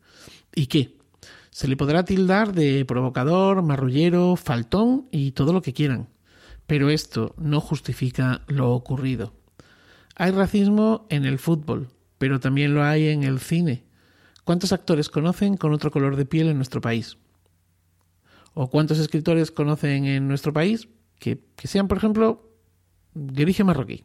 ¿Y 0.57 0.67
qué? 0.67 0.99
Se 1.51 1.69
le 1.69 1.77
podrá 1.77 2.05
tildar 2.05 2.53
de 2.53 2.85
provocador, 2.85 3.63
marrullero, 3.63 4.35
faltón 4.35 5.07
y 5.13 5.31
todo 5.31 5.53
lo 5.53 5.63
que 5.63 5.73
quieran. 5.73 6.09
Pero 6.67 6.91
esto 6.91 7.33
no 7.39 7.61
justifica 7.61 8.43
lo 8.49 8.73
ocurrido. 8.73 9.35
Hay 10.17 10.33
racismo 10.33 11.07
en 11.11 11.27
el 11.27 11.39
fútbol, 11.39 11.91
pero 12.19 12.41
también 12.41 12.75
lo 12.75 12.83
hay 12.83 13.07
en 13.07 13.23
el 13.23 13.39
cine, 13.39 13.85
¿Cuántos 14.45 14.73
actores 14.73 15.09
conocen 15.09 15.57
con 15.57 15.73
otro 15.73 15.91
color 15.91 16.17
de 16.17 16.27
piel 16.27 16.49
en 16.49 16.57
nuestro 16.57 16.81
país? 16.81 17.19
¿O 18.55 18.69
cuántos 18.69 18.99
escritores 18.99 19.51
conocen 19.51 20.05
en 20.05 20.29
nuestro 20.29 20.53
país 20.53 20.89
que, 21.19 21.41
sean, 21.65 21.89
por 21.89 21.99
ejemplo, 21.99 22.51
de 23.15 23.43
origen 23.43 23.67
marroquí? 23.67 24.05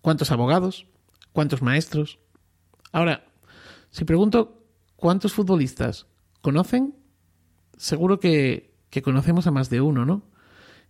¿Cuántos 0.00 0.32
abogados? 0.32 0.86
¿Cuántos 1.32 1.62
maestros? 1.62 2.18
Ahora, 2.92 3.24
si 3.90 4.04
pregunto 4.04 4.64
cuántos 4.96 5.32
futbolistas 5.32 6.06
conocen, 6.42 6.96
seguro 7.76 8.20
que, 8.20 8.74
conocemos 9.02 9.46
a 9.46 9.50
más 9.50 9.70
de 9.70 9.80
uno, 9.80 10.04
¿no? 10.04 10.22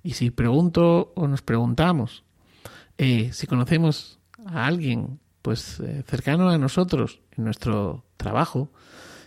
Y 0.02 0.12
si 0.14 0.30
pregunto 0.30 1.12
o 1.16 1.26
nos 1.26 1.40
preguntamos 1.40 2.24
eh, 2.98 3.32
si 3.32 3.46
conocemos 3.46 4.20
a 4.46 4.66
alguien 4.66 5.18
pues 5.42 5.80
eh, 5.80 6.04
cercano 6.06 6.48
a 6.48 6.58
nosotros 6.58 7.20
en 7.32 7.44
nuestro 7.44 8.04
trabajo, 8.24 8.70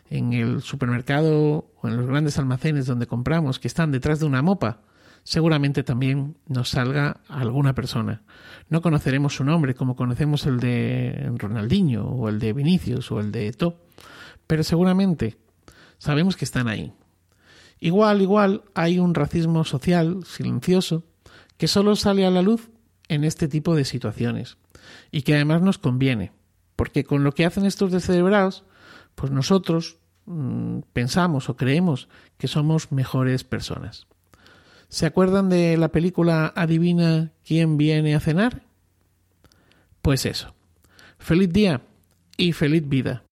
en 0.10 0.34
el 0.34 0.62
supermercado 0.62 1.70
o 1.82 1.88
en 1.88 1.98
los 1.98 2.08
grandes 2.08 2.40
almacenes 2.40 2.88
donde 2.88 3.06
compramos 3.06 3.60
que 3.60 3.68
están 3.68 3.92
detrás 3.92 4.20
de 4.20 4.26
una 4.26 4.42
mopa, 4.42 4.82
seguramente 5.24 5.84
también 5.84 6.38
nos 6.48 6.70
salga 6.70 7.22
alguna 7.28 7.74
persona. 7.76 8.24
No 8.70 8.82
conoceremos 8.82 9.36
su 9.36 9.44
nombre 9.44 9.76
como 9.76 9.96
conocemos 9.96 10.46
el 10.46 10.60
de 10.60 11.32
Ronaldinho 11.36 12.06
o 12.08 12.30
el 12.30 12.40
de 12.40 12.54
Vinicius 12.54 13.12
o 13.12 13.20
el 13.20 13.32
de 13.32 13.52
To, 13.54 13.80
pero 14.48 14.64
seguramente 14.64 15.38
sabemos 16.00 16.36
que 16.36 16.46
están 16.46 16.68
ahí. 16.68 16.94
Igual, 17.80 18.22
igual, 18.22 18.64
hay 18.74 18.98
un 18.98 19.14
racismo 19.14 19.64
social 19.64 20.24
silencioso 20.26 21.04
que 21.58 21.68
solo 21.68 21.96
sale 21.96 22.26
a 22.26 22.32
la 22.32 22.42
luz 22.42 22.70
en 23.08 23.24
este 23.24 23.48
tipo 23.48 23.76
de 23.76 23.86
situaciones 23.86 24.58
y 25.12 25.22
que 25.22 25.36
además 25.36 25.62
nos 25.62 25.78
conviene, 25.78 26.32
porque 26.76 27.04
con 27.04 27.24
lo 27.24 27.34
que 27.34 27.46
hacen 27.46 27.66
estos 27.66 27.92
descerebrados, 27.92 28.64
pues 29.18 29.32
nosotros 29.32 29.98
mm, 30.28 30.82
pensamos 30.94 31.50
o 31.50 31.58
creemos 31.58 32.08
que 32.38 32.48
somos 32.48 32.92
mejores 32.92 33.44
personas. 33.44 34.06
¿Se 34.90 35.08
acuerdan 35.08 35.50
de 35.50 35.76
la 35.76 35.88
película 35.88 36.54
Adivina 36.56 37.32
quién 37.44 37.78
viene 37.78 38.14
a 38.14 38.20
cenar? 38.20 38.62
Pues 40.04 40.28
eso. 40.28 40.54
Feliz 41.18 41.52
día 41.52 41.82
y 42.38 42.54
feliz 42.54 42.88
vida. 42.88 43.24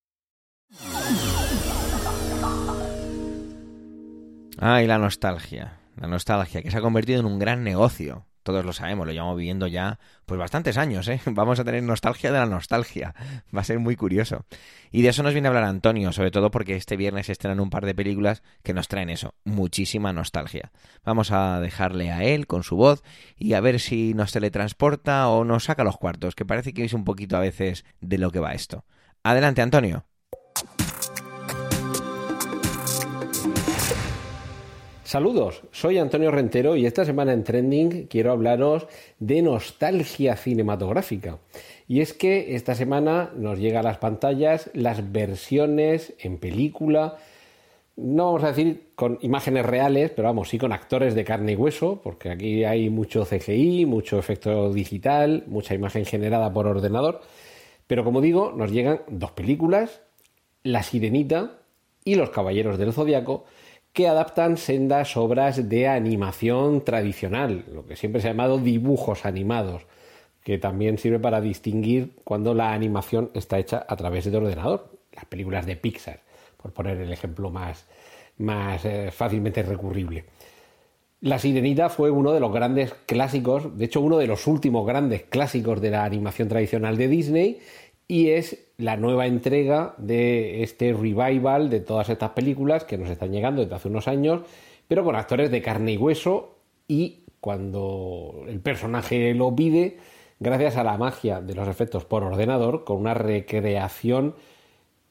Ay, 4.58 4.88
la 4.88 4.98
nostalgia. 4.98 5.78
La 5.98 6.08
nostalgia, 6.08 6.64
que 6.64 6.72
se 6.72 6.78
ha 6.78 6.82
convertido 6.82 7.20
en 7.20 7.28
un 7.28 7.38
gran 7.38 7.64
negocio 7.64 8.26
todos 8.46 8.64
lo 8.64 8.74
sabemos, 8.74 9.08
lo 9.08 9.12
llevamos 9.12 9.38
viviendo 9.38 9.66
ya 9.66 10.00
pues 10.28 10.40
bastantes 10.40 10.78
años, 10.78 11.08
¿eh? 11.08 11.20
Vamos 11.26 11.60
a 11.60 11.64
tener 11.66 11.82
nostalgia 11.82 12.32
de 12.32 12.38
la 12.38 12.46
nostalgia, 12.46 13.16
va 13.54 13.62
a 13.62 13.64
ser 13.64 13.80
muy 13.80 13.96
curioso. 13.96 14.46
Y 14.92 15.02
de 15.02 15.10
eso 15.10 15.24
nos 15.24 15.34
viene 15.34 15.48
a 15.48 15.50
hablar 15.50 15.64
Antonio, 15.64 16.14
sobre 16.14 16.30
todo 16.30 16.52
porque 16.52 16.76
este 16.76 16.96
viernes 16.96 17.28
estrenan 17.30 17.60
un 17.60 17.72
par 17.72 17.86
de 17.88 17.96
películas 17.96 18.44
que 18.64 18.76
nos 18.76 18.88
traen 18.88 19.10
eso, 19.10 19.34
muchísima 19.44 20.14
nostalgia. 20.14 20.72
Vamos 21.04 21.32
a 21.32 21.60
dejarle 21.60 22.12
a 22.12 22.24
él 22.24 22.46
con 22.46 22.64
su 22.64 22.76
voz 22.76 23.04
y 23.36 23.54
a 23.54 23.62
ver 23.62 23.80
si 23.80 24.14
nos 24.14 24.32
teletransporta 24.32 25.28
o 25.28 25.44
nos 25.44 25.66
saca 25.66 25.84
los 25.84 25.98
cuartos, 25.98 26.36
que 26.36 26.46
parece 26.46 26.74
que 26.74 26.86
es 26.86 26.94
un 26.94 27.04
poquito 27.04 27.36
a 27.36 27.42
veces 27.42 27.84
de 28.00 28.20
lo 28.20 28.30
que 28.30 28.40
va 28.40 28.54
esto. 28.54 28.86
Adelante, 29.24 29.64
Antonio. 29.64 30.06
Saludos, 35.06 35.62
soy 35.72 36.00
Antonio 36.00 36.32
Rentero 36.32 36.76
y 36.76 36.88
esta 36.88 37.06
semana 37.06 37.32
en 37.32 37.44
Trending 37.44 38.08
quiero 38.08 38.32
hablaros 38.32 38.88
de 39.20 39.44
nostalgia 39.44 40.36
cinematográfica. 40.36 41.38
Y 41.88 42.02
es 42.02 42.14
que 42.14 42.56
esta 42.56 42.74
semana 42.74 43.30
nos 43.36 43.60
llega 43.60 43.82
a 43.82 43.84
las 43.84 44.00
pantallas 44.00 44.72
las 44.74 45.12
versiones 45.12 46.16
en 46.18 46.40
película, 46.40 47.18
no 47.96 48.26
vamos 48.26 48.46
a 48.46 48.48
decir 48.48 48.88
con 48.96 49.20
imágenes 49.22 49.68
reales, 49.68 50.10
pero 50.10 50.28
vamos, 50.28 50.50
sí 50.50 50.58
con 50.58 50.74
actores 50.74 51.14
de 51.14 51.24
carne 51.24 51.52
y 51.52 51.56
hueso, 51.56 52.02
porque 52.04 52.32
aquí 52.32 52.64
hay 52.64 52.90
mucho 52.90 53.26
CGI, 53.26 53.86
mucho 53.86 54.18
efecto 54.18 54.74
digital, 54.74 55.44
mucha 55.46 55.76
imagen 55.76 56.06
generada 56.06 56.52
por 56.52 56.66
ordenador. 56.66 57.22
Pero 57.86 58.04
como 58.04 58.22
digo, 58.22 58.54
nos 58.54 58.72
llegan 58.72 59.02
dos 59.08 59.34
películas, 59.34 60.02
La 60.64 60.82
Sirenita 60.82 61.60
y 62.04 62.16
Los 62.16 62.32
Caballeros 62.32 62.80
del 62.80 62.92
Zodiaco, 62.92 63.46
que 63.96 64.10
adaptan 64.10 64.58
sendas 64.58 65.16
obras 65.16 65.70
de 65.70 65.88
animación 65.88 66.84
tradicional, 66.84 67.64
lo 67.74 67.86
que 67.86 67.96
siempre 67.96 68.22
se 68.22 68.28
ha 68.28 68.32
llamado 68.32 68.60
dibujos 68.60 69.26
animados. 69.26 69.88
que 70.44 70.60
también 70.60 71.00
sirve 71.00 71.18
para 71.18 71.42
distinguir 71.42 72.12
cuando 72.24 72.54
la 72.54 72.72
animación 72.72 73.32
está 73.34 73.58
hecha 73.58 73.84
a 73.88 73.96
través 73.96 74.30
de 74.30 74.38
ordenador. 74.38 74.92
Las 75.12 75.26
películas 75.26 75.66
de 75.66 75.76
Pixar, 75.76 76.20
por 76.62 76.72
poner 76.72 77.02
el 77.02 77.12
ejemplo 77.12 77.50
más, 77.50 77.88
más 78.38 78.86
eh, 78.86 79.10
fácilmente 79.12 79.64
recurrible. 79.64 80.26
La 81.22 81.40
Sirenita 81.40 81.90
fue 81.90 82.12
uno 82.12 82.34
de 82.34 82.40
los 82.40 82.54
grandes 82.54 82.94
clásicos, 83.08 83.76
de 83.76 83.86
hecho 83.86 84.02
uno 84.02 84.20
de 84.20 84.28
los 84.28 84.46
últimos 84.46 84.86
grandes 84.86 85.24
clásicos 85.24 85.82
de 85.82 85.90
la 85.90 86.04
animación 86.04 86.48
tradicional 86.48 86.98
de 86.98 87.08
Disney 87.08 87.60
y 88.08 88.30
es 88.30 88.68
la 88.78 88.98
nueva 88.98 89.26
entrega 89.26 89.96
de 89.98 90.64
este 90.64 90.94
revival 90.94 91.70
de 91.70 91.80
todas 91.80 92.10
estas 92.10 92.32
películas 92.32 92.84
que 92.84 92.98
nos 92.98 93.10
están 93.10 93.32
llegando 93.32 93.62
desde 93.62 93.76
hace 93.76 93.88
unos 93.88 94.08
años, 94.08 94.42
pero 94.88 95.04
con 95.04 95.16
actores 95.16 95.50
de 95.50 95.62
carne 95.62 95.94
y 95.94 95.98
hueso 95.98 96.56
y 96.88 97.24
cuando 97.40 98.44
el 98.48 98.60
personaje 98.60 99.34
lo 99.34 99.56
pide, 99.56 99.98
gracias 100.40 100.78
a 100.78 100.84
la 100.84 100.98
magia 100.98 101.42
de 101.42 101.56
los 101.56 101.68
efectos 101.68 102.06
por 102.06 102.24
ordenador, 102.24 102.84
con 102.84 102.98
una 102.98 103.14
recreación 103.14 104.36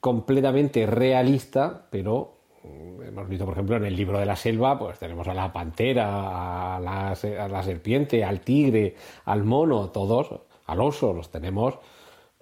completamente 0.00 0.84
realista, 0.86 1.86
pero 1.90 2.34
mm, 2.62 3.02
hemos 3.04 3.28
visto, 3.28 3.44
por 3.44 3.54
ejemplo, 3.54 3.76
en 3.76 3.86
el 3.86 3.96
libro 3.96 4.18
de 4.18 4.26
la 4.26 4.36
selva, 4.36 4.78
pues 4.78 4.98
tenemos 4.98 5.26
a 5.28 5.34
la 5.34 5.52
pantera, 5.52 6.76
a 6.76 6.80
la, 6.80 7.62
serpiente, 7.62 8.24
al 8.24 8.40
tigre, 8.40 8.96
al 9.24 9.44
mono, 9.44 9.90
todos, 9.90 10.40
al 10.66 10.80
oso, 10.80 11.12
los 11.12 11.30
tenemos 11.30 11.78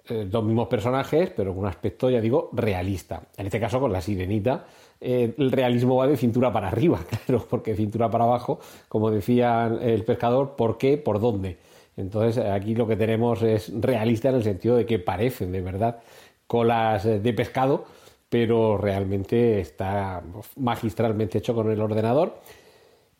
eh, 0.09 0.27
los 0.29 0.43
mismos 0.43 0.67
personajes, 0.67 1.31
pero 1.35 1.51
con 1.51 1.63
un 1.63 1.67
aspecto, 1.67 2.09
ya 2.09 2.19
digo, 2.19 2.49
realista. 2.51 3.23
En 3.37 3.45
este 3.45 3.59
caso, 3.59 3.79
con 3.79 3.93
la 3.93 4.01
sirenita, 4.01 4.65
eh, 4.99 5.33
el 5.37 5.51
realismo 5.51 5.95
va 5.95 6.07
de 6.07 6.17
cintura 6.17 6.51
para 6.51 6.67
arriba, 6.67 6.99
claro, 7.25 7.45
porque 7.49 7.75
cintura 7.75 8.09
para 8.09 8.25
abajo, 8.25 8.59
como 8.89 9.11
decía 9.11 9.71
el 9.81 10.03
pescador, 10.03 10.55
¿por 10.57 10.77
qué? 10.77 10.97
¿Por 10.97 11.21
dónde? 11.21 11.57
Entonces, 11.95 12.43
aquí 12.43 12.75
lo 12.75 12.87
que 12.87 12.97
tenemos 12.97 13.41
es 13.43 13.71
realista 13.79 14.29
en 14.29 14.35
el 14.35 14.43
sentido 14.43 14.75
de 14.75 14.85
que 14.85 14.99
parecen 14.99 15.51
de 15.51 15.61
verdad 15.61 15.99
colas 16.47 17.03
de 17.03 17.33
pescado, 17.33 17.85
pero 18.29 18.77
realmente 18.77 19.59
está 19.59 20.21
magistralmente 20.57 21.37
hecho 21.37 21.53
con 21.53 21.71
el 21.71 21.79
ordenador. 21.79 22.39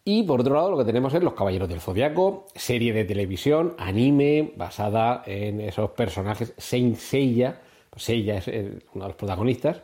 Y 0.06 0.24
por 0.24 0.42
otro 0.42 0.56
lado, 0.56 0.72
lo 0.72 0.78
que 0.78 0.84
tenemos 0.84 1.14
es 1.14 1.24
Los 1.24 1.34
Caballeros 1.34 1.70
del 1.70 1.80
Zodiaco, 1.80 2.48
serie 2.56 2.92
de 2.92 3.06
televisión, 3.06 3.74
anime, 3.78 4.54
basada 4.58 5.24
en 5.26 5.62
esos 5.62 5.92
personajes. 5.92 6.54
Saint 6.58 6.98
Seiya, 6.98 7.62
pues 7.90 8.04
Seiya 8.04 8.38
es 8.38 8.48
uno 8.48 9.06
de 9.06 9.10
los 9.10 9.16
protagonistas, 9.16 9.82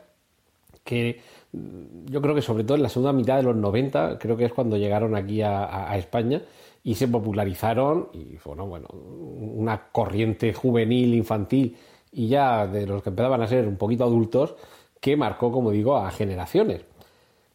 que 0.84 1.22
mm, 1.54 2.08
yo 2.08 2.22
creo 2.22 2.36
que 2.36 2.42
sobre 2.42 2.66
todo 2.66 2.76
en 2.76 2.84
la 2.84 2.90
segunda 2.90 3.14
mitad 3.14 3.38
de 3.38 3.44
los 3.44 3.56
90, 3.56 4.20
creo 4.20 4.36
que 4.36 4.46
es 4.46 4.54
cuando 4.54 4.76
llegaron 4.76 5.16
aquí 5.16 5.42
a 5.42 5.96
España 5.98 6.42
y 6.84 6.96
se 6.96 7.08
popularizaron 7.08 8.10
y 8.14 8.38
bueno, 8.44 8.66
bueno, 8.68 8.88
una 8.90 9.90
corriente 9.92 10.54
juvenil, 10.54 11.14
infantil 11.14 11.78
y 12.12 12.28
ya 12.28 12.68
de 12.68 12.88
los 12.88 13.04
que 13.04 13.10
empezaban 13.10 13.42
a 13.42 13.48
ser 13.48 13.68
un 13.68 13.78
poquito 13.78 14.06
adultos 14.06 14.56
que 15.00 15.16
marcó, 15.16 15.52
como 15.52 15.72
digo, 15.72 15.98
a 15.98 16.12
generaciones. 16.12 16.86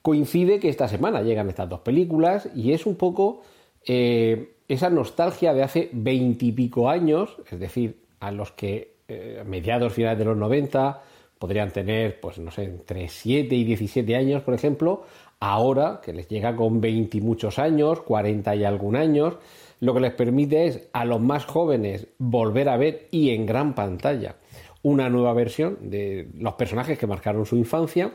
Coincide 0.04 0.60
que 0.60 0.68
esta 0.68 0.86
semana 0.86 1.22
llegan 1.22 1.48
estas 1.48 1.66
dos 1.66 1.80
películas 1.80 2.50
y 2.54 2.72
es 2.72 2.84
un 2.84 2.94
poco 2.94 3.40
eh, 3.86 4.56
esa 4.68 4.90
nostalgia 4.90 5.54
de 5.54 5.62
hace 5.62 5.88
veintipico 5.92 6.90
años, 6.90 7.38
es 7.50 7.58
decir, 7.58 8.02
a 8.20 8.30
los 8.30 8.52
que 8.52 8.96
eh, 9.08 9.42
mediados, 9.46 9.94
finales 9.94 10.18
de 10.18 10.26
los 10.26 10.36
90 10.36 11.00
podrían 11.38 11.70
tener, 11.70 12.20
pues 12.20 12.38
no 12.38 12.50
sé, 12.50 12.64
entre 12.64 13.08
7 13.08 13.54
y 13.54 13.64
17 13.64 14.14
años, 14.14 14.42
por 14.42 14.52
ejemplo, 14.52 15.04
ahora, 15.40 16.02
que 16.04 16.12
les 16.12 16.28
llega 16.28 16.54
con 16.54 16.82
20 16.82 17.16
y 17.16 17.20
muchos 17.22 17.58
años, 17.58 18.02
40 18.02 18.56
y 18.56 18.64
algún 18.64 18.96
años, 18.96 19.38
lo 19.80 19.94
que 19.94 20.00
les 20.00 20.12
permite 20.12 20.66
es 20.66 20.86
a 20.92 21.06
los 21.06 21.22
más 21.22 21.46
jóvenes 21.46 22.08
volver 22.18 22.68
a 22.68 22.76
ver 22.76 23.08
y 23.10 23.30
en 23.30 23.46
gran 23.46 23.74
pantalla 23.74 24.36
una 24.82 25.08
nueva 25.08 25.32
versión 25.32 25.78
de 25.80 26.28
los 26.34 26.54
personajes 26.56 26.98
que 26.98 27.06
marcaron 27.06 27.46
su 27.46 27.56
infancia, 27.56 28.12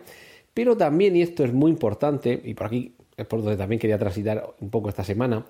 pero 0.53 0.77
también, 0.77 1.15
y 1.15 1.21
esto 1.21 1.43
es 1.43 1.53
muy 1.53 1.71
importante, 1.71 2.41
y 2.43 2.53
por 2.53 2.67
aquí 2.67 2.95
es 3.17 3.25
por 3.25 3.41
donde 3.41 3.57
también 3.57 3.79
quería 3.79 3.97
transitar 3.97 4.55
un 4.59 4.69
poco 4.69 4.89
esta 4.89 5.03
semana, 5.03 5.45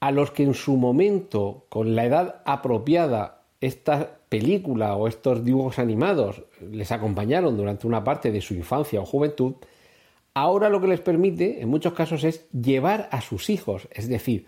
a 0.00 0.10
los 0.10 0.30
que 0.30 0.44
en 0.44 0.54
su 0.54 0.76
momento, 0.76 1.66
con 1.68 1.94
la 1.94 2.04
edad 2.04 2.42
apropiada, 2.44 3.42
esta 3.60 4.20
película 4.28 4.96
o 4.96 5.06
estos 5.06 5.44
dibujos 5.44 5.78
animados 5.78 6.42
les 6.60 6.92
acompañaron 6.92 7.56
durante 7.56 7.86
una 7.86 8.02
parte 8.02 8.32
de 8.32 8.40
su 8.40 8.54
infancia 8.54 9.00
o 9.00 9.04
juventud, 9.04 9.54
ahora 10.32 10.70
lo 10.70 10.80
que 10.80 10.86
les 10.86 11.00
permite 11.00 11.60
en 11.60 11.68
muchos 11.68 11.92
casos 11.92 12.24
es 12.24 12.48
llevar 12.52 13.08
a 13.12 13.20
sus 13.20 13.50
hijos, 13.50 13.88
es 13.92 14.08
decir, 14.08 14.46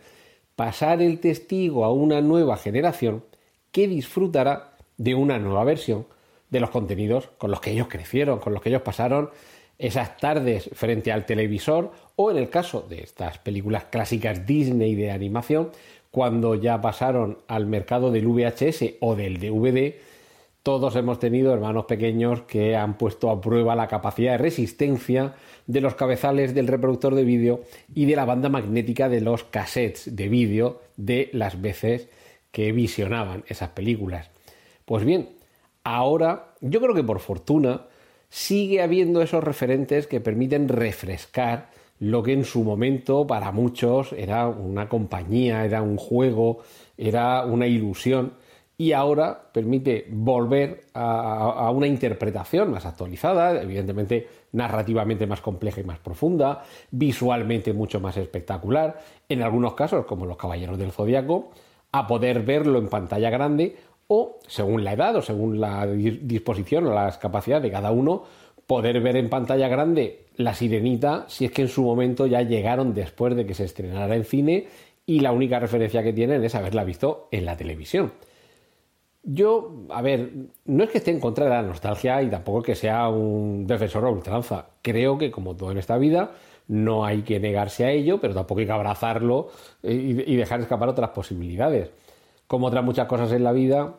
pasar 0.56 1.02
el 1.02 1.20
testigo 1.20 1.84
a 1.84 1.92
una 1.92 2.20
nueva 2.20 2.56
generación 2.56 3.24
que 3.70 3.88
disfrutará 3.88 4.76
de 4.96 5.14
una 5.14 5.38
nueva 5.38 5.64
versión 5.64 6.06
de 6.52 6.60
los 6.60 6.70
contenidos 6.70 7.30
con 7.38 7.50
los 7.50 7.60
que 7.60 7.72
ellos 7.72 7.88
crecieron, 7.88 8.38
con 8.38 8.52
los 8.52 8.62
que 8.62 8.68
ellos 8.68 8.82
pasaron 8.82 9.30
esas 9.78 10.18
tardes 10.18 10.70
frente 10.74 11.10
al 11.10 11.24
televisor 11.24 11.90
o 12.14 12.30
en 12.30 12.36
el 12.36 12.50
caso 12.50 12.82
de 12.82 13.00
estas 13.00 13.38
películas 13.38 13.84
clásicas 13.84 14.46
Disney 14.46 14.94
de 14.94 15.10
animación, 15.10 15.70
cuando 16.10 16.54
ya 16.54 16.80
pasaron 16.80 17.38
al 17.48 17.66
mercado 17.66 18.12
del 18.12 18.28
VHS 18.28 18.96
o 19.00 19.16
del 19.16 19.40
DVD, 19.40 19.94
todos 20.62 20.94
hemos 20.94 21.18
tenido 21.18 21.54
hermanos 21.54 21.86
pequeños 21.86 22.42
que 22.42 22.76
han 22.76 22.98
puesto 22.98 23.30
a 23.30 23.40
prueba 23.40 23.74
la 23.74 23.88
capacidad 23.88 24.32
de 24.32 24.38
resistencia 24.38 25.34
de 25.66 25.80
los 25.80 25.94
cabezales 25.94 26.54
del 26.54 26.68
reproductor 26.68 27.14
de 27.14 27.24
vídeo 27.24 27.62
y 27.94 28.04
de 28.04 28.14
la 28.14 28.26
banda 28.26 28.50
magnética 28.50 29.08
de 29.08 29.22
los 29.22 29.42
cassettes 29.44 30.14
de 30.14 30.28
vídeo 30.28 30.82
de 30.98 31.30
las 31.32 31.60
veces 31.60 32.08
que 32.52 32.72
visionaban 32.72 33.42
esas 33.48 33.70
películas. 33.70 34.30
Pues 34.84 35.04
bien, 35.04 35.30
ahora 35.84 36.54
yo 36.60 36.80
creo 36.80 36.94
que 36.94 37.04
por 37.04 37.20
fortuna 37.20 37.86
sigue 38.28 38.82
habiendo 38.82 39.22
esos 39.22 39.44
referentes 39.44 40.06
que 40.06 40.20
permiten 40.20 40.68
refrescar 40.68 41.70
lo 41.98 42.22
que 42.22 42.32
en 42.32 42.44
su 42.44 42.64
momento 42.64 43.26
para 43.26 43.52
muchos 43.52 44.12
era 44.12 44.48
una 44.48 44.88
compañía, 44.88 45.64
era 45.64 45.82
un 45.82 45.96
juego, 45.96 46.58
era 46.96 47.44
una 47.44 47.66
ilusión 47.66 48.32
y 48.76 48.92
ahora 48.92 49.52
permite 49.52 50.06
volver 50.10 50.86
a, 50.94 51.70
una 51.70 51.86
interpretación 51.86 52.72
más 52.72 52.86
actualizada, 52.86 53.62
evidentemente 53.62 54.26
narrativamente 54.52 55.26
más 55.28 55.40
compleja 55.40 55.80
y 55.80 55.84
más 55.84 56.00
profunda, 56.00 56.64
visualmente 56.90 57.72
mucho 57.72 58.00
más 58.00 58.16
espectacular, 58.16 58.98
en 59.28 59.42
algunos 59.42 59.74
casos, 59.74 60.04
como 60.06 60.26
Los 60.26 60.36
Caballeros 60.36 60.78
del 60.78 60.90
Zodiaco, 60.90 61.50
a 61.92 62.06
poder 62.08 62.42
verlo 62.42 62.78
en 62.78 62.88
pantalla 62.88 63.30
grande 63.30 63.76
o, 64.12 64.38
según 64.46 64.84
la 64.84 64.92
edad 64.92 65.16
o 65.16 65.22
según 65.22 65.60
la 65.60 65.86
disposición 65.86 66.86
o 66.86 66.94
las 66.94 67.16
capacidades 67.16 67.62
de 67.62 67.70
cada 67.70 67.90
uno, 67.90 68.24
poder 68.66 69.00
ver 69.00 69.16
en 69.16 69.30
pantalla 69.30 69.68
grande 69.68 70.26
La 70.36 70.54
Sirenita 70.54 71.24
si 71.28 71.46
es 71.46 71.50
que 71.50 71.62
en 71.62 71.68
su 71.68 71.82
momento 71.82 72.26
ya 72.26 72.42
llegaron 72.42 72.94
después 72.94 73.34
de 73.34 73.46
que 73.46 73.54
se 73.54 73.64
estrenara 73.64 74.14
en 74.14 74.24
cine 74.24 74.66
y 75.06 75.20
la 75.20 75.32
única 75.32 75.58
referencia 75.58 76.02
que 76.02 76.12
tienen 76.12 76.44
es 76.44 76.54
haberla 76.54 76.84
visto 76.84 77.28
en 77.30 77.46
la 77.46 77.56
televisión. 77.56 78.12
Yo, 79.24 79.86
a 79.90 80.02
ver, 80.02 80.30
no 80.64 80.84
es 80.84 80.90
que 80.90 80.98
esté 80.98 81.10
en 81.10 81.20
contra 81.20 81.44
de 81.44 81.50
la 81.50 81.62
nostalgia 81.62 82.22
y 82.22 82.28
tampoco 82.28 82.62
que 82.62 82.74
sea 82.74 83.08
un 83.08 83.66
defensor 83.66 84.04
o 84.04 84.12
ultranza. 84.12 84.66
Creo 84.82 85.16
que, 85.16 85.30
como 85.30 85.54
todo 85.54 85.70
en 85.70 85.78
esta 85.78 85.96
vida, 85.96 86.32
no 86.66 87.04
hay 87.04 87.22
que 87.22 87.38
negarse 87.38 87.84
a 87.84 87.90
ello, 87.90 88.20
pero 88.20 88.34
tampoco 88.34 88.60
hay 88.60 88.66
que 88.66 88.72
abrazarlo 88.72 89.48
y 89.82 90.36
dejar 90.36 90.60
escapar 90.60 90.88
otras 90.88 91.10
posibilidades. 91.10 91.90
Como 92.48 92.66
otras 92.66 92.84
muchas 92.84 93.06
cosas 93.06 93.32
en 93.32 93.44
la 93.44 93.52
vida, 93.52 93.94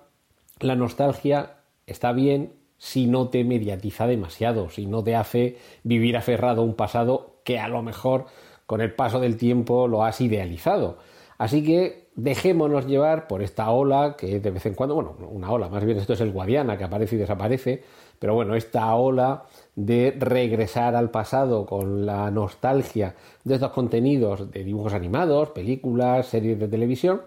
la 0.63 0.75
nostalgia 0.75 1.57
está 1.85 2.11
bien 2.11 2.53
si 2.77 3.07
no 3.07 3.29
te 3.29 3.43
mediatiza 3.43 4.07
demasiado, 4.07 4.69
si 4.69 4.85
no 4.85 5.03
te 5.03 5.15
hace 5.15 5.57
vivir 5.83 6.17
aferrado 6.17 6.61
a 6.61 6.65
un 6.65 6.75
pasado 6.75 7.37
que 7.43 7.59
a 7.59 7.67
lo 7.67 7.81
mejor 7.81 8.25
con 8.65 8.81
el 8.81 8.93
paso 8.93 9.19
del 9.19 9.37
tiempo 9.37 9.87
lo 9.87 10.03
has 10.03 10.19
idealizado. 10.21 10.97
Así 11.37 11.63
que 11.63 12.09
dejémonos 12.15 12.85
llevar 12.85 13.27
por 13.27 13.41
esta 13.41 13.69
ola 13.71 14.15
que 14.17 14.39
de 14.39 14.51
vez 14.51 14.65
en 14.65 14.75
cuando, 14.75 14.95
bueno, 14.95 15.15
una 15.29 15.51
ola, 15.51 15.69
más 15.69 15.83
bien 15.83 15.97
esto 15.97 16.13
es 16.13 16.21
el 16.21 16.31
Guadiana 16.31 16.77
que 16.77 16.83
aparece 16.83 17.15
y 17.15 17.19
desaparece, 17.19 17.83
pero 18.19 18.35
bueno, 18.35 18.55
esta 18.55 18.93
ola 18.95 19.45
de 19.75 20.15
regresar 20.17 20.95
al 20.95 21.09
pasado 21.09 21.65
con 21.65 22.05
la 22.05 22.29
nostalgia 22.31 23.15
de 23.43 23.55
estos 23.55 23.71
contenidos 23.71 24.51
de 24.51 24.63
dibujos 24.63 24.93
animados, 24.93 25.49
películas, 25.49 26.27
series 26.27 26.59
de 26.59 26.67
televisión, 26.67 27.21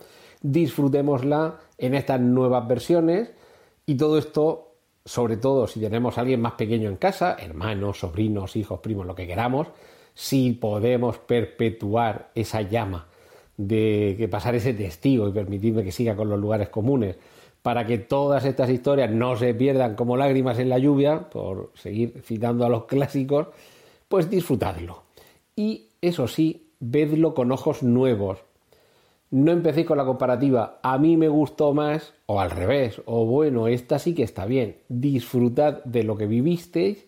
disfrutémosla 0.52 1.58
en 1.78 1.94
estas 1.94 2.20
nuevas 2.20 2.66
versiones 2.66 3.32
y 3.84 3.96
todo 3.96 4.18
esto, 4.18 4.74
sobre 5.04 5.36
todo 5.36 5.66
si 5.66 5.80
tenemos 5.80 6.16
a 6.16 6.22
alguien 6.22 6.40
más 6.40 6.52
pequeño 6.52 6.88
en 6.88 6.96
casa, 6.96 7.36
hermanos, 7.38 8.00
sobrinos, 8.00 8.56
hijos, 8.56 8.80
primos, 8.80 9.06
lo 9.06 9.14
que 9.14 9.26
queramos, 9.26 9.68
si 10.14 10.52
podemos 10.52 11.18
perpetuar 11.18 12.30
esa 12.34 12.62
llama 12.62 13.08
de 13.56 14.14
que 14.18 14.28
pasar 14.28 14.54
ese 14.54 14.74
testigo 14.74 15.28
y 15.28 15.32
permitirme 15.32 15.82
que 15.82 15.92
siga 15.92 16.16
con 16.16 16.28
los 16.28 16.38
lugares 16.38 16.68
comunes 16.68 17.16
para 17.62 17.84
que 17.84 17.98
todas 17.98 18.44
estas 18.44 18.70
historias 18.70 19.10
no 19.10 19.36
se 19.36 19.52
pierdan 19.52 19.96
como 19.96 20.16
lágrimas 20.16 20.58
en 20.60 20.68
la 20.68 20.78
lluvia, 20.78 21.28
por 21.30 21.72
seguir 21.74 22.22
citando 22.24 22.64
a 22.64 22.68
los 22.68 22.84
clásicos, 22.84 23.48
pues 24.08 24.30
disfrutadlo. 24.30 25.02
Y 25.56 25.88
eso 26.00 26.28
sí, 26.28 26.70
vedlo 26.78 27.34
con 27.34 27.50
ojos 27.50 27.82
nuevos. 27.82 28.38
No 29.36 29.52
empecéis 29.52 29.86
con 29.86 29.98
la 29.98 30.06
comparativa, 30.06 30.80
a 30.82 30.96
mí 30.96 31.18
me 31.18 31.28
gustó 31.28 31.74
más, 31.74 32.14
o 32.24 32.40
al 32.40 32.50
revés, 32.50 33.02
o 33.04 33.26
bueno, 33.26 33.68
esta 33.68 33.98
sí 33.98 34.14
que 34.14 34.22
está 34.22 34.46
bien. 34.46 34.78
Disfrutad 34.88 35.84
de 35.84 36.04
lo 36.04 36.16
que 36.16 36.24
vivisteis 36.24 37.06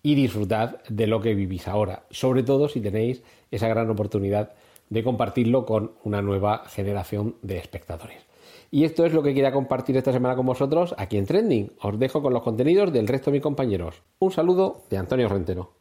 y 0.00 0.14
disfrutad 0.14 0.84
de 0.88 1.08
lo 1.08 1.20
que 1.20 1.34
vivís 1.34 1.66
ahora, 1.66 2.04
sobre 2.10 2.44
todo 2.44 2.68
si 2.68 2.80
tenéis 2.80 3.24
esa 3.50 3.66
gran 3.66 3.90
oportunidad 3.90 4.52
de 4.88 5.02
compartirlo 5.02 5.66
con 5.66 5.94
una 6.04 6.22
nueva 6.22 6.62
generación 6.68 7.34
de 7.42 7.58
espectadores. 7.58 8.22
Y 8.70 8.84
esto 8.84 9.04
es 9.04 9.12
lo 9.12 9.24
que 9.24 9.34
quería 9.34 9.50
compartir 9.50 9.96
esta 9.96 10.12
semana 10.12 10.36
con 10.36 10.46
vosotros 10.46 10.94
aquí 10.96 11.16
en 11.16 11.26
Trending. 11.26 11.72
Os 11.82 11.98
dejo 11.98 12.22
con 12.22 12.32
los 12.32 12.44
contenidos 12.44 12.92
del 12.92 13.08
resto 13.08 13.32
de 13.32 13.38
mis 13.38 13.42
compañeros. 13.42 14.00
Un 14.20 14.30
saludo 14.30 14.84
de 14.90 14.98
Antonio 14.98 15.28
Rentero. 15.28 15.72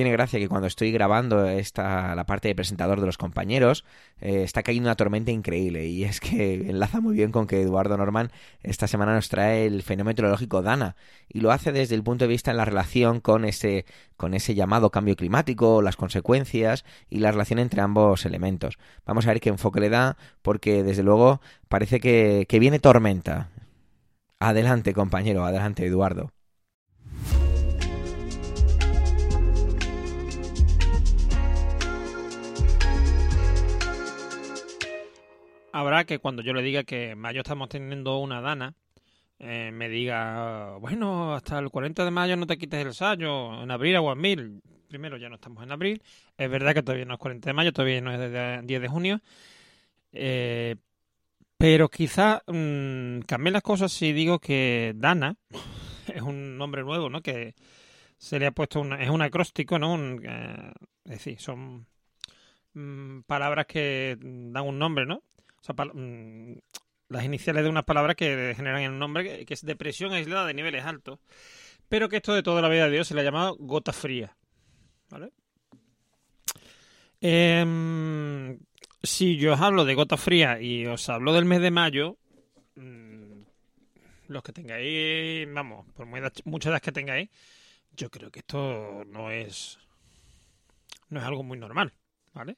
Tiene 0.00 0.12
gracia 0.12 0.38
que 0.38 0.48
cuando 0.48 0.66
estoy 0.66 0.92
grabando 0.92 1.44
esta, 1.44 2.14
la 2.14 2.24
parte 2.24 2.48
de 2.48 2.54
presentador 2.54 3.00
de 3.00 3.06
los 3.06 3.18
compañeros, 3.18 3.84
eh, 4.22 4.44
está 4.44 4.62
cayendo 4.62 4.88
una 4.88 4.94
tormenta 4.94 5.30
increíble. 5.30 5.88
Y 5.88 6.04
es 6.04 6.20
que 6.20 6.54
enlaza 6.70 7.02
muy 7.02 7.14
bien 7.14 7.32
con 7.32 7.46
que 7.46 7.60
Eduardo 7.60 7.98
Norman 7.98 8.32
esta 8.62 8.86
semana 8.86 9.12
nos 9.14 9.28
trae 9.28 9.66
el 9.66 9.82
fenómeno 9.82 10.12
meteorológico 10.12 10.62
Dana. 10.62 10.96
Y 11.28 11.40
lo 11.40 11.52
hace 11.52 11.70
desde 11.70 11.96
el 11.96 12.02
punto 12.02 12.24
de 12.24 12.28
vista 12.28 12.50
en 12.50 12.56
la 12.56 12.64
relación 12.64 13.20
con 13.20 13.44
ese, 13.44 13.84
con 14.16 14.32
ese 14.32 14.54
llamado 14.54 14.88
cambio 14.88 15.16
climático, 15.16 15.82
las 15.82 15.96
consecuencias 15.96 16.86
y 17.10 17.18
la 17.18 17.30
relación 17.30 17.58
entre 17.58 17.82
ambos 17.82 18.24
elementos. 18.24 18.78
Vamos 19.04 19.26
a 19.26 19.32
ver 19.32 19.40
qué 19.42 19.50
enfoque 19.50 19.80
le 19.80 19.90
da, 19.90 20.16
porque 20.40 20.82
desde 20.82 21.02
luego 21.02 21.42
parece 21.68 22.00
que, 22.00 22.46
que 22.48 22.58
viene 22.58 22.78
tormenta. 22.78 23.50
Adelante, 24.38 24.94
compañero, 24.94 25.44
adelante, 25.44 25.84
Eduardo. 25.84 26.32
Habrá 35.72 36.04
que 36.04 36.18
cuando 36.18 36.42
yo 36.42 36.52
le 36.52 36.62
diga 36.62 36.84
que 36.84 37.10
en 37.10 37.18
mayo 37.18 37.40
estamos 37.40 37.68
teniendo 37.68 38.18
una 38.18 38.40
dana, 38.40 38.74
eh, 39.38 39.70
me 39.72 39.88
diga, 39.88 40.76
bueno, 40.80 41.34
hasta 41.34 41.58
el 41.58 41.70
40 41.70 42.04
de 42.04 42.10
mayo 42.10 42.36
no 42.36 42.46
te 42.46 42.58
quites 42.58 42.84
el 42.84 42.94
sayo, 42.94 43.62
en 43.62 43.70
abril 43.70 43.96
en 43.96 44.20
mil. 44.20 44.62
Primero 44.88 45.16
ya 45.16 45.28
no 45.28 45.36
estamos 45.36 45.62
en 45.62 45.72
abril, 45.72 46.02
es 46.36 46.50
verdad 46.50 46.74
que 46.74 46.82
todavía 46.82 47.04
no 47.04 47.14
es 47.14 47.20
40 47.20 47.48
de 47.48 47.54
mayo, 47.54 47.72
todavía 47.72 48.00
no 48.00 48.12
es 48.12 48.66
10 48.66 48.82
de 48.82 48.88
junio, 48.88 49.20
eh, 50.12 50.76
pero 51.56 51.88
quizá 51.88 52.42
mmm, 52.46 53.20
cambien 53.20 53.52
las 53.52 53.62
cosas 53.62 53.92
si 53.92 54.12
digo 54.12 54.40
que 54.40 54.92
Dana 54.96 55.36
es 56.14 56.22
un 56.22 56.58
nombre 56.58 56.82
nuevo, 56.82 57.08
¿no? 57.08 57.22
Que 57.22 57.54
se 58.18 58.38
le 58.38 58.46
ha 58.46 58.50
puesto 58.50 58.80
una, 58.80 59.02
es 59.02 59.10
un 59.10 59.22
acróstico, 59.22 59.78
¿no? 59.78 59.94
Un, 59.94 60.22
eh, 60.24 60.72
es 61.04 61.12
decir, 61.12 61.40
son 61.40 61.86
mmm, 62.74 63.20
palabras 63.22 63.66
que 63.66 64.18
dan 64.20 64.66
un 64.66 64.78
nombre, 64.78 65.06
¿no? 65.06 65.22
Mmm, 65.68 66.54
las 67.08 67.24
iniciales 67.24 67.64
de 67.64 67.70
unas 67.70 67.84
palabras 67.84 68.16
que 68.16 68.54
generan 68.56 68.92
un 68.92 68.98
nombre 68.98 69.44
que, 69.44 69.54
es 69.54 69.64
depresión 69.64 70.12
aislada 70.12 70.46
de 70.46 70.54
niveles 70.54 70.84
altos, 70.84 71.18
pero 71.88 72.08
que 72.08 72.16
esto 72.16 72.34
de 72.34 72.42
toda 72.42 72.62
la 72.62 72.68
vida 72.68 72.84
de 72.84 72.92
Dios 72.92 73.08
se 73.08 73.14
le 73.14 73.20
ha 73.20 73.24
llamado 73.24 73.56
gota 73.58 73.92
fría. 73.92 74.36
¿Vale? 75.10 75.32
Eh, 77.20 78.58
si 79.02 79.36
yo 79.36 79.54
os 79.54 79.60
hablo 79.60 79.84
de 79.84 79.94
gota 79.94 80.16
fría 80.16 80.60
y 80.60 80.86
os 80.86 81.08
hablo 81.08 81.32
del 81.32 81.44
mes 81.44 81.60
de 81.60 81.70
mayo, 81.70 82.16
mmm, 82.76 83.42
los 84.28 84.42
que 84.42 84.52
tengáis, 84.52 85.52
vamos, 85.52 85.86
por 85.94 86.06
muy 86.06 86.20
edad, 86.20 86.32
mucha 86.44 86.70
edad 86.70 86.80
que 86.80 86.92
tengáis, 86.92 87.28
yo 87.96 88.08
creo 88.10 88.30
que 88.30 88.40
esto 88.40 89.04
no 89.06 89.30
es 89.30 89.78
no 91.08 91.18
es 91.20 91.26
algo 91.26 91.42
muy 91.42 91.58
normal, 91.58 91.92
¿vale? 92.32 92.56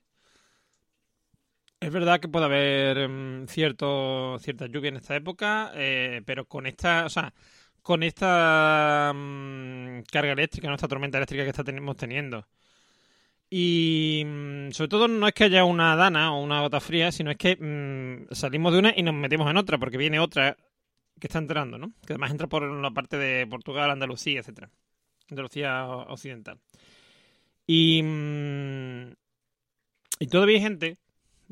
Es 1.82 1.90
verdad 1.90 2.20
que 2.20 2.28
puede 2.28 2.44
haber 2.44 3.10
um, 3.10 3.44
cierto, 3.48 4.38
cierta 4.38 4.66
lluvia 4.68 4.90
en 4.90 4.98
esta 4.98 5.16
época, 5.16 5.72
eh, 5.74 6.22
pero 6.24 6.44
con 6.44 6.68
esta, 6.68 7.04
o 7.06 7.08
sea, 7.08 7.34
con 7.82 8.04
esta 8.04 9.10
um, 9.12 10.00
carga 10.04 10.30
eléctrica, 10.30 10.68
nuestra 10.68 10.86
tormenta 10.86 11.18
eléctrica 11.18 11.42
que 11.42 11.50
estamos 11.50 11.96
teniendo. 11.96 12.46
Y 13.50 14.22
um, 14.24 14.70
sobre 14.70 14.88
todo 14.90 15.08
no 15.08 15.26
es 15.26 15.34
que 15.34 15.42
haya 15.42 15.64
una 15.64 15.96
dana 15.96 16.32
o 16.32 16.40
una 16.40 16.60
gota 16.60 16.78
fría, 16.78 17.10
sino 17.10 17.32
es 17.32 17.36
que 17.36 17.58
salimos 18.30 18.72
de 18.72 18.78
una 18.78 18.94
y 18.96 19.02
nos 19.02 19.14
metemos 19.14 19.50
en 19.50 19.56
otra, 19.56 19.76
porque 19.78 19.98
viene 19.98 20.20
otra 20.20 20.56
que 21.18 21.26
está 21.26 21.40
entrando, 21.40 21.78
¿no? 21.78 21.94
Que 22.06 22.12
además 22.12 22.30
entra 22.30 22.46
por 22.46 22.62
la 22.62 22.92
parte 22.92 23.16
de 23.16 23.44
Portugal, 23.48 23.90
Andalucía, 23.90 24.38
etcétera. 24.38 24.70
Andalucía 25.30 25.84
occidental. 25.84 26.60
Y, 27.66 28.04
y 30.20 30.26
todavía 30.28 30.58
hay 30.58 30.62
gente 30.62 31.01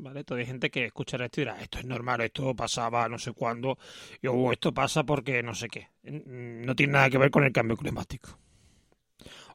¿vale? 0.01 0.23
Todavía 0.23 0.43
hay 0.43 0.51
gente 0.51 0.69
que 0.69 0.85
escuchará 0.85 1.25
esto 1.25 1.41
y 1.41 1.43
dirá, 1.45 1.61
esto 1.61 1.79
es 1.79 1.85
normal, 1.85 2.21
esto 2.21 2.55
pasaba 2.55 3.07
no 3.07 3.19
sé 3.19 3.31
cuándo, 3.33 3.77
y 4.21 4.27
oh, 4.27 4.51
esto 4.51 4.73
pasa 4.73 5.03
porque 5.03 5.41
no 5.43 5.55
sé 5.55 5.67
qué. 5.69 5.89
No 6.03 6.75
tiene 6.75 6.93
nada 6.93 7.09
que 7.09 7.17
ver 7.17 7.31
con 7.31 7.43
el 7.43 7.51
cambio 7.51 7.77
climático. 7.77 8.37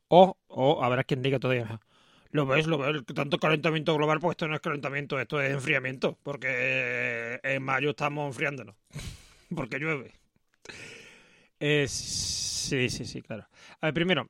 O, 0.09 0.37
o 0.47 0.85
habrá 0.85 1.03
quien 1.03 1.21
diga 1.21 1.41
todavía, 1.41 1.81
lo 2.31 2.47
ves, 2.47 2.67
lo 2.67 2.79
ves, 2.79 3.05
tanto 3.15 3.39
calentamiento 3.39 3.95
global, 3.95 4.21
pues 4.21 4.35
esto 4.35 4.47
no 4.47 4.55
es 4.55 4.61
calentamiento, 4.61 5.19
esto 5.19 5.41
es 5.41 5.53
enfriamiento, 5.53 6.17
porque 6.23 7.41
en 7.43 7.63
mayo 7.63 7.91
estamos 7.91 8.29
enfriándonos, 8.29 8.77
porque 9.55 9.79
llueve. 9.79 10.13
Eh, 11.59 11.87
sí, 11.89 12.89
sí, 12.89 13.05
sí, 13.05 13.23
claro. 13.23 13.49
A 13.81 13.87
ver, 13.87 13.95
primero, 13.95 14.29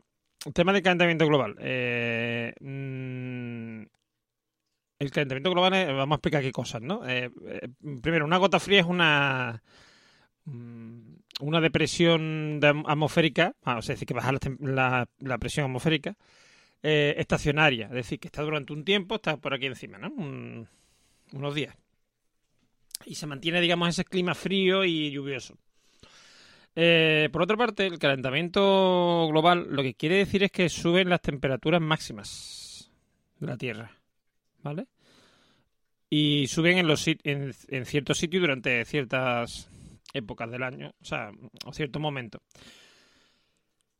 tema 0.55 0.73
de 0.73 0.83
calentamiento 0.83 1.27
global. 1.27 1.57
Eh, 1.59 2.55
mmm, 2.61 3.83
el 4.99 5.11
calentamiento 5.11 5.51
global, 5.51 5.73
vamos 5.95 6.15
a 6.15 6.17
explicar 6.17 6.43
qué 6.43 6.53
cosas, 6.53 6.83
¿no? 6.83 7.07
Eh, 7.07 7.31
eh, 7.47 7.69
primero, 8.01 8.25
una 8.25 8.39
gota 8.39 8.61
fría 8.61 8.81
es 8.81 8.87
una 8.87 9.63
una 11.41 11.61
depresión 11.61 12.61
de 12.61 12.69
atmosférica, 12.69 13.57
ah, 13.65 13.79
o 13.79 13.83
sea, 13.83 13.95
es 13.95 13.99
decir, 13.99 14.07
que 14.07 14.15
baja 14.15 14.33
la, 14.61 15.39
presión 15.39 15.67
atmosférica, 15.67 16.17
eh, 16.85 17.17
estacionaria, 17.19 17.87
es 17.87 17.93
decir, 17.93 18.21
que 18.21 18.29
está 18.29 18.43
durante 18.43 18.73
un 18.73 18.85
tiempo, 18.85 19.17
está 19.17 19.37
por 19.37 19.53
aquí 19.53 19.67
encima, 19.67 19.99
¿no? 19.99 20.09
Un, 20.11 20.69
unos 21.33 21.55
días. 21.55 21.77
Y 23.05 23.17
se 23.17 23.27
mantiene, 23.27 23.61
digamos, 23.61 23.89
ese 23.89 24.05
clima 24.05 24.37
frío 24.37 24.85
y 24.85 25.11
lluvioso. 25.11 25.59
Por 26.75 27.43
otra 27.43 27.57
parte, 27.57 27.87
el 27.87 27.99
calentamiento 27.99 29.27
global 29.29 29.67
lo 29.69 29.83
que 29.83 29.95
quiere 29.95 30.17
decir 30.17 30.45
es 30.45 30.53
que 30.53 30.69
suben 30.69 31.09
las 31.09 31.23
temperaturas 31.23 31.81
máximas 31.81 32.91
de 33.41 33.47
la 33.47 33.57
Tierra. 33.57 33.97
¿Vale? 34.67 34.89
Y 36.11 36.47
suben 36.49 36.79
en, 36.79 36.89
los, 36.89 37.07
en, 37.07 37.55
en 37.69 37.87
ciertos 37.87 38.19
sitios 38.19 38.41
durante 38.41 38.85
ciertas 38.85 39.69
épocas 40.13 40.51
del 40.51 40.63
año, 40.63 40.93
o 41.01 41.05
sea, 41.05 41.31
o 41.65 41.73
cierto 41.73 42.01
momento. 42.01 42.43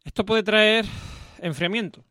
Esto 0.05 0.25
puede 0.25 0.43
traer 0.43 0.85
enfriamiento. 1.39 2.05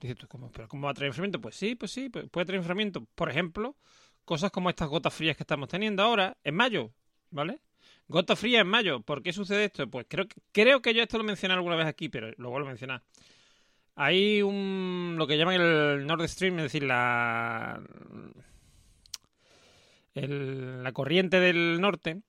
Dices 0.00 0.16
tú, 0.16 0.26
¿cómo, 0.28 0.50
¿pero 0.50 0.68
cómo 0.68 0.86
va 0.86 0.90
a 0.90 0.94
traer 0.94 1.08
enfriamiento? 1.08 1.40
Pues 1.40 1.54
sí, 1.54 1.74
pues 1.76 1.92
sí, 1.92 2.08
puede 2.08 2.46
traer 2.46 2.58
enfriamiento. 2.58 3.06
Por 3.14 3.30
ejemplo, 3.30 3.76
cosas 4.24 4.50
como 4.50 4.68
estas 4.68 4.88
gotas 4.88 5.14
frías 5.14 5.36
que 5.36 5.44
estamos 5.44 5.68
teniendo 5.68 6.02
ahora, 6.02 6.36
en 6.42 6.54
mayo, 6.54 6.92
¿vale? 7.30 7.60
Gota 8.08 8.36
fría 8.36 8.60
en 8.60 8.68
mayo. 8.68 9.00
¿Por 9.00 9.22
qué 9.22 9.32
sucede 9.32 9.66
esto? 9.66 9.88
Pues 9.88 10.06
creo, 10.08 10.26
creo 10.52 10.82
que 10.82 10.92
yo 10.92 11.02
esto 11.02 11.18
lo 11.18 11.24
mencioné 11.24 11.54
alguna 11.54 11.76
vez 11.76 11.86
aquí, 11.86 12.08
pero 12.08 12.32
lo 12.36 12.50
vuelvo 12.50 12.66
a 12.66 12.70
mencionar. 12.70 13.02
Hay 13.96 14.42
un 14.42 15.14
lo 15.16 15.26
que 15.26 15.38
llaman 15.38 15.60
el 15.60 16.06
Nord 16.06 16.28
Stream, 16.28 16.58
es 16.58 16.64
decir, 16.64 16.82
la 16.82 17.80
el, 20.14 20.82
la 20.82 20.92
corriente 20.92 21.40
del 21.40 21.80
norte, 21.80 22.20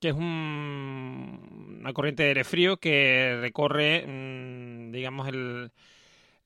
que 0.00 0.08
es 0.08 0.14
un, 0.14 1.78
una 1.80 1.92
corriente 1.94 2.22
de 2.22 2.28
aire 2.30 2.44
frío 2.44 2.76
que 2.78 3.38
recorre, 3.40 4.04
mmm, 4.06 4.92
digamos, 4.92 5.28
el, 5.28 5.72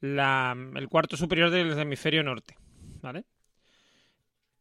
la, 0.00 0.56
el 0.76 0.88
cuarto 0.88 1.16
superior 1.16 1.50
del 1.50 1.76
hemisferio 1.76 2.22
norte, 2.22 2.56
¿vale? 3.02 3.24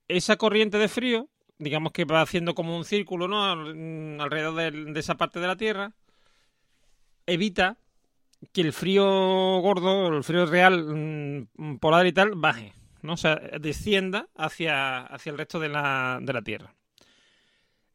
Esa 0.07 0.37
corriente 0.37 0.79
de 0.79 0.87
frío, 0.87 1.29
digamos 1.59 1.91
que 1.91 2.05
va 2.05 2.21
haciendo 2.21 2.55
como 2.55 2.75
un 2.75 2.83
círculo, 2.83 3.27
¿no? 3.27 3.43
Alrededor 3.43 4.55
de, 4.55 4.71
de 4.91 4.99
esa 4.99 5.17
parte 5.17 5.39
de 5.39 5.47
la 5.47 5.55
Tierra, 5.55 5.91
evita 7.27 7.77
que 8.51 8.61
el 8.61 8.73
frío 8.73 9.05
gordo, 9.61 10.07
el 10.15 10.23
frío 10.23 10.45
real, 10.45 10.85
mmm, 10.85 11.77
polar 11.77 12.07
y 12.07 12.13
tal, 12.13 12.35
baje, 12.35 12.73
¿no? 13.01 13.13
O 13.13 13.17
sea, 13.17 13.35
descienda 13.35 14.29
hacia, 14.35 15.01
hacia 15.01 15.31
el 15.31 15.37
resto 15.37 15.59
de 15.59 15.69
la, 15.69 16.19
de 16.21 16.33
la 16.33 16.41
Tierra. 16.41 16.73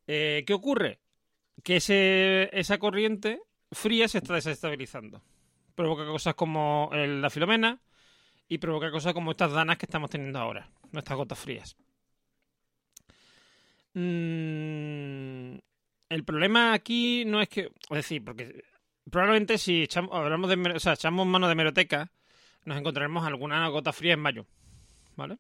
Eh, 0.07 0.45
¿Qué 0.47 0.53
ocurre? 0.53 1.01
Que 1.63 1.77
ese, 1.77 2.51
esa 2.53 2.79
corriente 2.79 3.41
fría 3.73 4.09
se 4.09 4.19
está 4.19 4.35
desestabilizando. 4.35 5.23
Provoca 5.75 6.07
cosas 6.07 6.35
como 6.35 6.91
la 6.93 7.31
filomena 7.31 7.81
y 8.49 8.59
provoca 8.59 8.91
cosas 8.91 9.15
como 9.15 9.33
estas 9.33 9.53
danas 9.53 9.79
que 9.79 9.87
estamos 9.87 10.11
teniendo 10.11 10.39
ahora, 10.39 10.71
nuestras 10.93 11.17
gotas 11.17 11.39
frías. 11.39 11.77
Mm, 13.95 15.57
el 16.09 16.25
problema 16.25 16.73
aquí 16.75 17.25
no 17.25 17.41
es 17.41 17.49
que, 17.49 17.63
es 17.63 17.97
decir, 17.97 18.25
porque 18.25 18.63
probablemente 19.11 19.59
si 19.59 19.83
echamos, 19.83 20.15
hablamos 20.15 20.51
de, 20.51 20.73
o 20.73 20.81
sea, 20.81 20.95
echamos 20.95 21.27
mano 21.27 21.49
de 21.49 21.55
meroteca, 21.55 22.11
nos 22.65 22.79
encontraremos 22.79 23.27
alguna 23.27 23.67
gota 23.69 23.93
fría 23.93 24.15
en 24.15 24.21
mayo, 24.21 24.47
¿vale? 25.17 25.39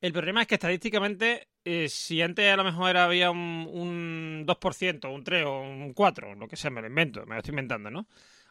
El 0.00 0.12
problema 0.12 0.42
es 0.42 0.46
que 0.46 0.56
estadísticamente, 0.56 1.48
eh, 1.64 1.88
si 1.88 2.20
antes 2.20 2.52
a 2.52 2.56
lo 2.56 2.64
mejor 2.64 2.90
era, 2.90 3.04
había 3.04 3.30
un, 3.30 3.66
un 3.72 4.44
2%, 4.46 5.14
un 5.14 5.24
3 5.24 5.44
o 5.46 5.60
un 5.62 5.94
4, 5.94 6.34
lo 6.34 6.46
que 6.46 6.56
sea, 6.56 6.70
me 6.70 6.82
lo 6.82 6.88
invento, 6.88 7.24
me 7.24 7.34
lo 7.34 7.38
estoy 7.38 7.52
inventando, 7.52 7.90
¿no? 7.90 8.06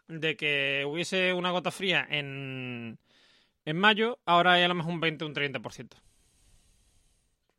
De 0.07 0.35
que 0.35 0.83
hubiese 0.87 1.31
una 1.31 1.51
gota 1.51 1.69
fría 1.69 2.07
en, 2.09 2.97
en 3.65 3.77
mayo, 3.77 4.19
ahora 4.25 4.53
hay 4.53 4.63
a 4.63 4.67
lo 4.67 4.73
mejor 4.73 4.93
un 4.93 4.99
20 4.99 5.23
o 5.23 5.27
un 5.27 5.35
30%. 5.35 5.89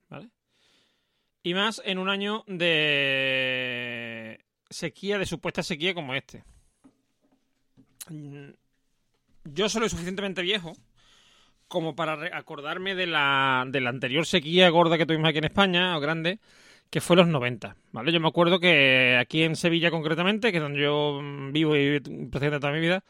¿Vale? 0.08 0.28
Y 1.44 1.54
más 1.54 1.80
en 1.84 1.98
un 1.98 2.08
año 2.08 2.42
de 2.48 3.73
sequía, 4.74 5.18
de 5.18 5.26
supuesta 5.26 5.62
sequía 5.62 5.94
como 5.94 6.14
este. 6.14 6.44
Yo 9.44 9.68
soy 9.68 9.88
suficientemente 9.88 10.42
viejo 10.42 10.74
como 11.68 11.96
para 11.96 12.36
acordarme 12.36 12.94
de 12.94 13.06
la, 13.06 13.64
de 13.66 13.80
la 13.80 13.90
anterior 13.90 14.26
sequía 14.26 14.68
gorda 14.68 14.98
que 14.98 15.06
tuvimos 15.06 15.28
aquí 15.28 15.38
en 15.38 15.44
España, 15.44 15.96
o 15.96 16.00
grande, 16.00 16.38
que 16.90 17.00
fue 17.00 17.16
los 17.16 17.26
90, 17.26 17.76
¿vale? 17.92 18.12
Yo 18.12 18.20
me 18.20 18.28
acuerdo 18.28 18.60
que 18.60 19.16
aquí 19.18 19.42
en 19.42 19.56
Sevilla 19.56 19.90
concretamente, 19.90 20.52
que 20.52 20.58
es 20.58 20.62
donde 20.62 20.80
yo 20.80 21.20
mm, 21.20 21.52
vivo 21.52 21.76
y 21.76 21.98
prácticamente 22.00 22.60
toda 22.60 22.72
mi 22.72 22.80
vida, 22.80 23.02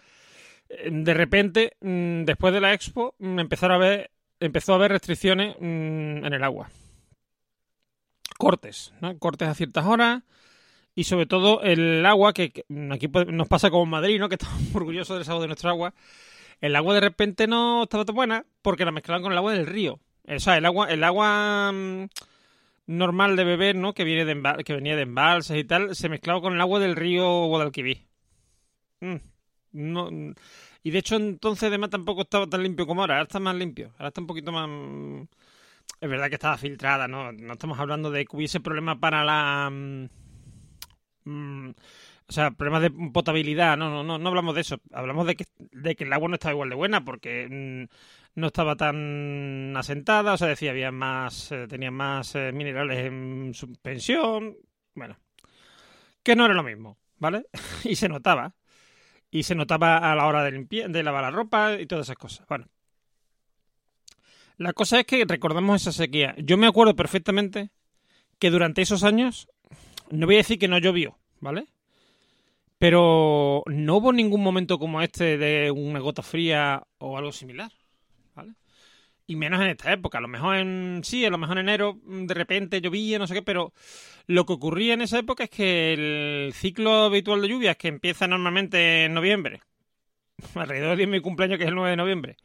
eh, 0.69 0.89
de 0.91 1.15
repente, 1.15 1.77
mm, 1.81 2.25
después 2.25 2.55
de 2.55 2.61
la 2.61 2.73
Expo, 2.73 3.15
empezaron 3.19 3.83
a 3.83 3.85
haber, 3.85 4.11
empezó 4.41 4.73
a 4.73 4.77
haber 4.77 4.93
restricciones 4.93 5.57
mm, 5.59 6.25
en 6.25 6.33
el 6.33 6.45
agua. 6.45 6.71
Cortes, 8.39 8.95
¿no? 9.01 9.19
Cortes 9.19 9.49
a 9.49 9.55
ciertas 9.55 9.85
horas 9.85 10.23
y 10.95 11.05
sobre 11.05 11.27
todo 11.27 11.63
el 11.63 12.05
agua, 12.07 12.33
que, 12.33 12.65
aquí 12.91 13.09
puede- 13.09 13.33
nos 13.33 13.49
pasa 13.49 13.71
como 13.71 13.85
en 13.85 13.91
Madrid, 13.91 14.19
¿no? 14.21 14.29
Que 14.29 14.35
estamos 14.41 14.75
orgullosos 14.75 15.17
del 15.17 15.25
sabor 15.25 15.43
de 15.43 15.49
nuestra 15.49 15.71
agua. 15.71 15.95
El 16.61 16.77
agua 16.77 16.95
de 16.95 17.01
repente 17.01 17.47
no 17.47 17.85
estaba 17.85 18.05
tan 18.05 18.15
buena 18.17 18.47
porque 18.63 18.85
la 18.85 18.93
mezclaban 18.93 19.23
con 19.23 19.33
el 19.33 19.39
agua 19.39 19.53
del 19.53 19.67
río. 19.67 20.01
O 20.29 20.41
sea, 20.41 20.57
el 20.59 20.65
agua, 20.67 20.91
el 20.91 21.05
agua 21.05 21.73
mm, 21.73 22.07
normal 22.87 23.37
de 23.37 23.45
beber, 23.45 23.77
¿no? 23.77 23.95
Que 23.95 24.05
viene 24.05 24.25
de 24.25 24.65
que 24.65 24.75
venía 24.75 24.97
de 24.97 25.03
embalses 25.03 25.59
y 25.59 25.65
tal, 25.65 25.95
se 25.97 26.09
mezclaba 26.09 26.41
con 26.41 26.55
el 26.55 26.61
agua 26.61 26.81
del 26.81 26.97
río 26.97 27.47
Guadalquivir. 27.47 28.07
Mm, 29.01 29.17
no, 29.73 30.11
y 30.83 30.91
de 30.91 30.99
hecho 30.99 31.17
entonces 31.17 31.65
además 31.69 31.91
tampoco 31.91 32.23
estaba 32.23 32.47
tan 32.47 32.63
limpio 32.63 32.87
como 32.87 33.01
ahora, 33.03 33.15
ahora 33.17 33.25
está 33.25 33.41
más 33.41 33.57
limpio, 33.57 33.93
ahora 33.99 34.09
está 34.09 34.21
un 34.21 34.27
poquito 34.27 34.53
más... 34.53 34.69
mm, 34.69 35.23
Es 36.01 36.11
verdad 36.11 36.29
que 36.29 36.37
estaba 36.37 36.59
filtrada, 36.59 37.09
¿no? 37.09 37.33
No 37.33 37.55
estamos 37.55 37.79
hablando 37.79 38.11
de 38.11 38.27
que 38.27 38.37
hubiese 38.37 38.61
problemas 38.61 38.99
para 38.99 39.25
la... 39.25 39.71
mm, 41.25 41.71
o 42.27 42.33
sea, 42.33 42.51
problemas 42.53 42.83
de 42.83 42.91
potabilidad, 42.91 43.77
no, 43.77 43.91
no, 43.91 44.03
no, 44.03 44.19
no 44.19 44.29
hablamos 44.29 44.55
de 44.55 44.63
eso. 44.63 44.81
Hablamos 44.93 45.27
de 45.27 45.37
que, 45.37 45.45
de 45.59 45.95
que 45.95 46.05
el 46.05 46.13
agua 46.13 46.29
no 46.29 46.35
estaba 46.35 46.53
igual 46.55 46.71
de 46.71 46.77
buena 46.77 47.05
porque 47.05 47.49
mm, 47.51 48.41
no 48.41 48.47
estaba 48.49 48.77
tan 48.77 49.75
asentada, 49.77 50.33
o 50.33 50.37
sea, 50.37 50.49
decía, 50.49 50.71
había 50.71 50.91
más, 50.91 51.53
eh, 51.53 51.67
tenía 51.69 51.91
más 51.91 52.35
eh, 52.35 52.53
minerales 52.53 53.07
en 53.07 53.53
suspensión, 53.55 54.57
bueno, 54.95 55.19
que 56.23 56.35
no 56.35 56.47
era 56.47 56.55
lo 56.55 56.63
mismo, 56.63 56.99
¿vale? 57.19 57.47
y 57.85 57.97
se 57.97 58.09
notaba. 58.09 58.55
Y 59.31 59.43
se 59.43 59.55
notaba 59.55 59.99
a 59.99 60.15
la 60.15 60.27
hora 60.27 60.45
de, 60.45 60.53
limpiar, 60.53 60.91
de 60.91 61.03
lavar 61.03 61.25
la 61.25 61.31
ropa 61.31 61.75
y 61.75 61.87
todas 61.87 62.07
esas 62.07 62.17
cosas. 62.17 62.47
Bueno. 62.49 62.67
La 64.57 64.73
cosa 64.73 65.01
es 65.01 65.07
que 65.07 65.25
recordamos 65.25 65.83
esa 65.83 65.91
sequía. 65.91 66.37
Yo 66.39 66.57
me 66.57 66.69
acuerdo 66.69 66.95
perfectamente 66.95 67.71
que 68.39 68.51
durante 68.51 68.83
esos 68.83 69.03
años, 69.03 69.49
no 70.11 70.27
voy 70.27 70.37
a 70.37 70.39
decir 70.39 70.59
que 70.59 70.69
no 70.69 70.79
llovió, 70.79 71.19
¿vale? 71.41 71.67
Pero 72.79 73.63
no 73.67 73.97
hubo 73.97 74.13
ningún 74.13 74.43
momento 74.43 74.79
como 74.79 75.01
este 75.01 75.39
de 75.39 75.71
una 75.71 76.01
gota 76.01 76.23
fría 76.23 76.83
o 76.99 77.17
algo 77.17 77.33
similar, 77.33 77.73
¿vale? 78.35 78.55
Y 79.27 79.37
menos 79.37 79.61
en 79.63 79.69
esta 79.69 79.93
época. 79.93 80.19
A 80.19 80.21
lo 80.21 80.29
mejor 80.29 80.57
en. 80.57 81.01
Sí, 81.03 81.25
a 81.25 81.31
lo 81.31 81.39
mejor 81.39 81.59
en 81.59 81.69
enero 81.69 81.99
mm, 82.05 82.27
de 82.27 82.35
repente 82.35 82.81
llovía, 82.81 83.19
no 83.19 83.27
sé 83.27 83.35
qué, 83.35 83.43
pero 83.43 83.73
lo 84.27 84.45
que 84.47 84.53
ocurría 84.55 84.95
en 84.95 85.03
esa 85.03 85.19
época 85.19 85.45
es 85.45 85.51
que 85.51 85.93
el 85.95 86.53
ciclo 86.55 87.05
habitual 87.05 87.41
de 87.43 87.49
lluvias, 87.49 87.77
que 87.77 87.89
empieza 87.89 88.27
normalmente 88.29 89.05
en 89.07 89.15
noviembre, 89.15 89.63
alrededor 90.55 90.97
de 90.99 91.07
mi 91.07 91.21
cumpleaños, 91.21 91.59
que 91.59 91.65
es 91.65 91.69
el 91.71 91.77
9 91.77 91.91
de 91.91 91.97
noviembre, 91.97 92.37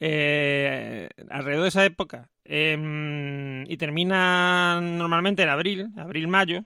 eh, 0.00 1.08
alrededor 1.30 1.62
de 1.64 1.68
esa 1.68 1.84
época, 1.84 2.30
eh, 2.44 3.64
y 3.68 3.76
termina 3.76 4.80
normalmente 4.80 5.42
en 5.42 5.48
abril, 5.50 5.88
abril-mayo, 5.96 6.64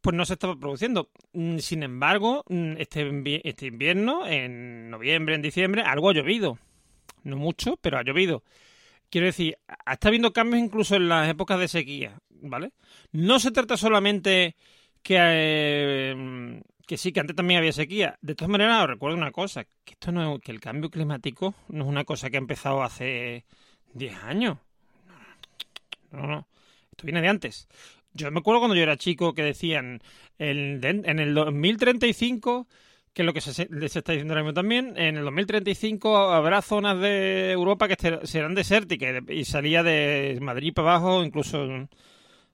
pues 0.00 0.14
no 0.16 0.24
se 0.24 0.34
estaba 0.34 0.56
produciendo. 0.56 1.10
Mm, 1.32 1.58
Sin 1.58 1.82
embargo, 1.82 2.44
mm, 2.48 2.72
este, 2.78 3.40
este 3.48 3.66
invierno, 3.66 4.26
en 4.26 4.90
noviembre, 4.90 5.34
en 5.34 5.42
diciembre, 5.42 5.82
algo 5.82 6.10
ha 6.10 6.14
llovido. 6.14 6.58
No 7.24 7.36
mucho, 7.36 7.76
pero 7.80 7.98
ha 7.98 8.02
llovido. 8.04 8.42
Quiero 9.10 9.26
decir, 9.26 9.58
está 9.90 10.08
habiendo 10.08 10.32
cambios 10.32 10.62
incluso 10.62 10.96
en 10.96 11.08
las 11.08 11.28
épocas 11.28 11.58
de 11.58 11.68
sequía, 11.68 12.18
¿vale? 12.30 12.72
No 13.12 13.38
se 13.40 13.50
trata 13.50 13.76
solamente 13.76 14.54
que, 15.02 15.16
eh, 15.18 16.62
que 16.86 16.96
sí, 16.98 17.12
que 17.12 17.20
antes 17.20 17.34
también 17.36 17.58
había 17.58 17.72
sequía. 17.72 18.18
De 18.20 18.34
todas 18.34 18.50
maneras, 18.50 18.82
os 18.82 18.88
recuerdo 18.90 19.16
una 19.16 19.32
cosa, 19.32 19.64
que 19.64 19.92
esto 19.94 20.12
no 20.12 20.34
es- 20.36 20.40
que 20.42 20.52
el 20.52 20.60
cambio 20.60 20.90
climático 20.90 21.54
no 21.68 21.84
es 21.84 21.88
una 21.88 22.04
cosa 22.04 22.30
que 22.30 22.36
ha 22.36 22.40
empezado 22.40 22.82
hace 22.82 23.44
10 23.94 24.14
años. 24.24 24.58
No, 26.10 26.20
no, 26.22 26.26
no. 26.26 26.48
Esto 26.90 27.04
viene 27.06 27.20
de 27.20 27.28
antes. 27.28 27.68
Yo 28.18 28.30
me 28.32 28.40
acuerdo 28.40 28.60
cuando 28.60 28.74
yo 28.74 28.82
era 28.82 28.96
chico 28.96 29.32
que 29.32 29.42
decían 29.42 30.00
el, 30.38 30.84
en 30.84 31.18
el 31.18 31.34
2035, 31.34 32.66
que 33.12 33.22
es 33.22 33.26
lo 33.26 33.32
que 33.32 33.40
se, 33.40 33.52
se 33.52 33.66
está 33.68 34.12
diciendo 34.12 34.34
ahora 34.34 34.42
mismo 34.42 34.54
también, 34.54 34.94
en 34.96 35.16
el 35.16 35.24
2035 35.24 36.16
habrá 36.16 36.60
zonas 36.62 37.00
de 37.00 37.52
Europa 37.52 37.86
que 37.88 38.18
serán 38.24 38.54
desérticas 38.54 39.22
y 39.28 39.44
salía 39.44 39.82
de 39.82 40.38
Madrid 40.42 40.72
para 40.74 40.96
abajo, 40.96 41.22
incluso 41.24 41.64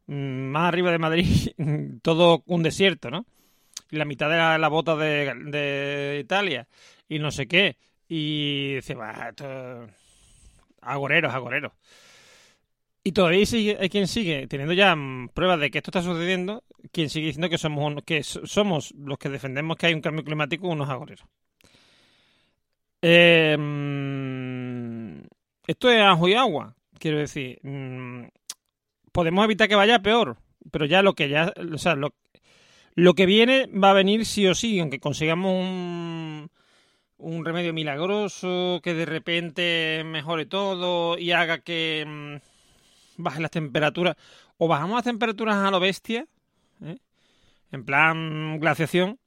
mm, 0.06 0.12
más 0.50 0.68
arriba 0.68 0.90
de 0.92 0.98
Madrid, 0.98 1.52
todo 2.02 2.42
un 2.46 2.62
desierto, 2.62 3.10
¿no? 3.10 3.24
Y 3.90 3.96
la 3.96 4.04
mitad 4.04 4.28
de 4.28 4.36
la, 4.36 4.58
la 4.58 4.68
bota 4.68 4.96
de, 4.96 5.32
de 5.34 6.20
Italia 6.22 6.68
y 7.08 7.18
no 7.18 7.30
sé 7.30 7.46
qué. 7.46 7.76
Y 8.08 8.74
dice, 8.74 8.94
va, 8.94 9.28
esto... 9.30 9.86
Agoreros, 10.82 11.32
agoreros. 11.32 11.72
Y 13.06 13.12
todavía 13.12 13.44
sigue, 13.46 13.76
hay 13.80 13.88
quien 13.90 14.08
sigue 14.08 14.46
teniendo 14.48 14.72
ya 14.74 14.96
mm, 14.96 15.28
pruebas 15.34 15.60
de 15.60 15.70
que 15.70 15.78
esto 15.78 15.90
está 15.90 16.02
sucediendo, 16.02 16.64
quien 16.92 17.10
sigue 17.10 17.26
diciendo 17.28 17.50
que 17.50 17.58
somos 17.58 17.84
un- 17.84 18.00
que 18.02 18.22
so- 18.22 18.46
somos 18.46 18.92
los 18.96 19.18
que 19.18 19.28
defendemos 19.28 19.76
que 19.76 19.86
hay 19.86 19.94
un 19.94 20.00
cambio 20.00 20.24
climático 20.24 20.68
unos 20.68 20.88
agoreros. 20.90 21.26
Eh, 23.02 23.56
esto 25.66 25.90
es 25.90 26.00
ajo 26.00 26.28
y 26.28 26.34
agua, 26.34 26.76
quiero 26.98 27.18
decir. 27.18 27.58
mm, 27.62 28.24
podemos 29.12 29.44
evitar 29.44 29.68
que 29.68 29.74
vaya 29.76 30.00
peor, 30.02 30.38
pero 30.72 30.86
ya 30.86 31.02
lo 31.02 31.14
que 31.14 31.28
ya, 31.28 31.52
o 31.74 31.78
sea, 31.78 31.96
lo, 31.96 32.14
que 33.14 33.26
viene 33.26 33.68
va 33.68 33.90
a 33.90 33.94
venir 33.94 34.26
sí 34.26 34.46
o 34.48 34.54
sí, 34.54 34.80
aunque 34.80 35.00
consigamos 35.00 35.52
un, 35.52 36.50
un 37.18 37.44
remedio 37.44 37.72
milagroso 37.74 38.80
que 38.82 38.94
de 38.94 39.06
repente 39.06 40.02
mejore 40.06 40.46
todo 40.46 41.18
y 41.18 41.32
haga 41.32 41.60
que 41.60 42.04
mm, 42.06 42.36
bajen 43.16 43.42
las 43.42 43.50
temperaturas. 43.50 44.16
O 44.58 44.68
bajamos 44.68 44.96
las 44.96 45.04
temperaturas 45.04 45.56
a 45.56 45.70
lo 45.70 45.80
bestia, 45.80 46.26
¿eh? 46.82 46.98
en 47.72 47.84
plan 47.84 48.58
glaciación, 48.60 49.18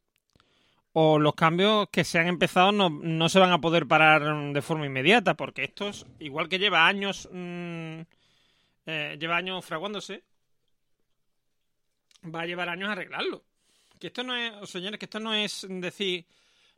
o 0.94 1.20
los 1.20 1.36
cambios 1.36 1.90
que 1.92 2.04
se 2.04 2.18
han 2.18 2.28
empezado 2.28 2.72
no, 2.72 2.90
no 2.90 3.30
se 3.30 3.40
van 3.40 3.52
a 3.52 3.62
poder 3.62 3.88
parar 3.88 4.54
de 4.54 4.62
forma 4.62 4.86
inmediata, 4.86 5.36
porque 5.36 5.64
estos, 5.64 6.08
igual 6.20 6.50
que 6.50 6.60
lleva 6.60 6.88
años, 6.88 7.30
mm, 7.32 8.02
eh, 8.88 9.18
lleva 9.20 9.38
años 9.38 9.64
fraguándose, 9.64 10.24
va 12.24 12.42
a 12.42 12.46
llevar 12.46 12.70
años 12.70 12.90
arreglarlo. 12.90 13.44
Que 14.00 14.08
esto 14.08 14.24
no 14.24 14.36
es, 14.36 14.70
señores, 14.70 15.00
que 15.00 15.06
esto 15.06 15.20
no 15.20 15.34
es 15.34 15.68
decir, 15.70 16.26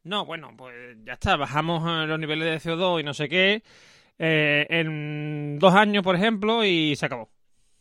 no, 0.03 0.25
bueno, 0.25 0.53
pues 0.57 0.97
ya 1.03 1.13
está, 1.13 1.35
bajamos 1.35 2.07
los 2.07 2.19
niveles 2.19 2.63
de 2.63 2.71
CO2 2.71 3.01
y 3.01 3.03
no 3.03 3.13
sé 3.13 3.29
qué, 3.29 3.63
eh, 4.19 4.67
en 4.69 5.57
dos 5.59 5.73
años, 5.73 6.03
por 6.03 6.15
ejemplo, 6.15 6.65
y 6.65 6.95
se 6.95 7.05
acabó. 7.05 7.29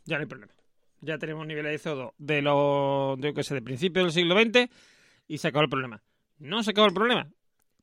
Ya 0.04 0.16
no 0.16 0.22
hay 0.22 0.28
problema. 0.28 0.52
Ya 1.00 1.18
tenemos 1.18 1.46
niveles 1.46 1.82
de 1.82 1.90
CO2 1.90 2.12
de 2.18 2.42
los, 2.42 3.20
de, 3.20 3.34
qué 3.34 3.42
sé, 3.42 3.54
de 3.54 3.62
principios 3.62 4.04
del 4.04 4.12
siglo 4.12 4.40
XX 4.40 4.70
y 5.26 5.38
se 5.38 5.48
acabó 5.48 5.64
el 5.64 5.70
problema. 5.70 6.02
No 6.38 6.62
se 6.62 6.70
acabó 6.70 6.86
el 6.86 6.94
problema, 6.94 7.28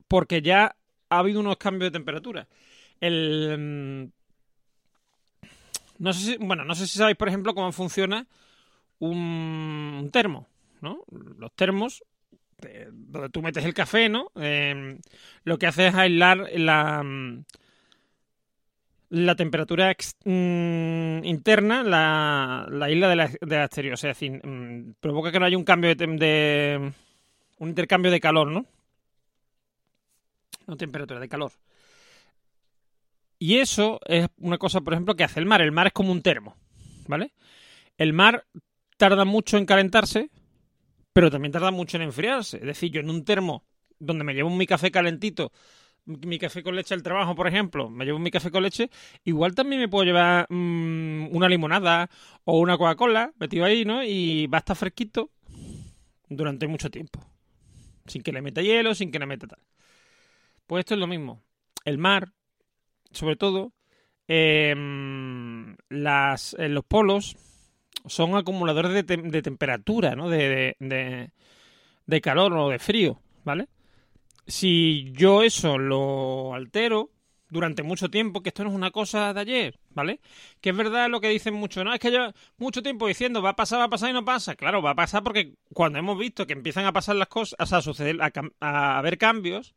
porque 0.08 0.42
ya 0.42 0.76
ha 1.10 1.20
habido 1.20 1.42
unos 1.42 1.58
cambios 1.58 1.92
de 1.92 1.98
temperatura. 1.98 2.48
El, 3.00 4.12
mm, 5.44 5.50
no 6.00 6.14
sé 6.14 6.20
si, 6.20 6.38
bueno, 6.38 6.64
no 6.66 6.76
sé 6.76 6.88
si 6.88 6.98
sabéis, 6.98 7.18
por 7.18 7.28
ejemplo, 7.28 7.54
cómo 7.54 7.72
funciona 7.72 8.28
un, 9.00 10.10
termo, 10.12 10.48
¿no? 10.82 11.04
Los 11.38 11.54
termos, 11.54 12.04
eh, 12.64 12.90
donde 12.92 13.30
tú 13.30 13.42
metes 13.42 13.66
el 13.66 13.74
café, 13.74 14.10
¿no? 14.10 14.32
Eh, 14.36 14.98
lo 15.44 15.58
que 15.58 15.68
hace 15.68 15.88
es 15.88 15.96
aislar 15.96 16.50
la, 16.56 17.04
mm, 17.04 17.46
la 19.10 19.36
temperatura 19.36 19.96
mm, 20.26 21.24
interna, 21.26 21.84
la, 21.84 22.68
la 22.70 22.90
isla 22.92 23.10
de 23.10 23.16
la, 23.16 23.28
de 23.42 23.64
exterior. 23.64 23.94
O 23.94 23.98
sea, 23.98 24.14
mm, 24.14 24.94
provoca 25.00 25.32
que 25.32 25.40
no 25.40 25.46
haya 25.46 25.58
un 25.58 25.64
cambio 25.64 25.94
de, 25.96 26.08
de- 26.08 26.94
un 27.60 27.70
intercambio 27.70 28.12
de 28.12 28.20
calor, 28.20 28.48
¿no? 28.52 28.66
no 30.68 30.76
temperatura, 30.78 31.20
de 31.20 31.30
calor. 31.30 31.52
Y 33.38 33.58
eso 33.58 34.00
es 34.06 34.28
una 34.38 34.58
cosa, 34.58 34.82
por 34.82 34.94
ejemplo, 34.94 35.16
que 35.16 35.24
hace 35.24 35.40
el 35.40 35.46
mar. 35.46 35.62
El 35.62 35.72
mar 35.72 35.88
es 35.88 35.94
como 35.94 36.12
un 36.12 36.22
termo, 36.22 36.56
¿vale? 37.08 37.34
El 37.98 38.14
mar 38.14 38.46
tarda 38.98 39.26
mucho 39.26 39.58
en 39.58 39.66
calentarse, 39.66 40.32
pero 41.14 41.32
también 41.32 41.54
tarda 41.54 41.72
mucho 41.72 41.98
en 41.98 42.04
enfriarse. 42.04 42.58
Es 42.58 42.66
decir, 42.66 42.92
yo 42.92 43.02
en 43.02 43.10
un 43.10 43.26
termo 43.26 43.66
donde 44.00 44.24
me 44.26 44.34
llevo 44.34 44.50
mi 44.52 44.68
café 44.68 44.92
calentito, 44.92 45.52
mi 46.06 46.38
café 46.40 46.64
con 46.64 46.76
leche 46.76 46.94
al 46.94 47.04
trabajo, 47.04 47.36
por 47.36 47.48
ejemplo, 47.48 47.90
me 47.90 48.06
llevo 48.06 48.20
mi 48.20 48.32
café 48.32 48.52
con 48.52 48.64
leche, 48.64 48.90
igual 49.24 49.56
también 49.56 49.82
me 49.82 49.88
puedo 49.88 50.06
llevar 50.06 50.46
mmm, 50.50 51.28
una 51.36 51.50
limonada 51.50 52.10
o 52.44 52.60
una 52.60 52.78
Coca-Cola 52.78 53.34
metido 53.40 53.66
ahí, 53.66 53.86
¿no? 53.86 54.04
Y 54.04 54.48
va 54.48 54.58
a 54.58 54.60
estar 54.60 54.76
fresquito 54.76 55.32
durante 56.30 56.68
mucho 56.68 56.90
tiempo. 56.90 57.20
Sin 58.06 58.22
que 58.22 58.32
le 58.32 58.42
meta 58.42 58.62
hielo, 58.62 58.94
sin 58.94 59.12
que 59.12 59.20
le 59.20 59.26
meta 59.26 59.48
tal. 59.48 59.60
Pues 60.68 60.82
esto 60.82 60.94
es 60.94 61.00
lo 61.00 61.08
mismo. 61.08 61.42
El 61.86 61.98
mar, 61.98 62.34
sobre 63.12 63.36
todo, 63.36 63.74
eh, 64.28 64.76
las, 65.90 66.56
eh, 66.60 66.70
los 66.70 66.84
polos 66.86 67.36
son 68.08 68.36
acumuladores 68.36 68.94
de, 68.94 69.18
de 69.18 69.42
temperatura, 69.42 70.16
¿no? 70.16 70.30
De, 70.30 70.76
de, 70.80 72.22
calor 72.22 72.54
o 72.54 72.70
de 72.70 72.80
frío, 72.80 73.20
¿vale? 73.44 73.68
Si 74.48 75.12
yo 75.14 75.44
eso 75.44 75.78
lo 75.78 76.54
altero 76.54 77.12
durante 77.50 77.84
mucho 77.84 78.10
tiempo, 78.10 78.42
que 78.42 78.50
esto 78.50 78.64
no 78.64 78.70
es 78.70 78.76
una 78.76 78.92
cosa 78.92 79.34
de 79.34 79.42
ayer, 79.42 79.80
¿vale? 79.90 80.20
Que 80.62 80.72
es 80.72 80.76
verdad 80.76 81.10
lo 81.10 81.22
que 81.22 81.30
dicen 81.30 81.54
mucho, 81.54 81.84
no, 81.84 81.94
es 81.94 82.00
que 82.00 82.12
yo 82.12 82.32
mucho 82.58 82.84
tiempo 82.84 83.08
diciendo 83.08 83.42
va 83.42 83.52
a 83.52 83.56
pasar, 83.56 83.80
va 83.80 83.86
a 83.86 83.90
pasar 83.90 84.10
y 84.10 84.14
no 84.14 84.26
pasa. 84.26 84.56
Claro, 84.56 84.82
va 84.82 84.92
a 84.92 84.96
pasar 84.96 85.24
porque 85.24 85.54
cuando 85.74 86.00
hemos 86.00 86.18
visto 86.18 86.46
que 86.48 86.54
empiezan 86.54 86.86
a 86.86 86.94
pasar 86.94 87.16
las 87.16 87.28
cosas, 87.28 87.56
o 87.60 87.66
sea, 87.66 87.80
a 87.80 87.82
suceder, 87.82 88.18
a, 88.22 88.32
a 88.60 88.98
haber 88.98 89.18
cambios, 89.18 89.76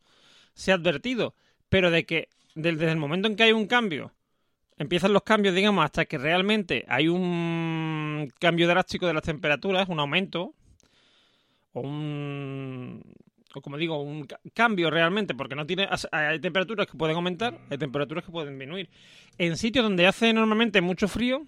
se 0.54 0.72
ha 0.72 0.76
advertido. 0.76 1.34
Pero 1.68 1.90
de 1.90 2.04
que 2.06 2.28
desde 2.54 2.90
el 2.90 2.98
momento 2.98 3.28
en 3.28 3.36
que 3.36 3.44
hay 3.44 3.52
un 3.52 3.66
cambio 3.66 4.12
empiezan 4.78 5.12
los 5.12 5.22
cambios, 5.22 5.54
digamos, 5.54 5.84
hasta 5.84 6.04
que 6.06 6.18
realmente 6.18 6.84
hay 6.88 7.08
un 7.08 8.32
cambio 8.40 8.68
drástico 8.68 9.06
de 9.06 9.14
las 9.14 9.22
temperaturas, 9.24 9.88
un 9.88 10.00
aumento, 10.00 10.54
o 11.72 11.80
un. 11.80 13.02
O 13.59 13.62
como 13.62 13.76
digo, 13.76 14.00
un 14.00 14.26
cambio 14.54 14.90
realmente, 14.90 15.34
porque 15.34 15.54
no 15.54 15.66
tiene. 15.66 15.88
Hay 16.12 16.38
temperaturas 16.40 16.86
que 16.86 16.96
pueden 16.96 17.16
aumentar, 17.16 17.59
hay 17.70 17.78
temperaturas 17.78 18.24
que 18.24 18.30
pueden 18.30 18.50
disminuir. 18.50 18.88
En 19.36 19.56
sitios 19.56 19.82
donde 19.82 20.06
hace 20.06 20.32
normalmente 20.32 20.80
mucho 20.80 21.09
frío, 21.09 21.42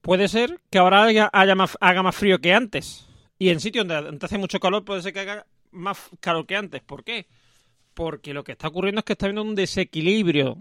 puede 0.00 0.28
ser 0.28 0.60
que 0.70 0.78
ahora 0.78 1.04
haya, 1.04 1.26
haga 1.26 2.02
más 2.02 2.16
frío 2.16 2.40
que 2.40 2.54
antes. 2.54 3.06
Y 3.38 3.48
en 3.48 3.58
sitios 3.58 3.86
donde 3.86 4.24
hace 4.24 4.38
mucho 4.38 4.60
calor, 4.60 4.84
puede 4.84 5.02
ser 5.02 5.12
que 5.12 5.20
haga 5.20 5.46
más 5.72 6.10
calor 6.20 6.46
que 6.46 6.56
antes. 6.56 6.82
¿Por 6.82 7.04
qué? 7.04 7.26
Porque 7.94 8.32
lo 8.32 8.44
que 8.44 8.52
está 8.52 8.68
ocurriendo 8.68 9.00
es 9.00 9.04
que 9.04 9.14
está 9.14 9.26
habiendo 9.26 9.42
un 9.42 9.54
desequilibrio 9.54 10.58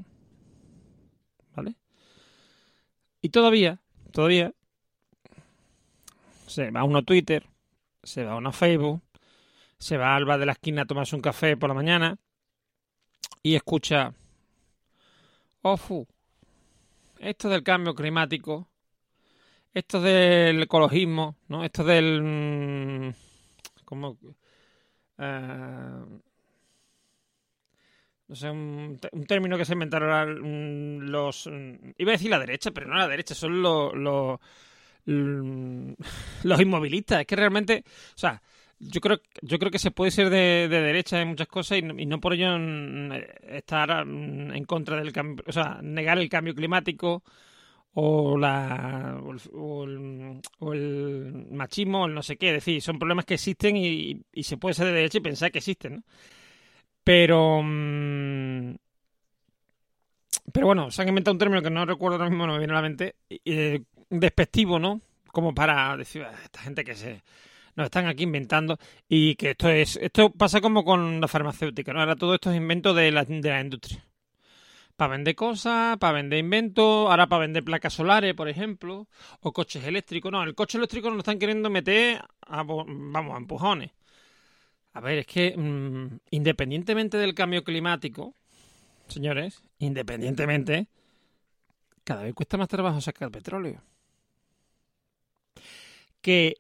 ¿vale? 1.56 1.76
Y 3.22 3.30
todavía, 3.30 3.80
todavía, 4.12 4.54
se 6.48 6.72
va 6.72 6.84
uno 6.84 7.00
a 7.00 7.04
Twitter, 7.04 7.46
se 8.04 8.24
va 8.24 8.36
uno 8.38 8.50
a 8.50 8.54
Facebook, 8.54 9.02
se 9.80 9.98
va 9.98 10.16
al 10.16 10.26
bar 10.26 10.40
de 10.40 10.46
la 10.46 10.52
esquina 10.52 10.84
a 10.84 10.86
tomarse 10.86 11.16
un 11.16 11.22
café 11.22 11.58
por 11.58 11.70
la 11.70 11.74
mañana 11.74 12.18
y 13.42 13.56
escucha, 13.56 14.14
ofu, 15.62 16.06
esto 17.20 17.50
del 17.50 17.64
cambio 17.64 17.96
climático, 17.96 18.70
esto 19.74 20.02
del 20.02 20.64
ecologismo, 20.64 21.38
¿no? 21.48 21.64
Esto 21.64 21.84
del... 21.84 23.14
¿Cómo? 23.86 24.18
Uh, 25.18 26.20
no 28.28 28.36
sé, 28.36 28.50
un, 28.50 29.00
término 29.28 29.58
que 29.58 29.66
se 29.66 29.74
inventaron 29.74 31.12
los... 31.12 31.50
Iba 31.98 32.12
a 32.12 32.18
decir 32.18 32.30
la 32.30 32.40
derecha, 32.40 32.72
pero 32.72 32.88
no 32.88 32.96
la 32.96 33.08
derecha, 33.08 33.34
son 33.34 33.62
los, 33.62 33.94
los, 33.96 34.40
los 36.44 36.62
inmovilistas. 36.62 37.22
Es 37.22 37.28
que 37.28 37.36
realmente, 37.36 37.84
o 37.88 38.18
sea, 38.18 38.42
yo 38.80 39.02
creo, 39.02 39.20
yo 39.42 39.60
creo 39.60 39.72
que 39.72 39.80
se 39.80 39.92
puede 39.92 40.12
ser 40.12 40.30
de, 40.30 40.68
de 40.70 40.82
derecha 40.82 41.22
en 41.22 41.30
muchas 41.30 41.48
cosas 41.48 41.80
y 41.80 41.82
y 42.02 42.06
no, 42.06 42.20
por 42.20 42.34
ello 42.34 42.50
estar 43.50 43.90
en 44.08 44.66
contra 44.66 44.98
del 44.98 45.12
cambio, 45.14 45.44
o 45.48 45.52
sea, 45.52 45.80
negar 45.82 46.18
el 46.20 46.30
cambio 46.30 46.56
climático 46.56 47.24
o 47.94 48.38
la 48.38 49.20
o 49.24 49.32
el, 49.34 49.42
o 49.54 49.84
el, 49.86 50.42
o 50.60 50.74
el 50.74 51.48
machismo 51.52 52.06
el 52.06 52.14
no 52.14 52.24
sé 52.24 52.38
qué. 52.38 52.50
Es 52.50 52.54
decir, 52.66 52.82
son 52.82 53.00
problemas 53.00 53.26
que 53.26 53.36
existen 53.36 53.78
y, 53.78 54.22
y 54.34 54.44
se 54.44 54.58
puede 54.58 54.76
ser 54.76 54.88
de 54.88 54.94
derecha 54.94 55.18
y 55.20 55.22
pensar 55.22 55.52
que 55.52 55.60
existen. 55.60 56.04
Pero. 57.04 57.62
Mmm, 57.64 58.76
pero 60.52 60.68
bueno, 60.68 60.92
se 60.92 61.02
han 61.02 61.10
inventado 61.10 61.34
un 61.34 61.40
término 61.40 61.62
que 61.62 61.70
no 61.70 61.86
recuerdo 61.86 62.18
ahora 62.18 62.30
mismo, 62.30 62.48
no 62.48 62.54
me 62.54 62.60
viene 62.60 62.74
a 62.74 62.78
la 62.78 62.82
mente. 62.82 63.16
Eh, 63.30 63.82
despectivo, 64.10 64.80
¿no? 64.80 65.02
Como 65.32 65.54
para 65.54 65.96
decir, 65.98 66.24
a 66.24 66.32
esta 66.44 66.62
gente 66.62 66.84
que 66.84 66.96
se. 66.96 67.22
Nos 67.80 67.86
están 67.86 68.08
aquí 68.08 68.24
inventando. 68.24 68.78
Y 69.08 69.36
que 69.36 69.52
esto 69.52 69.70
es. 69.70 69.96
Esto 69.96 70.32
pasa 70.32 70.60
como 70.60 70.84
con 70.84 71.22
la 71.22 71.30
farmacéutica, 71.30 71.94
¿no? 71.94 72.02
Ahora 72.02 72.18
todo 72.18 72.36
esto 72.36 72.52
es 72.52 72.58
invento 72.58 72.94
de 72.94 73.10
la, 73.10 73.24
de 73.24 73.50
la 73.50 73.62
industria. 73.62 74.06
Para 74.98 75.14
vender 75.14 75.34
cosas, 75.34 75.98
para 75.98 76.12
vender 76.16 76.40
inventos, 76.40 77.10
ahora 77.10 77.28
para 77.28 77.44
vender 77.44 77.64
placas 77.64 77.94
solares, 77.94 78.34
por 78.34 78.50
ejemplo, 78.50 79.08
o 79.40 79.54
coches 79.54 79.86
eléctricos. 79.86 80.30
No, 80.30 80.44
el 80.44 80.56
coche 80.56 80.78
eléctrico 80.78 81.10
nos 81.10 81.20
están 81.20 81.40
queriendo 81.40 81.70
meter 81.70 82.22
a, 82.42 82.64
vamos, 82.64 83.34
a 83.34 83.38
empujones. 83.38 83.92
A 84.92 85.00
ver, 85.00 85.20
es 85.20 85.26
que 85.26 85.56
mmm, 85.58 86.18
independientemente 86.32 87.16
del 87.16 87.34
cambio 87.34 87.64
climático, 87.64 88.36
señores, 89.08 89.64
independientemente, 89.78 90.88
cada 92.04 92.24
vez 92.24 92.34
cuesta 92.34 92.58
más 92.58 92.68
trabajo 92.68 93.00
sacar 93.00 93.32
petróleo. 93.32 93.82
Que, 96.20 96.56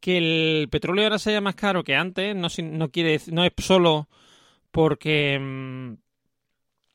que 0.00 0.18
el 0.18 0.68
petróleo 0.68 1.04
ahora 1.04 1.18
sea 1.18 1.40
más 1.40 1.54
caro 1.54 1.84
que 1.84 1.96
antes 1.96 2.34
no, 2.36 2.48
no, 2.62 2.90
quiere, 2.90 3.20
no 3.32 3.44
es 3.44 3.52
solo 3.58 4.08
porque 4.70 5.38
mmm, 5.40 5.94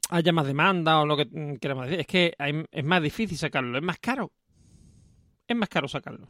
haya 0.09 0.31
más 0.31 0.45
demanda 0.45 0.99
o 1.01 1.05
lo 1.05 1.17
que 1.17 1.57
queramos 1.59 1.85
decir, 1.85 1.99
es 2.01 2.07
que 2.07 2.33
hay, 2.37 2.65
es 2.71 2.85
más 2.85 3.01
difícil 3.01 3.37
sacarlo, 3.37 3.77
es 3.77 3.83
más 3.83 3.99
caro. 3.99 4.31
Es 5.47 5.57
más 5.57 5.69
caro 5.69 5.87
sacarlo. 5.87 6.27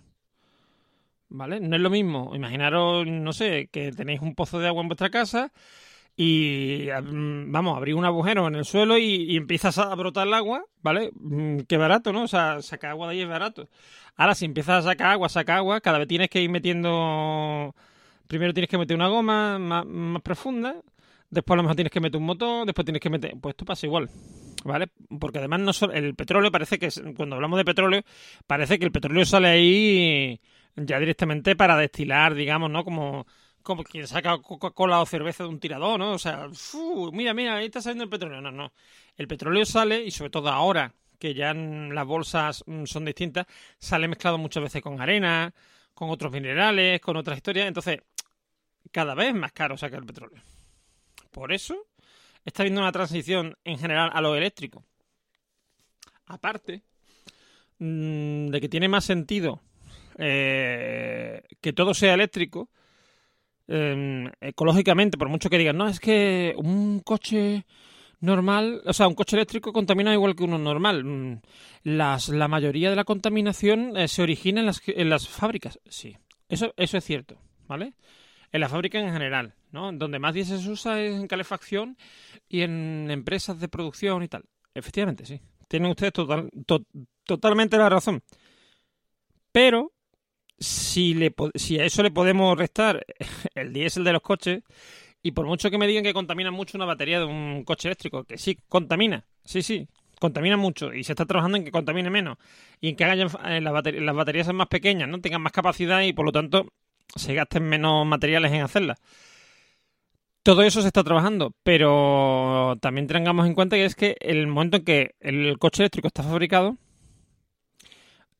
¿vale? 1.33 1.59
No 1.59 1.75
es 1.75 1.81
lo 1.81 1.89
mismo. 1.89 2.31
Imaginaros, 2.35 3.05
no 3.05 3.33
sé, 3.33 3.67
que 3.71 3.91
tenéis 3.91 4.21
un 4.21 4.35
pozo 4.35 4.59
de 4.59 4.67
agua 4.67 4.81
en 4.81 4.87
vuestra 4.87 5.09
casa 5.09 5.51
y, 6.15 6.87
vamos, 6.87 7.77
abrir 7.77 7.95
un 7.95 8.05
agujero 8.05 8.47
en 8.47 8.55
el 8.55 8.65
suelo 8.65 8.97
y, 8.97 9.35
empiezas 9.35 9.77
a 9.77 9.93
brotar 9.95 10.27
el 10.27 10.33
agua, 10.33 10.65
¿vale? 10.81 11.11
Qué 11.67 11.77
barato, 11.77 12.13
¿no? 12.13 12.23
O 12.23 12.27
sea, 12.27 12.61
sacar 12.61 12.91
agua 12.91 13.07
de 13.07 13.13
ahí 13.13 13.21
es 13.21 13.27
barato. 13.27 13.67
Ahora, 14.15 14.35
si 14.35 14.45
empiezas 14.45 14.85
a 14.85 14.89
sacar 14.89 15.11
agua, 15.11 15.29
saca 15.29 15.57
agua, 15.57 15.81
cada 15.81 15.97
vez 15.97 16.07
tienes 16.07 16.29
que 16.29 16.41
ir 16.41 16.49
metiendo... 16.49 17.75
Primero 18.27 18.53
tienes 18.53 18.69
que 18.69 18.77
meter 18.77 18.95
una 18.95 19.07
goma 19.07 19.59
más, 19.59 19.85
más 19.85 20.21
profunda, 20.21 20.75
después 21.29 21.55
a 21.55 21.57
lo 21.57 21.63
mejor 21.63 21.75
tienes 21.75 21.91
que 21.91 21.99
meter 21.99 22.19
un 22.19 22.25
motor, 22.25 22.65
después 22.65 22.85
tienes 22.85 23.01
que 23.01 23.09
meter... 23.09 23.33
Pues 23.41 23.53
esto 23.53 23.65
pasa 23.65 23.85
igual. 23.85 24.09
¿vale? 24.63 24.87
Porque 25.19 25.39
además 25.39 25.59
no 25.61 25.73
solo, 25.73 25.93
el 25.93 26.15
petróleo 26.15 26.51
parece 26.51 26.79
que, 26.79 26.89
cuando 27.15 27.35
hablamos 27.35 27.57
de 27.57 27.65
petróleo, 27.65 28.01
parece 28.47 28.79
que 28.79 28.85
el 28.85 28.91
petróleo 28.91 29.25
sale 29.25 29.47
ahí 29.47 30.39
ya 30.75 30.99
directamente 30.99 31.55
para 31.55 31.77
destilar, 31.77 32.33
digamos, 32.33 32.69
¿no? 32.69 32.83
Como, 32.83 33.27
como 33.63 33.83
quien 33.83 34.07
saca 34.07 34.37
Coca-Cola 34.37 35.01
o 35.01 35.05
cerveza 35.05 35.43
de 35.43 35.49
un 35.49 35.59
tirador, 35.59 35.99
¿no? 35.99 36.11
O 36.13 36.19
sea, 36.19 36.49
¡fu! 36.53 37.11
mira, 37.11 37.33
mira, 37.33 37.55
ahí 37.55 37.65
está 37.65 37.81
saliendo 37.81 38.03
el 38.03 38.09
petróleo. 38.09 38.41
No, 38.41 38.51
no. 38.51 38.73
El 39.17 39.27
petróleo 39.27 39.65
sale, 39.65 40.03
y 40.03 40.11
sobre 40.11 40.29
todo 40.29 40.49
ahora, 40.49 40.93
que 41.17 41.33
ya 41.33 41.53
las 41.53 42.05
bolsas 42.05 42.63
son 42.85 43.05
distintas, 43.05 43.47
sale 43.79 44.07
mezclado 44.07 44.37
muchas 44.37 44.63
veces 44.63 44.81
con 44.81 45.01
arena, 45.01 45.53
con 45.93 46.09
otros 46.09 46.31
minerales, 46.31 46.99
con 47.01 47.15
otras 47.17 47.37
historias. 47.37 47.67
Entonces, 47.67 48.01
cada 48.91 49.15
vez 49.15 49.33
más 49.33 49.53
caro 49.53 49.77
sacar 49.77 49.99
el 49.99 50.05
petróleo. 50.05 50.41
Por 51.31 51.53
eso 51.53 51.87
está 52.45 52.63
habiendo 52.63 52.81
una 52.81 52.91
transición 52.91 53.57
en 53.63 53.79
general 53.79 54.11
a 54.13 54.21
lo 54.21 54.35
eléctrico. 54.35 54.83
Aparte 56.25 56.83
mmm, 57.79 58.47
de 58.47 58.61
que 58.61 58.69
tiene 58.69 58.87
más 58.87 59.05
sentido 59.05 59.61
eh, 60.17 61.43
que 61.61 61.73
todo 61.73 61.93
sea 61.93 62.13
eléctrico, 62.13 62.69
eh, 63.67 64.31
ecológicamente, 64.41 65.17
por 65.17 65.29
mucho 65.29 65.49
que 65.49 65.57
digan, 65.57 65.77
no, 65.77 65.87
es 65.87 65.99
que 65.99 66.53
un 66.57 66.99
coche 66.99 67.65
normal, 68.19 68.81
o 68.85 68.93
sea, 68.93 69.07
un 69.07 69.15
coche 69.15 69.35
eléctrico 69.35 69.73
contamina 69.73 70.13
igual 70.13 70.35
que 70.35 70.43
uno 70.43 70.57
normal. 70.57 71.41
Las, 71.83 72.29
la 72.29 72.47
mayoría 72.47 72.89
de 72.89 72.95
la 72.95 73.03
contaminación 73.03 73.97
eh, 73.97 74.07
se 74.07 74.21
origina 74.21 74.61
en 74.61 74.65
las, 74.65 74.81
en 74.87 75.09
las 75.09 75.27
fábricas, 75.27 75.79
sí, 75.85 76.17
eso, 76.47 76.73
eso 76.77 76.97
es 76.97 77.03
cierto, 77.03 77.37
¿vale? 77.67 77.93
En 78.51 78.61
la 78.61 78.69
fábrica 78.69 78.99
en 78.99 79.11
general, 79.11 79.55
¿no? 79.71 79.91
Donde 79.91 80.19
más 80.19 80.33
diésel 80.33 80.59
se 80.59 80.69
usa 80.69 81.01
es 81.01 81.15
en 81.15 81.27
calefacción 81.27 81.97
y 82.47 82.61
en 82.61 83.09
empresas 83.09 83.59
de 83.59 83.67
producción 83.67 84.21
y 84.21 84.27
tal. 84.27 84.43
Efectivamente, 84.75 85.25
sí. 85.25 85.41
Tienen 85.67 85.89
ustedes 85.89 86.13
total, 86.13 86.51
to, 86.67 86.83
totalmente 87.23 87.77
la 87.77 87.89
razón. 87.89 88.21
Pero 89.51 89.92
si, 90.63 91.13
le, 91.13 91.33
si 91.55 91.79
a 91.79 91.85
eso 91.85 92.01
le 92.03 92.11
podemos 92.11 92.57
restar 92.57 93.05
el 93.55 93.73
diésel 93.73 94.03
de 94.03 94.13
los 94.13 94.21
coches 94.21 94.63
Y 95.21 95.31
por 95.31 95.45
mucho 95.45 95.69
que 95.69 95.77
me 95.77 95.87
digan 95.87 96.03
que 96.03 96.13
contamina 96.13 96.51
mucho 96.51 96.77
una 96.77 96.85
batería 96.85 97.19
de 97.19 97.25
un 97.25 97.63
coche 97.63 97.87
eléctrico, 97.89 98.23
que 98.23 98.37
sí, 98.37 98.57
contamina, 98.67 99.25
sí, 99.45 99.61
sí, 99.61 99.87
contamina 100.19 100.57
mucho 100.57 100.93
y 100.93 101.03
se 101.03 101.13
está 101.13 101.25
trabajando 101.25 101.57
en 101.57 101.65
que 101.65 101.71
contamine 101.71 102.09
menos 102.09 102.37
y 102.81 102.89
en 102.89 102.95
que 102.95 103.03
hagan 103.03 103.19
eh, 103.19 103.61
las, 103.61 103.73
baterías, 103.73 104.03
las 104.03 104.15
baterías 104.15 104.45
sean 104.45 104.55
más 104.55 104.67
pequeñas, 104.67 105.09
no 105.09 105.21
tengan 105.21 105.41
más 105.41 105.51
capacidad 105.51 106.01
y 106.01 106.13
por 106.13 106.25
lo 106.25 106.31
tanto 106.31 106.67
se 107.15 107.33
gasten 107.33 107.63
menos 107.63 108.05
materiales 108.05 108.51
en 108.51 108.61
hacerlas. 108.61 108.99
Todo 110.43 110.63
eso 110.63 110.81
se 110.81 110.87
está 110.87 111.03
trabajando, 111.03 111.53
pero 111.63 112.75
también 112.81 113.07
tengamos 113.07 113.47
en 113.47 113.53
cuenta 113.53 113.77
que 113.77 113.85
es 113.85 113.95
que 113.95 114.17
el 114.19 114.47
momento 114.47 114.77
en 114.77 114.83
que 114.83 115.15
el 115.21 115.57
coche 115.57 115.83
eléctrico 115.83 116.07
está 116.07 116.21
fabricado, 116.23 116.77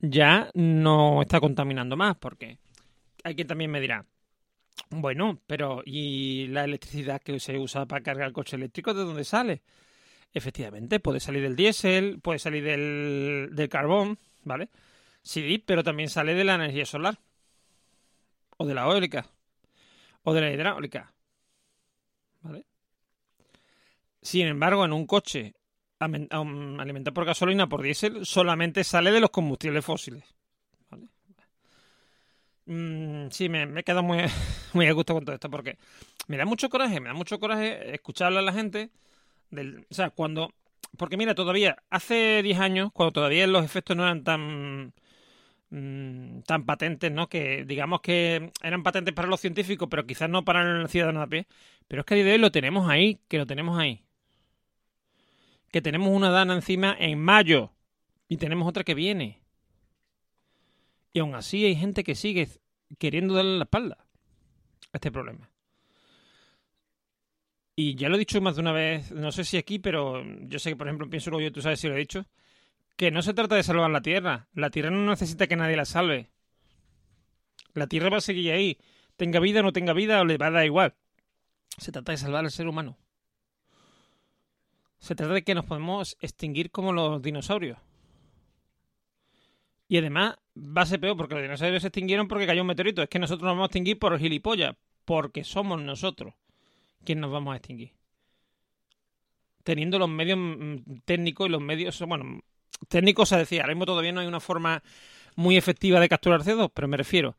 ya 0.04 0.52
no 0.54 1.22
está 1.22 1.40
contaminando 1.40 1.96
más, 1.96 2.18
porque 2.18 2.60
hay 3.24 3.36
quien 3.36 3.48
también 3.48 3.72
me 3.72 3.80
dirá, 3.80 4.06
bueno, 4.90 5.40
pero 5.48 5.82
¿y 5.86 6.48
la 6.48 6.66
electricidad 6.66 7.22
que 7.22 7.40
se 7.40 7.58
usa 7.58 7.86
para 7.86 8.04
cargar 8.04 8.28
el 8.28 8.34
coche 8.34 8.58
eléctrico 8.58 8.94
de 8.94 9.04
dónde 9.04 9.24
sale? 9.24 9.62
Efectivamente, 10.34 11.00
puede 11.00 11.22
salir 11.22 11.42
del 11.42 11.56
diésel, 11.56 12.20
puede 12.20 12.40
salir 12.40 12.66
del, 12.66 13.52
del 13.54 13.70
carbón, 13.70 14.20
¿vale? 14.44 14.70
Sí, 15.22 15.64
pero 15.66 15.84
también 15.84 16.10
sale 16.10 16.34
de 16.34 16.44
la 16.44 16.56
energía 16.56 16.86
solar, 16.86 17.18
o 18.58 18.66
de 18.66 18.74
la 18.74 18.84
eólica, 18.84 19.30
o 20.24 20.34
de 20.34 20.42
la 20.42 20.52
hidráulica, 20.52 21.14
¿vale? 22.42 22.66
Sin 24.22 24.48
embargo, 24.48 24.84
en 24.84 24.92
un 24.92 25.08
coche 25.08 25.54
alimentado 26.00 27.14
por 27.14 27.26
gasolina, 27.26 27.68
por 27.68 27.82
diésel, 27.82 28.26
solamente 28.26 28.84
sale 28.84 29.12
de 29.12 29.20
los 29.20 29.30
combustibles 29.30 29.86
fósiles. 29.86 30.24
Mm, 32.66 33.28
sí, 33.30 33.50
me, 33.50 33.66
me 33.66 33.82
he 33.82 33.84
quedado 33.84 34.04
muy, 34.04 34.20
muy 34.74 34.88
a 34.88 34.94
gusto 34.94 35.14
con 35.14 35.26
todo 35.26 35.36
esto, 35.36 35.50
porque 35.50 35.78
me 36.28 36.38
da 36.38 36.46
mucho 36.46 36.70
coraje, 36.70 37.00
me 37.00 37.08
da 37.10 37.14
mucho 37.14 37.40
coraje 37.40 37.94
escucharle 37.94 38.40
a 38.40 38.42
la 38.42 38.54
gente 38.54 38.90
o 39.90 39.94
sea, 39.94 40.10
cuando... 40.10 40.54
Porque 40.98 41.18
mira, 41.18 41.36
todavía, 41.36 41.78
hace 41.90 42.42
10 42.44 42.60
años, 42.60 42.92
cuando 42.94 43.14
todavía 43.14 43.48
los 43.48 43.66
efectos 43.66 43.98
no 43.98 44.04
eran 44.04 44.24
tan 44.24 44.94
mm, 45.72 46.42
tan 46.44 46.66
patentes, 46.66 47.12
¿no? 47.12 47.30
Que 47.30 47.66
digamos 47.66 48.02
que 48.02 48.52
eran 48.62 48.84
patentes 48.84 49.14
para 49.14 49.28
los 49.28 49.42
científicos, 49.42 49.88
pero 49.90 50.06
quizás 50.06 50.30
no 50.30 50.46
para 50.46 50.62
el 50.82 50.90
ciudadano 50.90 51.22
a 51.22 51.28
pie. 51.28 51.48
Pero 51.88 52.02
es 52.02 52.06
que 52.06 52.14
a 52.16 52.18
día 52.18 52.26
de 52.26 52.32
hoy 52.34 52.38
lo 52.40 52.52
tenemos 52.52 52.90
ahí, 52.90 53.20
que 53.28 53.38
lo 53.40 53.48
tenemos 53.48 53.80
ahí. 53.80 54.04
Que 55.74 55.82
tenemos 55.82 56.10
una 56.10 56.30
dana 56.30 56.54
encima 56.54 56.96
en 57.00 57.20
mayo 57.20 57.72
y 58.30 58.38
tenemos 58.38 58.68
otra 58.68 58.84
que 58.84 58.94
viene. 58.94 59.42
Y 61.14 61.20
aún 61.20 61.34
así 61.34 61.66
hay 61.66 61.76
gente 61.76 62.04
que 62.04 62.14
sigue 62.14 62.48
queriendo 63.00 63.34
darle 63.34 63.58
la 63.58 63.64
espalda 63.64 63.98
a 64.92 64.98
este 64.98 65.12
problema. 65.12 65.50
Y 67.76 67.96
ya 67.96 68.08
lo 68.08 68.18
he 68.18 68.20
dicho 68.20 68.40
más 68.40 68.56
de 68.56 68.62
una 68.62 68.72
vez, 68.72 69.12
no 69.12 69.32
sé 69.32 69.44
si 69.44 69.58
aquí, 69.58 69.80
pero 69.80 70.24
yo 70.42 70.60
sé 70.60 70.70
que, 70.70 70.76
por 70.76 70.86
ejemplo, 70.86 71.10
pienso 71.10 71.40
yo, 71.40 71.52
tú 71.52 71.64
sabes 71.64 71.80
si 71.80 71.88
lo 71.88 71.96
he 71.96 72.00
dicho, 72.00 72.28
que 72.96 73.10
no 73.10 73.24
se 73.24 73.34
trata 73.34 73.56
de 73.56 73.64
salvar 73.64 73.90
la 73.90 74.04
Tierra. 74.04 74.48
La 74.54 74.70
Tierra 74.70 74.92
no 74.92 75.10
necesita 75.10 75.48
que 75.48 75.56
nadie 75.56 75.76
la 75.76 75.86
salve. 75.86 76.30
La 77.74 77.88
Tierra 77.88 78.12
va 78.12 78.18
a 78.18 78.22
seguir 78.22 78.52
ahí. 78.52 78.78
Tenga 79.18 79.40
vida 79.40 79.62
o 79.62 79.64
no 79.64 79.74
tenga 79.74 79.94
vida, 79.94 80.22
o 80.22 80.26
le 80.26 80.38
va 80.38 80.48
a 80.48 80.52
dar 80.52 80.66
igual. 80.66 80.94
Se 81.80 81.92
trata 81.92 82.12
de 82.12 82.20
salvar 82.20 82.46
al 82.46 82.52
ser 82.52 82.68
humano. 82.68 82.96
Se 85.04 85.16
trata 85.16 85.34
de 85.34 85.44
que 85.44 85.54
nos 85.54 85.66
podemos 85.66 86.16
extinguir 86.22 86.72
como 86.72 86.94
los 86.94 87.22
dinosaurios. 87.22 87.78
Y 89.90 89.98
además 89.98 90.38
va 90.58 90.84
a 90.84 90.86
ser 90.86 91.02
peor 91.02 91.18
porque 91.18 91.34
los 91.34 91.44
dinosaurios 91.44 91.82
se 91.82 91.90
extinguieron 91.90 92.30
porque 92.30 92.48
cayó 92.48 92.62
un 92.62 92.68
meteorito. 92.68 93.02
Es 93.04 93.10
que 93.10 93.20
nosotros 93.20 93.44
nos 93.44 93.52
vamos 93.52 93.64
a 93.64 93.66
extinguir 93.66 94.00
por 94.00 94.18
gilipollas. 94.18 94.78
Porque 95.04 95.44
somos 95.44 95.82
nosotros. 95.82 96.34
¿quién 97.04 97.20
nos 97.20 97.34
vamos 97.34 97.52
a 97.52 97.58
extinguir? 97.58 97.92
Teniendo 99.66 100.00
los 100.00 100.08
medios 100.08 100.40
mm, 100.40 101.02
técnicos 101.04 101.48
y 101.48 101.52
los 101.52 101.62
medios, 101.62 102.00
bueno, 102.08 102.40
técnicos 102.88 103.28
se 103.28 103.36
decía, 103.36 103.64
ahora 103.64 103.74
mismo 103.74 103.86
todavía 103.86 104.14
no 104.14 104.22
hay 104.22 104.28
una 104.28 104.40
forma 104.40 104.84
muy 105.36 105.58
efectiva 105.58 106.00
de 106.00 106.08
capturar 106.08 106.44
CO2, 106.44 106.72
pero 106.74 106.88
me 106.88 106.96
refiero, 106.96 107.36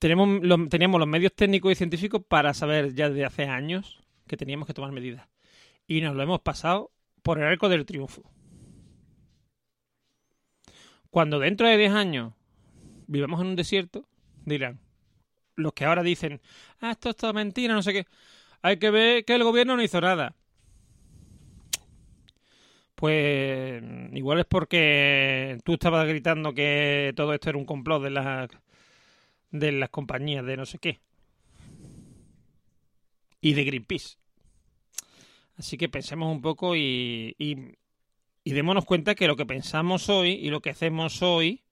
tenemos 0.00 0.42
los, 0.42 0.68
teníamos 0.68 0.98
los 0.98 1.08
medios 1.08 1.32
técnicos 1.32 1.70
y 1.70 1.76
científicos 1.76 2.22
para 2.26 2.54
saber 2.54 2.92
ya 2.92 3.08
desde 3.08 3.24
hace 3.24 3.44
años 3.44 4.00
que 4.26 4.36
teníamos 4.36 4.66
que 4.66 4.74
tomar 4.74 4.90
medidas. 4.90 5.28
Y 5.88 6.02
nos 6.02 6.14
lo 6.14 6.22
hemos 6.22 6.40
pasado 6.40 6.92
por 7.22 7.38
el 7.38 7.44
arco 7.44 7.68
del 7.68 7.86
triunfo. 7.86 8.22
Cuando 11.10 11.40
dentro 11.40 11.66
de 11.66 11.76
10 11.76 11.92
años 11.92 12.34
vivamos 13.06 13.40
en 13.40 13.48
un 13.48 13.56
desierto, 13.56 14.06
dirán, 14.44 14.78
los 15.56 15.72
que 15.72 15.86
ahora 15.86 16.02
dicen, 16.02 16.40
ah, 16.80 16.92
esto 16.92 17.10
es 17.10 17.16
toda 17.16 17.32
mentira, 17.32 17.74
no 17.74 17.82
sé 17.82 17.92
qué. 17.92 18.06
Hay 18.62 18.78
que 18.78 18.90
ver 18.90 19.24
que 19.24 19.34
el 19.34 19.44
gobierno 19.44 19.76
no 19.76 19.82
hizo 19.82 20.00
nada. 20.00 20.34
Pues 22.94 23.82
igual 24.12 24.40
es 24.40 24.46
porque 24.46 25.58
tú 25.64 25.74
estabas 25.74 26.06
gritando 26.06 26.52
que 26.52 27.12
todo 27.16 27.32
esto 27.32 27.48
era 27.50 27.58
un 27.58 27.64
complot 27.64 28.02
de 28.02 28.10
las 28.10 28.48
de 29.50 29.72
las 29.72 29.88
compañías 29.88 30.44
de 30.44 30.56
no 30.56 30.66
sé 30.66 30.78
qué. 30.78 31.00
Y 33.40 33.54
de 33.54 33.64
Greenpeace. 33.64 34.18
Así 35.58 35.76
que 35.76 35.88
pensemos 35.88 36.30
un 36.30 36.40
poco 36.40 36.76
y, 36.76 37.34
y, 37.36 38.52
démonos 38.52 38.84
cuenta 38.84 39.14
que 39.14 39.26
lo 39.26 39.36
que 39.36 39.44
pensamos 39.44 40.08
hoy 40.08 40.30
y 40.30 40.50
lo 40.50 40.60
que 40.60 40.70
hacemos 40.70 41.20
hoy 41.20 41.64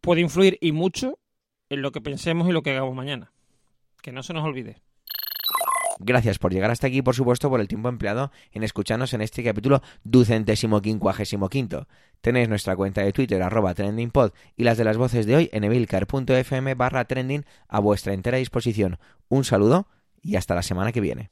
puede 0.00 0.20
influir 0.20 0.56
y 0.60 0.72
mucho 0.72 1.18
en 1.68 1.82
lo 1.82 1.90
que 1.90 2.00
pensemos 2.00 2.48
y 2.48 2.52
lo 2.52 2.62
que 2.62 2.70
hagamos 2.70 2.94
mañana. 2.94 3.32
Que 4.02 4.12
no 4.12 4.22
se 4.22 4.32
nos 4.32 4.44
olvide. 4.44 4.80
Gracias 5.98 6.38
por 6.38 6.52
llegar 6.52 6.70
hasta 6.70 6.86
aquí, 6.86 7.02
por 7.02 7.14
supuesto, 7.14 7.50
por 7.50 7.60
el 7.60 7.68
tiempo 7.68 7.90
empleado 7.90 8.30
en 8.52 8.62
escucharnos 8.62 9.12
en 9.12 9.20
este 9.20 9.44
capítulo 9.44 9.82
ducentésimo 10.02 10.80
quincuagésimo 10.80 11.50
quinto. 11.50 11.88
Tenéis 12.22 12.48
nuestra 12.48 12.74
cuenta 12.74 13.02
de 13.02 13.12
Twitter, 13.12 13.42
arroba 13.42 13.74
trendingpod, 13.74 14.32
y 14.56 14.64
las 14.64 14.78
de 14.78 14.84
las 14.84 14.96
voces 14.96 15.26
de 15.26 15.36
hoy 15.36 15.50
en 15.52 15.64
evilcar.fm 15.64 16.74
barra 16.74 17.04
trending 17.04 17.44
a 17.68 17.80
vuestra 17.80 18.14
entera 18.14 18.38
disposición. 18.38 18.98
Un 19.28 19.44
saludo 19.44 19.88
y 20.22 20.36
hasta 20.36 20.54
la 20.54 20.62
semana 20.62 20.92
que 20.92 21.02
viene. 21.02 21.30